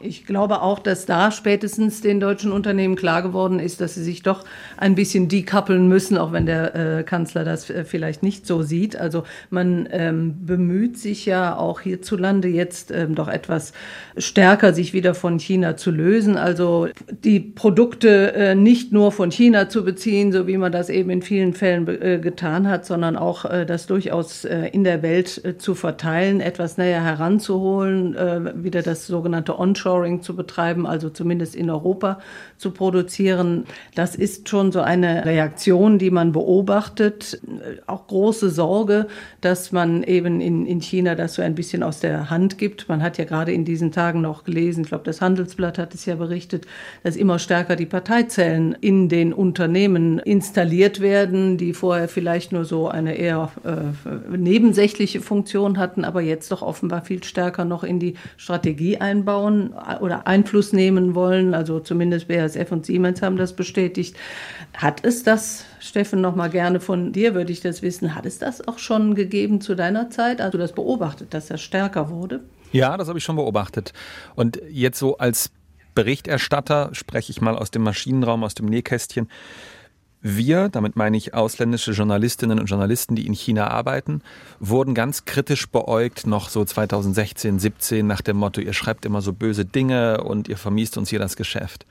Ich 0.00 0.26
glaube 0.26 0.62
auch, 0.62 0.78
dass 0.78 1.06
da 1.06 1.32
spätestens 1.32 2.00
den 2.00 2.20
deutschen 2.20 2.52
Unternehmen 2.52 2.94
klar 2.94 3.20
geworden 3.20 3.58
ist, 3.58 3.80
dass 3.80 3.96
sie 3.96 4.04
sich 4.04 4.22
doch 4.22 4.44
ein 4.76 4.94
bisschen 4.94 5.28
dekoppeln 5.28 5.88
müssen, 5.88 6.16
auch 6.16 6.30
wenn 6.30 6.46
der 6.46 6.98
äh, 6.98 7.02
Kanzler 7.02 7.42
das 7.42 7.68
äh, 7.68 7.84
vielleicht 7.84 8.22
nicht 8.22 8.46
so 8.46 8.62
sieht. 8.62 8.94
Also 8.94 9.24
man 9.50 9.88
ähm, 9.90 10.46
bemüht 10.46 10.98
sich 10.98 11.26
ja 11.26 11.56
auch 11.56 11.80
hierzulande 11.80 12.46
jetzt 12.46 12.92
ähm, 12.92 13.16
doch 13.16 13.26
etwas 13.26 13.72
stärker, 14.16 14.72
sich 14.72 14.92
wieder 14.92 15.16
von 15.16 15.40
China 15.40 15.76
zu 15.76 15.90
lösen. 15.90 16.36
Also 16.36 16.86
die 17.24 17.40
Produkte 17.40 18.34
äh, 18.34 18.54
nicht 18.54 18.92
nur 18.92 19.10
von 19.10 19.32
China 19.32 19.68
zu 19.68 19.84
beziehen, 19.84 20.30
so 20.30 20.46
wie 20.46 20.58
man 20.58 20.70
das 20.70 20.90
eben 20.90 21.10
in 21.10 21.22
vielen 21.22 21.54
Fällen 21.54 21.88
äh, 21.88 22.20
getan 22.20 22.68
hat, 22.68 22.86
sondern 22.86 23.16
auch 23.16 23.46
äh, 23.46 23.66
das 23.66 23.88
durchaus 23.88 24.44
in 24.44 24.84
der 24.84 25.02
Welt 25.02 25.56
zu 25.58 25.74
verteilen, 25.74 26.40
etwas 26.40 26.78
näher 26.78 27.02
heranzuholen, 27.02 28.16
wieder 28.62 28.82
das 28.82 29.06
sogenannte 29.06 29.58
Onshore 29.58 29.87
Onshoring 29.88 30.22
zu 30.22 30.36
betreiben, 30.36 30.86
also 30.86 31.08
zumindest 31.10 31.56
in 31.56 31.70
Europa 31.70 32.18
zu 32.58 32.70
produzieren. 32.72 33.64
Das 33.94 34.14
ist 34.14 34.48
schon 34.48 34.72
so 34.72 34.80
eine 34.80 35.24
Reaktion, 35.24 35.98
die 35.98 36.10
man 36.10 36.32
beobachtet. 36.32 37.40
Auch 37.86 38.06
große 38.06 38.50
Sorge, 38.50 39.06
dass 39.40 39.72
man 39.72 40.02
eben 40.02 40.40
in, 40.40 40.66
in 40.66 40.80
China 40.80 41.14
das 41.14 41.34
so 41.34 41.42
ein 41.42 41.54
bisschen 41.54 41.82
aus 41.82 42.00
der 42.00 42.30
Hand 42.30 42.58
gibt. 42.58 42.88
Man 42.88 43.02
hat 43.02 43.18
ja 43.18 43.24
gerade 43.24 43.52
in 43.52 43.64
diesen 43.64 43.92
Tagen 43.92 44.20
noch 44.20 44.44
gelesen, 44.44 44.82
ich 44.82 44.88
glaube, 44.88 45.04
das 45.04 45.20
Handelsblatt 45.20 45.78
hat 45.78 45.94
es 45.94 46.04
ja 46.04 46.16
berichtet, 46.16 46.66
dass 47.02 47.16
immer 47.16 47.38
stärker 47.38 47.76
die 47.76 47.86
Parteizellen 47.86 48.76
in 48.80 49.08
den 49.08 49.32
Unternehmen 49.32 50.18
installiert 50.18 51.00
werden, 51.00 51.56
die 51.56 51.72
vorher 51.72 52.08
vielleicht 52.08 52.52
nur 52.52 52.64
so 52.64 52.88
eine 52.88 53.14
eher 53.14 53.50
äh, 53.64 54.36
nebensächliche 54.36 55.20
Funktion 55.20 55.78
hatten, 55.78 56.04
aber 56.04 56.20
jetzt 56.20 56.50
doch 56.52 56.62
offenbar 56.62 57.02
viel 57.02 57.22
stärker 57.24 57.64
noch 57.64 57.84
in 57.84 57.98
die 58.00 58.14
Strategie 58.36 58.98
einbauen 58.98 59.72
oder 60.00 60.26
Einfluss 60.26 60.72
nehmen 60.72 61.14
wollen. 61.14 61.54
Also 61.54 61.80
zumindest 61.80 62.28
BASF 62.28 62.70
und 62.70 62.86
Siemens 62.86 63.22
haben 63.22 63.36
das 63.36 63.54
bestätigt. 63.54 64.16
Hat 64.74 65.04
es 65.04 65.22
das, 65.22 65.64
Steffen, 65.80 66.20
noch 66.20 66.36
mal 66.36 66.50
gerne 66.50 66.80
von 66.80 67.12
dir 67.12 67.34
würde 67.34 67.52
ich 67.52 67.60
das 67.60 67.82
wissen, 67.82 68.14
hat 68.14 68.26
es 68.26 68.38
das 68.38 68.66
auch 68.66 68.78
schon 68.78 69.14
gegeben 69.14 69.60
zu 69.60 69.74
deiner 69.74 70.10
Zeit? 70.10 70.40
Also 70.40 70.58
das 70.58 70.72
beobachtet, 70.72 71.34
dass 71.34 71.50
er 71.50 71.58
stärker 71.58 72.10
wurde? 72.10 72.40
Ja, 72.72 72.96
das 72.96 73.08
habe 73.08 73.18
ich 73.18 73.24
schon 73.24 73.36
beobachtet. 73.36 73.92
Und 74.34 74.60
jetzt 74.68 74.98
so 74.98 75.16
als 75.18 75.50
Berichterstatter 75.94 76.90
spreche 76.92 77.32
ich 77.32 77.40
mal 77.40 77.56
aus 77.56 77.70
dem 77.70 77.82
Maschinenraum, 77.82 78.44
aus 78.44 78.54
dem 78.54 78.66
Nähkästchen. 78.66 79.28
Wir, 80.36 80.68
damit 80.68 80.94
meine 80.94 81.16
ich 81.16 81.32
ausländische 81.32 81.92
Journalistinnen 81.92 82.58
und 82.58 82.66
Journalisten, 82.66 83.16
die 83.16 83.26
in 83.26 83.32
China 83.32 83.68
arbeiten, 83.68 84.20
wurden 84.60 84.94
ganz 84.94 85.24
kritisch 85.24 85.68
beäugt, 85.68 86.26
noch 86.26 86.50
so 86.50 86.64
2016, 86.64 87.58
17, 87.58 88.06
nach 88.06 88.20
dem 88.20 88.36
Motto, 88.36 88.60
ihr 88.60 88.74
schreibt 88.74 89.06
immer 89.06 89.22
so 89.22 89.32
böse 89.32 89.64
Dinge 89.64 90.22
und 90.22 90.46
ihr 90.48 90.58
vermiest 90.58 90.98
uns 90.98 91.08
hier 91.08 91.18
das 91.18 91.36
Geschäft. 91.36 91.86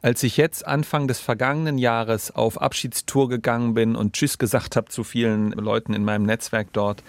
Als 0.00 0.24
ich 0.24 0.36
jetzt 0.36 0.66
Anfang 0.66 1.06
des 1.06 1.20
vergangenen 1.20 1.78
Jahres 1.78 2.34
auf 2.34 2.60
Abschiedstour 2.60 3.28
gegangen 3.28 3.74
bin 3.74 3.94
und 3.94 4.14
Tschüss 4.14 4.38
gesagt 4.38 4.74
habe 4.74 4.88
zu 4.88 5.04
vielen 5.04 5.52
Leuten 5.52 5.94
in 5.94 6.04
meinem 6.04 6.26
Netzwerk 6.26 6.66
dort, 6.72 7.04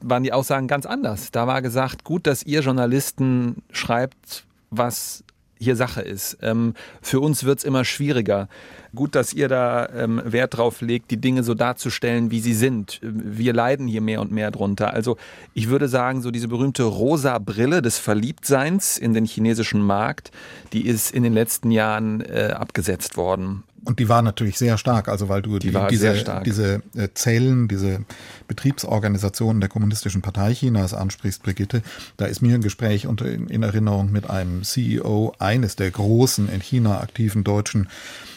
waren 0.00 0.22
die 0.22 0.32
Aussagen 0.32 0.68
ganz 0.68 0.86
anders. 0.86 1.32
Da 1.32 1.48
war 1.48 1.60
gesagt, 1.60 2.04
gut, 2.04 2.28
dass 2.28 2.44
ihr 2.44 2.60
Journalisten 2.60 3.64
schreibt, 3.72 4.44
was 4.70 5.24
hier 5.60 5.76
Sache 5.76 6.00
ist. 6.00 6.38
Ähm, 6.42 6.74
für 7.02 7.20
uns 7.20 7.44
wird 7.44 7.58
es 7.58 7.64
immer 7.64 7.84
schwieriger. 7.84 8.48
Gut, 8.94 9.14
dass 9.14 9.32
ihr 9.32 9.48
da 9.48 9.88
ähm, 9.90 10.20
Wert 10.24 10.56
drauf 10.56 10.80
legt, 10.80 11.10
die 11.10 11.20
Dinge 11.20 11.44
so 11.44 11.54
darzustellen, 11.54 12.30
wie 12.30 12.40
sie 12.40 12.54
sind. 12.54 12.98
Wir 13.02 13.52
leiden 13.52 13.86
hier 13.86 14.00
mehr 14.00 14.20
und 14.20 14.32
mehr 14.32 14.50
drunter. 14.50 14.92
Also 14.92 15.16
ich 15.54 15.68
würde 15.68 15.88
sagen, 15.88 16.22
so 16.22 16.30
diese 16.30 16.48
berühmte 16.48 16.82
rosa 16.82 17.38
Brille 17.38 17.82
des 17.82 17.98
Verliebtseins 17.98 18.98
in 18.98 19.14
den 19.14 19.26
chinesischen 19.26 19.82
Markt, 19.82 20.32
die 20.72 20.86
ist 20.86 21.12
in 21.14 21.22
den 21.22 21.34
letzten 21.34 21.70
Jahren 21.70 22.20
äh, 22.22 22.54
abgesetzt 22.56 23.16
worden. 23.16 23.62
Und 23.84 23.98
die 23.98 24.08
war 24.08 24.20
natürlich 24.20 24.58
sehr 24.58 24.76
stark, 24.76 25.08
also 25.08 25.28
weil 25.28 25.40
du 25.40 25.58
die 25.58 25.70
die, 25.70 25.86
diese, 25.90 26.42
diese 26.44 26.82
äh, 26.94 27.08
Zellen, 27.14 27.66
diese 27.66 28.04
Betriebsorganisationen 28.46 29.60
der 29.60 29.70
Kommunistischen 29.70 30.20
Partei 30.20 30.52
Chinas 30.52 30.92
ansprichst, 30.92 31.42
Brigitte. 31.42 31.82
Da 32.18 32.26
ist 32.26 32.42
mir 32.42 32.54
ein 32.54 32.60
Gespräch 32.60 33.06
unter, 33.06 33.26
in 33.26 33.62
Erinnerung 33.62 34.12
mit 34.12 34.28
einem 34.28 34.64
CEO 34.64 35.32
eines 35.38 35.76
der 35.76 35.90
großen 35.90 36.50
in 36.50 36.60
China 36.60 37.00
aktiven 37.00 37.42
deutschen 37.42 37.88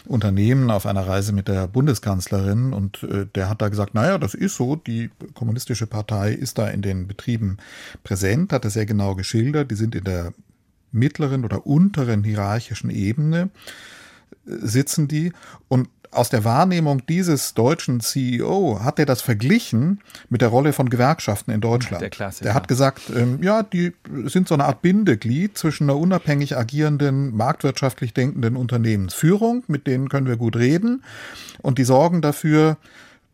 Unternehmen 0.06 0.72
auf 0.72 0.86
einer 0.86 1.06
Reise 1.08 1.34
mit 1.34 1.48
der 1.50 1.68
Bundeskanzlerin. 1.68 2.72
Und 2.72 3.04
äh, 3.04 3.26
der 3.36 3.50
hat 3.50 3.62
da 3.62 3.68
gesagt, 3.68 3.94
naja, 3.94 4.18
das 4.18 4.34
ist 4.34 4.56
so, 4.56 4.78
die 4.78 5.10
kommunistische 5.34 5.88
Partei 5.88 6.32
ist 6.32 6.58
da 6.58 6.70
in 6.70 6.82
den 6.82 7.08
Betrieben 7.08 7.58
präsent, 8.04 8.54
hat 8.54 8.64
er 8.64 8.72
sehr 8.72 8.86
genau 8.86 9.16
geschildert, 9.16 9.72
die 9.72 9.76
sind 9.76 9.94
in 9.94 10.06
der 10.06 10.34
mittleren 10.92 11.44
oder 11.44 11.66
unteren 11.66 12.24
hierarchischen 12.24 12.90
Ebene 12.90 13.50
sitzen 14.46 15.08
die 15.08 15.34
und 15.68 15.90
aus 16.14 16.30
der 16.30 16.44
Wahrnehmung 16.44 17.06
dieses 17.08 17.54
deutschen 17.54 18.00
CEO 18.00 18.80
hat 18.84 19.00
er 19.00 19.06
das 19.06 19.22
verglichen 19.22 20.00
mit 20.30 20.42
der 20.42 20.50
Rolle 20.50 20.74
von 20.74 20.90
Gewerkschaften 20.90 21.52
in 21.52 21.62
Deutschland. 21.62 22.02
Der, 22.02 22.10
Klassiker. 22.10 22.46
der 22.46 22.54
hat 22.54 22.68
gesagt, 22.68 23.12
ähm, 23.16 23.42
ja, 23.42 23.64
die 23.64 23.94
sind 24.26 24.48
so 24.48 24.54
eine 24.54 24.66
Art 24.66 24.82
Bindeglied 24.82 25.58
zwischen 25.58 25.90
einer 25.90 25.98
unabhängig 25.98 26.58
agierenden, 26.58 27.36
marktwirtschaftlich 27.36 28.14
denkenden 28.14 28.56
Unternehmensführung, 28.56 29.64
mit 29.68 29.88
denen 29.88 30.10
können 30.10 30.28
wir 30.28 30.38
gut 30.38 30.56
reden, 30.56 31.04
und 31.62 31.78
die 31.78 31.84
sorgen 31.84 32.22
dafür, 32.22 32.78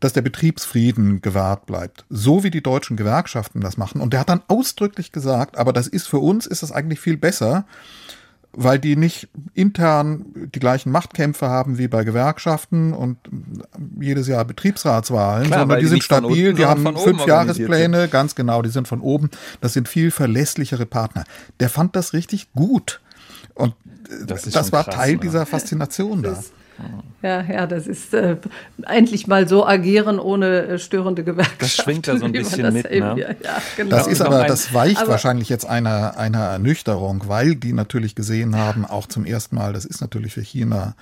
dass 0.00 0.14
der 0.14 0.22
Betriebsfrieden 0.22 1.20
gewahrt 1.20 1.66
bleibt. 1.66 2.06
So 2.08 2.42
wie 2.42 2.50
die 2.50 2.62
deutschen 2.62 2.96
Gewerkschaften 2.96 3.60
das 3.60 3.76
machen. 3.76 4.00
Und 4.00 4.14
der 4.14 4.20
hat 4.20 4.30
dann 4.30 4.40
ausdrücklich 4.48 5.12
gesagt, 5.12 5.58
aber 5.58 5.74
das 5.74 5.86
ist 5.86 6.08
für 6.08 6.18
uns, 6.18 6.46
ist 6.46 6.62
das 6.62 6.72
eigentlich 6.72 7.00
viel 7.00 7.18
besser, 7.18 7.66
weil 8.52 8.78
die 8.78 8.96
nicht 8.96 9.28
intern 9.54 10.26
die 10.34 10.58
gleichen 10.58 10.90
Machtkämpfe 10.90 11.48
haben 11.48 11.78
wie 11.78 11.88
bei 11.88 12.04
Gewerkschaften 12.04 12.92
und 12.92 13.18
jedes 14.00 14.26
Jahr 14.26 14.44
Betriebsratswahlen, 14.44 15.46
Klar, 15.46 15.60
sondern 15.60 15.78
die, 15.78 15.84
die 15.84 15.90
sind 15.90 16.02
stabil, 16.02 16.48
unten, 16.48 16.56
die 16.56 16.66
haben 16.66 16.96
fünf 16.96 17.26
Jahrespläne, 17.26 18.08
ganz 18.08 18.34
genau, 18.34 18.62
die 18.62 18.70
sind 18.70 18.88
von 18.88 19.00
oben. 19.00 19.30
Das 19.60 19.72
sind 19.72 19.88
viel 19.88 20.10
verlässlichere 20.10 20.86
Partner. 20.86 21.24
Der 21.60 21.68
fand 21.68 21.94
das 21.94 22.12
richtig 22.12 22.52
gut. 22.52 23.00
Und 23.54 23.74
das, 24.26 24.42
das 24.42 24.72
war 24.72 24.84
krass, 24.84 24.94
Teil 24.94 25.14
oder? 25.14 25.20
dieser 25.20 25.46
Faszination 25.46 26.22
da. 26.22 26.42
Ja, 27.22 27.42
ja, 27.42 27.66
das 27.66 27.86
ist 27.86 28.14
äh, 28.14 28.36
endlich 28.86 29.26
mal 29.26 29.46
so 29.46 29.66
agieren 29.66 30.18
ohne 30.18 30.62
äh, 30.62 30.78
störende 30.78 31.22
Gewerkschaften. 31.22 31.58
Das 31.60 31.74
schwingt 31.74 32.08
da 32.08 32.16
so 32.16 32.24
ein 32.24 32.32
bisschen 32.32 32.72
mit. 32.72 32.90
Ne? 32.90 33.36
Ja, 33.42 33.60
genau. 33.76 33.90
Das 33.90 34.06
ist 34.06 34.22
aber, 34.22 34.44
das 34.44 34.72
weicht 34.72 34.98
aber, 34.98 35.10
wahrscheinlich 35.10 35.50
jetzt 35.50 35.66
einer, 35.66 36.16
einer 36.16 36.44
Ernüchterung, 36.44 37.24
weil 37.26 37.56
die 37.56 37.74
natürlich 37.74 38.14
gesehen 38.14 38.56
haben, 38.56 38.86
auch 38.86 39.06
zum 39.06 39.26
ersten 39.26 39.56
Mal, 39.56 39.74
das 39.74 39.84
ist 39.84 40.00
natürlich 40.00 40.32
für 40.32 40.40
China 40.40 40.94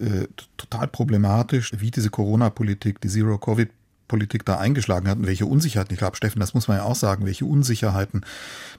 äh, 0.00 0.28
total 0.56 0.86
problematisch, 0.86 1.72
wie 1.78 1.90
diese 1.90 2.10
Corona-Politik, 2.10 3.00
die 3.00 3.08
Zero-Covid 3.08 3.70
Politik 4.08 4.44
da 4.44 4.58
eingeschlagen 4.58 5.08
hat 5.08 5.18
und 5.18 5.26
welche 5.26 5.46
Unsicherheiten, 5.46 5.92
ich 5.92 5.98
glaube, 5.98 6.16
Steffen, 6.16 6.40
das 6.40 6.54
muss 6.54 6.66
man 6.66 6.78
ja 6.78 6.82
auch 6.84 6.96
sagen, 6.96 7.26
welche 7.26 7.44
Unsicherheiten 7.44 8.24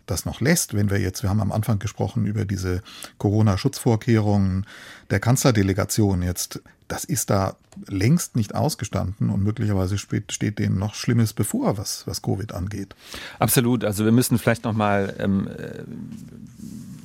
das 0.06 0.26
noch 0.26 0.42
lässt, 0.42 0.74
wenn 0.74 0.90
wir 0.90 1.00
jetzt, 1.00 1.24
wir 1.24 1.30
haben 1.30 1.42
am 1.42 1.52
Anfang 1.52 1.80
gesprochen 1.80 2.26
über 2.26 2.46
diese 2.46 2.82
Corona-Schutzvorkehrungen 3.20 4.66
der 5.10 5.20
Kanzlerdelegation 5.20 6.22
jetzt, 6.22 6.62
das 6.88 7.04
ist 7.04 7.30
da 7.30 7.56
längst 7.88 8.36
nicht 8.36 8.56
ausgestanden 8.56 9.30
und 9.30 9.44
möglicherweise 9.44 9.98
steht, 9.98 10.60
denen 10.60 10.80
noch 10.80 10.96
Schlimmes 10.96 11.34
bevor, 11.34 11.78
was, 11.78 12.06
was 12.08 12.22
Covid 12.22 12.54
angeht. 12.54 12.96
Absolut. 13.38 13.86
Also 13.86 14.06
wir 14.06 14.12
müssen 14.12 14.40
vielleicht 14.40 14.64
nochmal 14.64 15.16
ähm, 15.20 15.48
äh, 15.48 15.84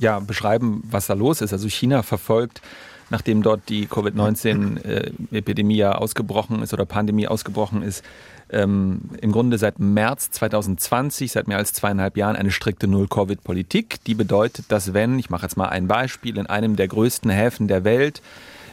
ja, 0.01 0.20
beschreiben, 0.20 0.83
was 0.91 1.07
da 1.07 1.14
los 1.14 1.43
ist. 1.43 1.53
Also 1.53 1.68
China 1.68 2.03
verfolgt 2.03 2.62
nachdem 3.15 3.43
dort 3.43 3.69
die 3.69 3.87
Covid-19-Epidemie 3.87 5.77
ja 5.77 5.93
ausgebrochen 5.93 6.62
ist 6.62 6.75
oder 6.75 6.85
Pandemie 6.85 7.29
ausgebrochen 7.29 7.83
ist, 7.83 8.03
ähm, 8.51 9.03
im 9.21 9.31
Grunde 9.31 9.57
seit 9.57 9.79
März 9.79 10.33
2020, 10.33 11.31
seit 11.31 11.47
mehr 11.47 11.59
als 11.59 11.73
zweieinhalb 11.73 12.17
Jahren, 12.17 12.35
eine 12.35 12.51
strikte 12.51 12.89
Null-Covid-Politik. 12.89 14.03
Die 14.05 14.17
bedeutet, 14.17 14.65
dass 14.73 14.95
wenn, 14.95 15.21
ich 15.21 15.31
mache 15.31 15.45
jetzt 15.47 15.57
mal 15.57 15.69
ein 15.69 15.87
Beispiel, 15.87 16.37
in 16.37 16.47
einem 16.47 16.75
der 16.75 16.89
größten 16.89 17.31
Häfen 17.31 17.69
der 17.69 17.85
Welt, 17.85 18.21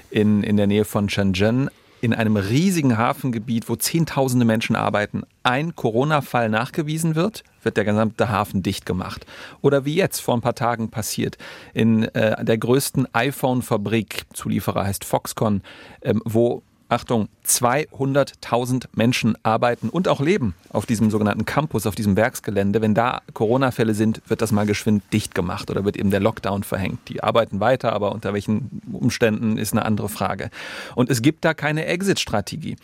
in, 0.09 0.41
in 0.41 0.57
der 0.57 0.65
Nähe 0.65 0.85
von 0.85 1.07
Shenzhen, 1.07 1.69
in 2.01 2.15
einem 2.15 2.35
riesigen 2.35 2.97
Hafengebiet, 2.97 3.69
wo 3.69 3.75
Zehntausende 3.75 4.43
Menschen 4.43 4.75
arbeiten, 4.75 5.21
ein 5.43 5.75
Corona-Fall 5.75 6.49
nachgewiesen 6.49 7.13
wird, 7.13 7.43
wird 7.63 7.77
der 7.77 7.85
gesamte 7.85 8.29
Hafen 8.29 8.63
dicht 8.63 8.85
gemacht. 8.85 9.25
Oder 9.61 9.85
wie 9.85 9.95
jetzt 9.95 10.19
vor 10.19 10.35
ein 10.35 10.41
paar 10.41 10.55
Tagen 10.55 10.89
passiert, 10.89 11.37
in 11.73 12.03
äh, 12.15 12.43
der 12.43 12.57
größten 12.57 13.07
iPhone-Fabrik, 13.13 14.23
Zulieferer 14.33 14.85
heißt 14.85 15.05
Foxconn, 15.05 15.61
ähm, 16.01 16.21
wo 16.25 16.63
Achtung, 16.91 17.29
200.000 17.47 18.87
Menschen 18.93 19.37
arbeiten 19.43 19.87
und 19.87 20.09
auch 20.09 20.19
leben 20.19 20.55
auf 20.71 20.85
diesem 20.85 21.09
sogenannten 21.09 21.45
Campus, 21.45 21.87
auf 21.87 21.95
diesem 21.95 22.17
Werksgelände. 22.17 22.81
Wenn 22.81 22.93
da 22.93 23.21
Corona-Fälle 23.33 23.93
sind, 23.93 24.21
wird 24.27 24.41
das 24.41 24.51
mal 24.51 24.65
geschwind 24.65 25.01
dicht 25.13 25.33
gemacht 25.33 25.71
oder 25.71 25.85
wird 25.85 25.95
eben 25.95 26.11
der 26.11 26.19
Lockdown 26.19 26.63
verhängt. 26.63 27.07
Die 27.07 27.23
arbeiten 27.23 27.61
weiter, 27.61 27.93
aber 27.93 28.11
unter 28.11 28.33
welchen 28.33 28.81
Umständen 28.91 29.57
ist 29.57 29.71
eine 29.71 29.85
andere 29.85 30.09
Frage. 30.09 30.49
Und 30.93 31.09
es 31.09 31.21
gibt 31.21 31.45
da 31.45 31.53
keine 31.53 31.85
Exit-Strategie. 31.85 32.75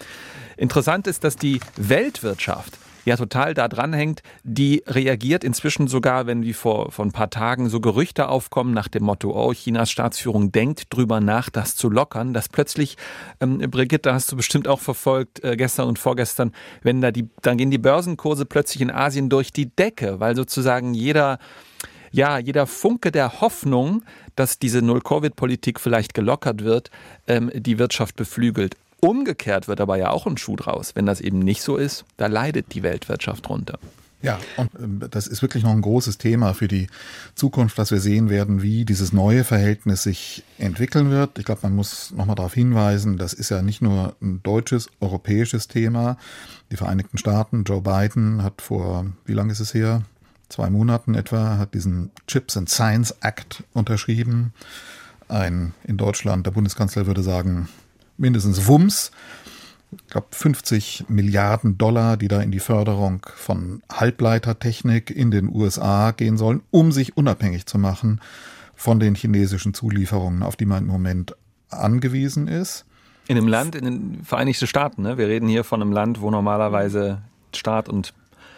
Interessant 0.56 1.06
ist, 1.08 1.26
dass 1.26 1.36
die 1.36 1.60
Weltwirtschaft 1.76 2.78
ja 3.08 3.16
total 3.16 3.54
da 3.54 3.70
dran 3.70 3.94
hängt, 3.94 4.22
die 4.44 4.84
reagiert 4.86 5.46
inzwischen 5.46 5.88
sogar, 5.88 6.28
wenn 6.28 6.44
wie 6.44 6.54
vor, 6.54 6.92
vor 6.92 7.06
ein 7.06 7.14
paar 7.14 7.30
Tagen 7.30 7.70
so 7.70 7.80
Gerüchte 7.80 8.28
aufkommen 8.28 8.74
nach 8.74 8.90
dem 8.90 9.04
Motto, 9.06 9.32
oh, 9.32 9.54
Chinas 9.54 9.90
Staatsführung 9.90 10.52
denkt 10.52 10.94
drüber 10.94 11.22
nach, 11.22 11.50
das 11.50 11.78
zu 11.78 11.90
lockern, 11.90 12.34
dass 12.34 12.50
plötzlich, 12.50 12.98
ähm, 13.40 13.60
Brigitte, 13.60 14.14
hast 14.14 14.30
du 14.32 14.36
bestimmt 14.36 14.68
auch 14.68 14.82
verfolgt, 14.82 15.42
äh, 15.44 15.56
gestern 15.56 15.88
und 15.88 16.00
vorgestern, 16.00 16.52
wenn 16.84 17.00
da 17.00 17.12
die, 17.12 17.30
dann 17.42 17.58
gehen 17.58 17.72
die 17.72 17.78
Börsenkurse 17.78 18.46
plötzlich 18.46 18.82
in 18.82 18.92
Asien 18.92 19.30
durch 19.30 19.54
die 19.54 19.74
Decke, 19.74 20.20
weil 20.20 20.36
sozusagen 20.36 20.94
jeder 20.94 21.40
ja, 22.10 22.38
jeder 22.40 22.68
Funke 22.68 23.12
der 23.12 23.42
Hoffnung, 23.42 24.04
dass 24.36 24.60
diese 24.60 24.82
Null-Covid-Politik 24.82 25.80
vielleicht 25.80 26.14
gelockert 26.14 26.64
wird, 26.64 26.90
ähm, 27.28 27.52
die 27.54 27.80
Wirtschaft 27.80 28.16
beflügelt. 28.16 28.76
Umgekehrt 29.00 29.68
wird 29.68 29.80
aber 29.80 29.98
ja 29.98 30.10
auch 30.10 30.26
ein 30.26 30.38
Schuh 30.38 30.56
draus. 30.56 30.96
Wenn 30.96 31.06
das 31.06 31.22
eben 31.22 31.40
nicht 31.40 31.62
so 31.62 31.78
ist, 31.78 32.06
da 32.18 32.28
leidet 32.28 32.74
die 32.74 32.84
Weltwirtschaft 32.84 33.48
drunter. 33.48 33.80
Ja, 34.24 34.40
und 34.58 34.72
ähm, 34.80 35.02
das 35.12 35.28
ist 35.28 35.44
wirklich 35.44 35.64
noch 35.64 35.72
ein 35.72 35.82
großes 35.82 36.18
Thema 36.18 36.54
für 36.54 36.68
die 36.68 36.88
Zukunft, 37.36 37.78
dass 37.78 37.92
wir 37.92 38.00
sehen 38.00 38.30
werden, 38.30 38.64
wie 38.64 38.84
dieses 38.84 39.14
neue 39.14 39.44
Verhältnis 39.44 40.04
sich 40.04 40.44
entwickeln 40.58 41.12
wird. 41.12 41.38
Ich 41.38 41.46
glaube, 41.46 41.62
man 41.64 41.76
muss 41.76 42.12
nochmal 42.12 42.36
darauf 42.36 42.54
hinweisen, 42.56 43.18
das 43.18 43.34
ist 43.34 43.50
ja 43.50 43.62
nicht 43.62 43.82
nur 43.82 44.16
ein 44.22 44.42
deutsches, 44.42 44.90
europäisches 45.02 45.68
Thema. 45.68 46.18
Die 46.72 46.78
Vereinigten 46.78 47.20
Staaten, 47.20 47.64
Joe 47.64 47.82
Biden 47.82 48.42
hat 48.42 48.62
vor, 48.62 49.06
wie 49.26 49.34
lange 49.34 49.52
ist 49.52 49.60
es 49.60 49.76
her? 49.76 50.02
Zwei 50.50 50.70
Monaten 50.72 51.14
etwa, 51.14 51.58
hat 51.60 51.76
diesen 51.76 52.10
Chips 52.26 52.58
and 52.58 52.70
Science 52.70 53.14
Act 53.22 53.64
unterschrieben. 53.74 54.54
Ein, 55.28 55.74
in 55.84 55.98
Deutschland, 55.98 56.46
der 56.46 56.52
Bundeskanzler 56.52 57.06
würde 57.06 57.22
sagen, 57.22 57.68
mindestens 58.18 58.68
Wumms. 58.68 59.12
Ich 59.92 60.08
glaube 60.08 60.28
50 60.32 61.06
Milliarden 61.08 61.78
Dollar, 61.78 62.18
die 62.18 62.28
da 62.28 62.42
in 62.42 62.52
die 62.52 62.60
Förderung 62.60 63.26
von 63.36 63.82
Halbleitertechnik 63.92 65.10
in 65.10 65.32
den 65.32 65.48
USA 65.54 66.12
gehen 66.12 66.38
sollen, 66.38 66.62
um 66.72 66.92
sich 66.92 67.16
unabhängig 67.16 67.66
zu 67.66 67.78
machen 67.78 68.20
von 68.76 69.00
den 69.00 69.16
chinesischen 69.16 69.74
Zulieferungen, 69.74 70.44
auf 70.44 70.56
die 70.56 70.66
man 70.66 70.84
im 70.84 70.90
Moment 70.90 71.36
angewiesen 71.70 72.48
ist. 72.48 72.86
In 73.28 73.38
einem 73.38 73.48
Land, 73.48 73.76
in 73.76 73.86
den 73.86 74.24
Vereinigten 74.24 74.68
Staaten, 74.68 75.02
ne? 75.02 75.18
Wir 75.18 75.28
reden 75.28 75.48
hier 75.48 75.64
von 75.64 75.82
einem 75.82 75.92
Land, 75.92 76.22
wo 76.22 76.32
normalerweise 76.32 77.22
Staat 77.54 77.90
und 77.90 78.14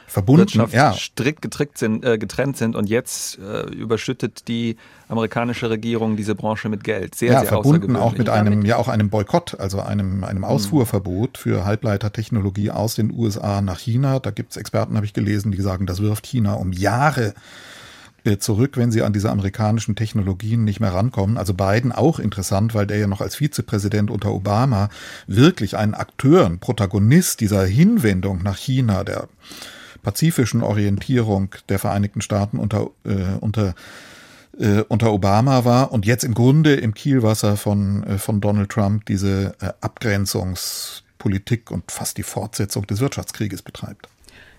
verbunden, 0.09 0.41
Wirtschaft 0.41 0.73
ja. 0.73 0.93
strikt 0.93 1.77
sind, 1.77 2.03
äh, 2.03 2.17
getrennt 2.17 2.57
sind 2.57 2.75
und 2.75 2.89
jetzt 2.89 3.39
äh, 3.39 3.61
überschüttet 3.69 4.47
die 4.47 4.75
amerikanische 5.07 5.69
Regierung 5.69 6.17
diese 6.17 6.35
Branche 6.35 6.69
mit 6.69 6.83
Geld. 6.83 7.15
Sehr, 7.15 7.31
ja, 7.33 7.39
sehr 7.39 7.49
verbunden 7.49 7.95
auch 7.95 8.17
mit 8.17 8.29
einem, 8.29 8.65
ja 8.65 8.77
auch 8.77 8.87
einem 8.87 9.09
Boykott, 9.09 9.59
also 9.59 9.81
einem, 9.81 10.23
einem 10.23 10.43
Ausfuhrverbot 10.43 11.37
für 11.37 11.65
Halbleitertechnologie 11.65 12.71
aus 12.71 12.95
den 12.95 13.11
USA 13.11 13.61
nach 13.61 13.79
China. 13.79 14.19
Da 14.19 14.31
gibt 14.31 14.51
es 14.51 14.57
Experten, 14.57 14.95
habe 14.95 15.05
ich 15.05 15.13
gelesen, 15.13 15.51
die 15.51 15.61
sagen, 15.61 15.85
das 15.85 16.01
wirft 16.01 16.25
China 16.25 16.53
um 16.53 16.71
Jahre 16.71 17.33
äh, 18.25 18.37
zurück, 18.37 18.75
wenn 18.75 18.91
sie 18.91 19.01
an 19.01 19.13
diese 19.13 19.29
amerikanischen 19.29 19.95
Technologien 19.95 20.63
nicht 20.63 20.79
mehr 20.79 20.93
rankommen. 20.93 21.37
Also 21.37 21.53
Biden 21.53 21.91
auch 21.91 22.19
interessant, 22.19 22.73
weil 22.75 22.85
der 22.85 22.97
ja 22.97 23.07
noch 23.07 23.21
als 23.21 23.35
Vizepräsident 23.35 24.11
unter 24.11 24.33
Obama 24.33 24.89
wirklich 25.27 25.77
ein 25.77 25.93
Akteur, 25.93 26.45
ein 26.45 26.59
Protagonist 26.59 27.39
dieser 27.39 27.65
Hinwendung 27.65 28.43
nach 28.43 28.57
China, 28.57 29.03
der 29.03 29.29
pazifischen 30.01 30.61
Orientierung 30.63 31.55
der 31.69 31.79
Vereinigten 31.79 32.21
Staaten 32.21 32.57
unter, 32.57 32.89
äh, 33.05 33.37
unter, 33.39 33.75
äh, 34.57 34.81
unter 34.87 35.11
Obama 35.13 35.65
war 35.65 35.91
und 35.91 36.05
jetzt 36.05 36.23
im 36.23 36.33
Grunde 36.33 36.75
im 36.75 36.93
Kielwasser 36.93 37.57
von, 37.57 38.03
äh, 38.03 38.17
von 38.17 38.41
Donald 38.41 38.69
Trump 38.69 39.05
diese 39.05 39.55
äh, 39.61 39.71
Abgrenzungspolitik 39.81 41.71
und 41.71 41.91
fast 41.91 42.17
die 42.17 42.23
Fortsetzung 42.23 42.87
des 42.87 42.99
Wirtschaftskrieges 42.99 43.61
betreibt. 43.61 44.07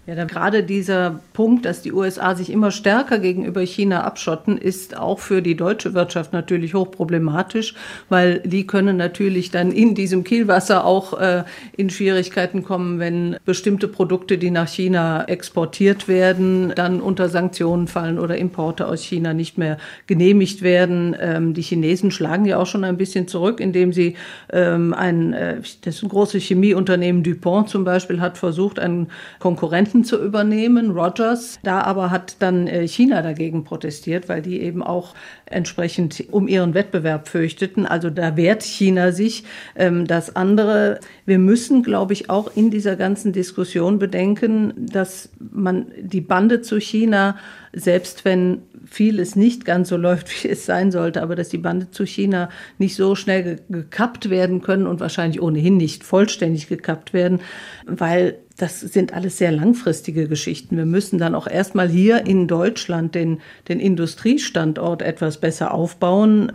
Ja, 0.07 0.14
dann 0.14 0.28
gerade 0.28 0.62
dieser 0.62 1.20
Punkt, 1.34 1.66
dass 1.66 1.82
die 1.82 1.92
USA 1.92 2.34
sich 2.34 2.51
immer 2.51 2.70
stärker 2.70 3.18
gegenüber 3.18 3.61
China 3.61 4.03
abschotten, 4.03 4.57
ist 4.57 4.96
auch 4.96 5.18
für 5.18 5.42
die 5.42 5.57
deutsche 5.57 5.92
Wirtschaft 5.92 6.32
natürlich 6.32 6.72
hochproblematisch, 6.72 7.74
weil 8.09 8.40
die 8.40 8.66
können 8.66 8.96
natürlich 8.96 9.51
dann 9.51 9.70
in 9.70 9.94
diesem 9.94 10.24
Kielwasser 10.24 10.86
auch 10.86 11.20
äh, 11.20 11.44
in 11.76 11.90
Schwierigkeiten 11.90 12.64
kommen, 12.64 12.98
wenn 12.98 13.36
bestimmte 13.44 13.88
Produkte, 13.88 14.38
die 14.38 14.51
nach 14.51 14.68
China 14.68 15.24
exportiert 15.24 16.09
werden, 16.09 16.72
dann 16.74 17.03
unter 17.03 17.28
Sanktionen 17.28 17.86
fallen 17.86 18.18
oder 18.18 18.38
Importe 18.38 18.88
aus 18.88 19.03
China 19.03 19.34
nicht 19.34 19.59
mehr 19.59 19.76
genehmigt 20.07 20.62
werden. 20.62 21.14
Ähm, 21.20 21.53
die 21.53 21.62
Chinesen 21.62 22.11
schlagen 22.11 22.46
ja 22.46 22.57
auch 22.57 22.66
schon 22.66 22.84
ein 22.84 22.96
bisschen 22.96 23.28
zurück, 23.28 23.61
indem 23.61 23.92
sie 23.92 24.16
ähm, 24.51 24.94
ein, 24.94 25.34
äh, 25.34 25.57
das 25.82 26.01
große 26.01 26.38
Chemieunternehmen 26.38 27.22
DuPont 27.22 27.68
zum 27.68 27.84
Beispiel 27.84 28.20
hat 28.22 28.38
versucht, 28.38 28.78
einen 28.78 29.09
Konkurrenten 29.38 29.89
Konkurrenten 29.91 30.05
zu 30.05 30.22
übernehmen, 30.22 30.91
Rogers. 30.91 31.59
Da 31.62 31.82
aber 31.82 32.11
hat 32.11 32.36
dann 32.38 32.66
äh, 32.66 32.86
China 32.86 33.22
dagegen 33.22 33.64
protestiert, 33.64 34.28
weil 34.28 34.43
die 34.43 34.61
eben 34.61 34.82
auch 34.82 35.14
entsprechend 35.47 36.24
um 36.30 36.49
ihren 36.49 36.74
Wettbewerb 36.74 37.28
fürchteten. 37.28 37.86
Also 37.86 38.11
da 38.11 38.36
wehrt 38.36 38.62
China 38.62 39.12
sich. 39.12 39.45
Ähm, 39.74 40.07
das 40.07 40.36
andere, 40.36 41.01
wir 41.26 41.38
müssen, 41.38 41.82
glaube 41.82 42.12
ich, 42.12 42.30
auch 42.30 42.55
in 42.55 42.70
dieser 42.70 42.97
ganzen 42.97 43.32
Diskussion 43.32 43.99
bedenken, 43.99 44.74
dass 44.78 45.30
man 45.38 45.86
die 46.01 46.20
Bande 46.20 46.61
zu 46.61 46.78
China, 46.78 47.36
selbst 47.72 48.24
wenn 48.24 48.62
vieles 48.86 49.36
nicht 49.36 49.64
ganz 49.64 49.88
so 49.88 49.97
läuft, 49.97 50.28
wie 50.45 50.49
es 50.49 50.66
sein 50.66 50.91
sollte, 50.91 51.22
aber 51.22 51.34
dass 51.34 51.49
die 51.49 51.59
Bande 51.59 51.91
zu 51.91 52.05
China 52.05 52.49
nicht 52.78 52.95
so 52.95 53.14
schnell 53.14 53.61
gekappt 53.68 54.30
werden 54.30 54.62
können 54.62 54.86
und 54.86 55.01
wahrscheinlich 55.01 55.43
ohnehin 55.43 55.76
nicht 55.76 56.05
vollständig 56.05 56.68
gekappt 56.68 57.12
werden, 57.12 57.41
weil 57.86 58.36
das 58.61 58.80
sind 58.80 59.14
alles 59.14 59.38
sehr 59.38 59.52
langfristige 59.52 60.28
Geschichten. 60.28 60.76
Wir 60.76 60.84
müssen 60.84 61.18
dann 61.18 61.34
auch 61.34 61.46
erstmal 61.46 61.88
hier 61.88 62.26
in 62.26 62.46
Deutschland 62.46 63.14
den, 63.14 63.40
den 63.68 63.80
Industriestandort 63.80 65.00
etwas 65.00 65.38
besser 65.38 65.72
aufbauen. 65.72 66.52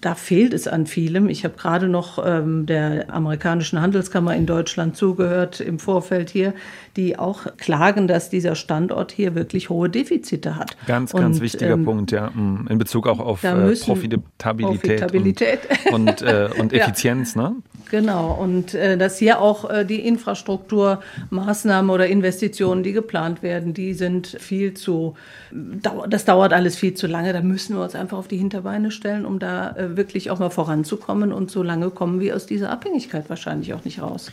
Da 0.00 0.14
fehlt 0.14 0.52
es 0.52 0.68
an 0.68 0.86
vielem. 0.86 1.30
Ich 1.30 1.44
habe 1.44 1.54
gerade 1.56 1.88
noch 1.88 2.22
ähm, 2.24 2.66
der 2.66 3.12
amerikanischen 3.12 3.80
Handelskammer 3.80 4.36
in 4.36 4.44
Deutschland 4.44 4.96
zugehört 4.96 5.60
im 5.60 5.78
Vorfeld 5.78 6.28
hier, 6.28 6.52
die 6.96 7.18
auch 7.18 7.46
klagen, 7.56 8.08
dass 8.08 8.28
dieser 8.28 8.54
Standort 8.54 9.12
hier 9.12 9.34
wirklich 9.34 9.70
hohe 9.70 9.88
Defizite 9.88 10.56
hat. 10.56 10.76
Ganz, 10.86 11.12
ganz 11.12 11.36
und, 11.36 11.42
wichtiger 11.42 11.72
ähm, 11.72 11.84
Punkt, 11.84 12.12
ja. 12.12 12.28
Mm, 12.30 12.66
in 12.68 12.76
Bezug 12.76 13.06
auch 13.06 13.20
auf 13.20 13.42
äh, 13.42 13.74
Profitabilität, 13.76 15.00
Profitabilität. 15.00 15.60
Und, 15.90 16.08
und, 16.08 16.22
äh, 16.22 16.50
und 16.58 16.72
Effizienz, 16.74 17.34
ja. 17.34 17.50
ne? 17.50 17.56
Genau, 17.92 18.32
und 18.32 18.72
äh, 18.72 18.96
dass 18.96 19.18
hier 19.18 19.38
auch 19.38 19.68
äh, 19.68 19.84
die 19.84 20.00
Infrastrukturmaßnahmen 20.00 21.90
oder 21.90 22.06
Investitionen, 22.06 22.82
die 22.82 22.92
geplant 22.92 23.42
werden, 23.42 23.74
die 23.74 23.92
sind 23.92 24.28
viel 24.28 24.72
zu, 24.72 25.14
das 25.50 26.24
dauert 26.24 26.54
alles 26.54 26.74
viel 26.74 26.94
zu 26.94 27.06
lange. 27.06 27.34
Da 27.34 27.42
müssen 27.42 27.76
wir 27.76 27.82
uns 27.82 27.94
einfach 27.94 28.16
auf 28.16 28.28
die 28.28 28.38
Hinterbeine 28.38 28.92
stellen, 28.92 29.26
um 29.26 29.38
da 29.38 29.76
äh, 29.76 29.94
wirklich 29.94 30.30
auch 30.30 30.38
mal 30.38 30.48
voranzukommen. 30.48 31.34
Und 31.34 31.50
so 31.50 31.62
lange 31.62 31.90
kommen 31.90 32.18
wir 32.18 32.34
aus 32.34 32.46
dieser 32.46 32.70
Abhängigkeit 32.70 33.28
wahrscheinlich 33.28 33.74
auch 33.74 33.84
nicht 33.84 34.00
raus. 34.00 34.32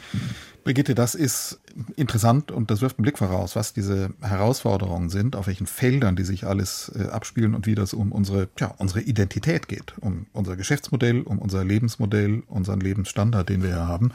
Brigitte, 0.64 0.96
das 0.96 1.16
ist 1.16 1.60
interessant 1.96 2.52
und 2.52 2.70
das 2.72 2.82
wirft 2.82 2.98
einen 2.98 3.04
Blick 3.04 3.18
voraus, 3.18 3.56
was 3.56 3.74
diese 3.74 4.10
Herausforderungen 4.22 5.10
sind, 5.10 5.36
auf 5.36 5.48
welchen 5.48 5.68
Feldern 5.68 6.16
die 6.16 6.24
sich 6.24 6.46
alles 6.46 6.92
äh, 6.96 7.08
abspielen 7.08 7.56
und 7.56 7.66
wie 7.66 7.76
das 7.76 7.94
um 7.94 8.12
unsere, 8.12 8.50
ja, 8.60 8.74
unsere 8.78 9.02
Identität 9.02 9.68
geht, 9.68 9.94
um 10.02 10.26
unser 10.34 10.56
Geschäftsmodell, 10.56 11.22
um 11.22 11.40
unser 11.40 11.64
Lebensmodell, 11.64 12.44
unseren 12.48 12.80
Lebensstandard, 12.80 13.50
den 13.50 13.64
wir 13.64 13.70
hier 13.70 13.88
haben. 13.88 14.12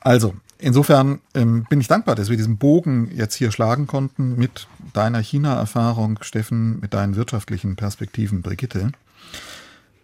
Also, 0.00 0.34
insofern 0.58 1.20
ähm, 1.34 1.66
bin 1.68 1.80
ich 1.80 1.88
dankbar, 1.88 2.14
dass 2.14 2.28
wir 2.28 2.36
diesen 2.36 2.58
Bogen 2.58 3.10
jetzt 3.14 3.34
hier 3.34 3.50
schlagen 3.50 3.86
konnten 3.86 4.36
mit 4.36 4.68
deiner 4.92 5.20
China-Erfahrung, 5.20 6.18
Steffen, 6.22 6.80
mit 6.80 6.94
deinen 6.94 7.16
wirtschaftlichen 7.16 7.76
Perspektiven, 7.76 8.42
Brigitte. 8.42 8.92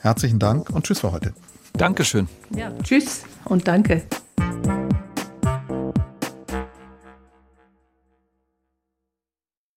Herzlichen 0.00 0.38
Dank 0.38 0.70
und 0.70 0.86
tschüss 0.86 1.00
für 1.00 1.12
heute. 1.12 1.34
Dankeschön. 1.74 2.28
Ja, 2.54 2.72
tschüss 2.82 3.24
und 3.44 3.68
danke. 3.68 4.04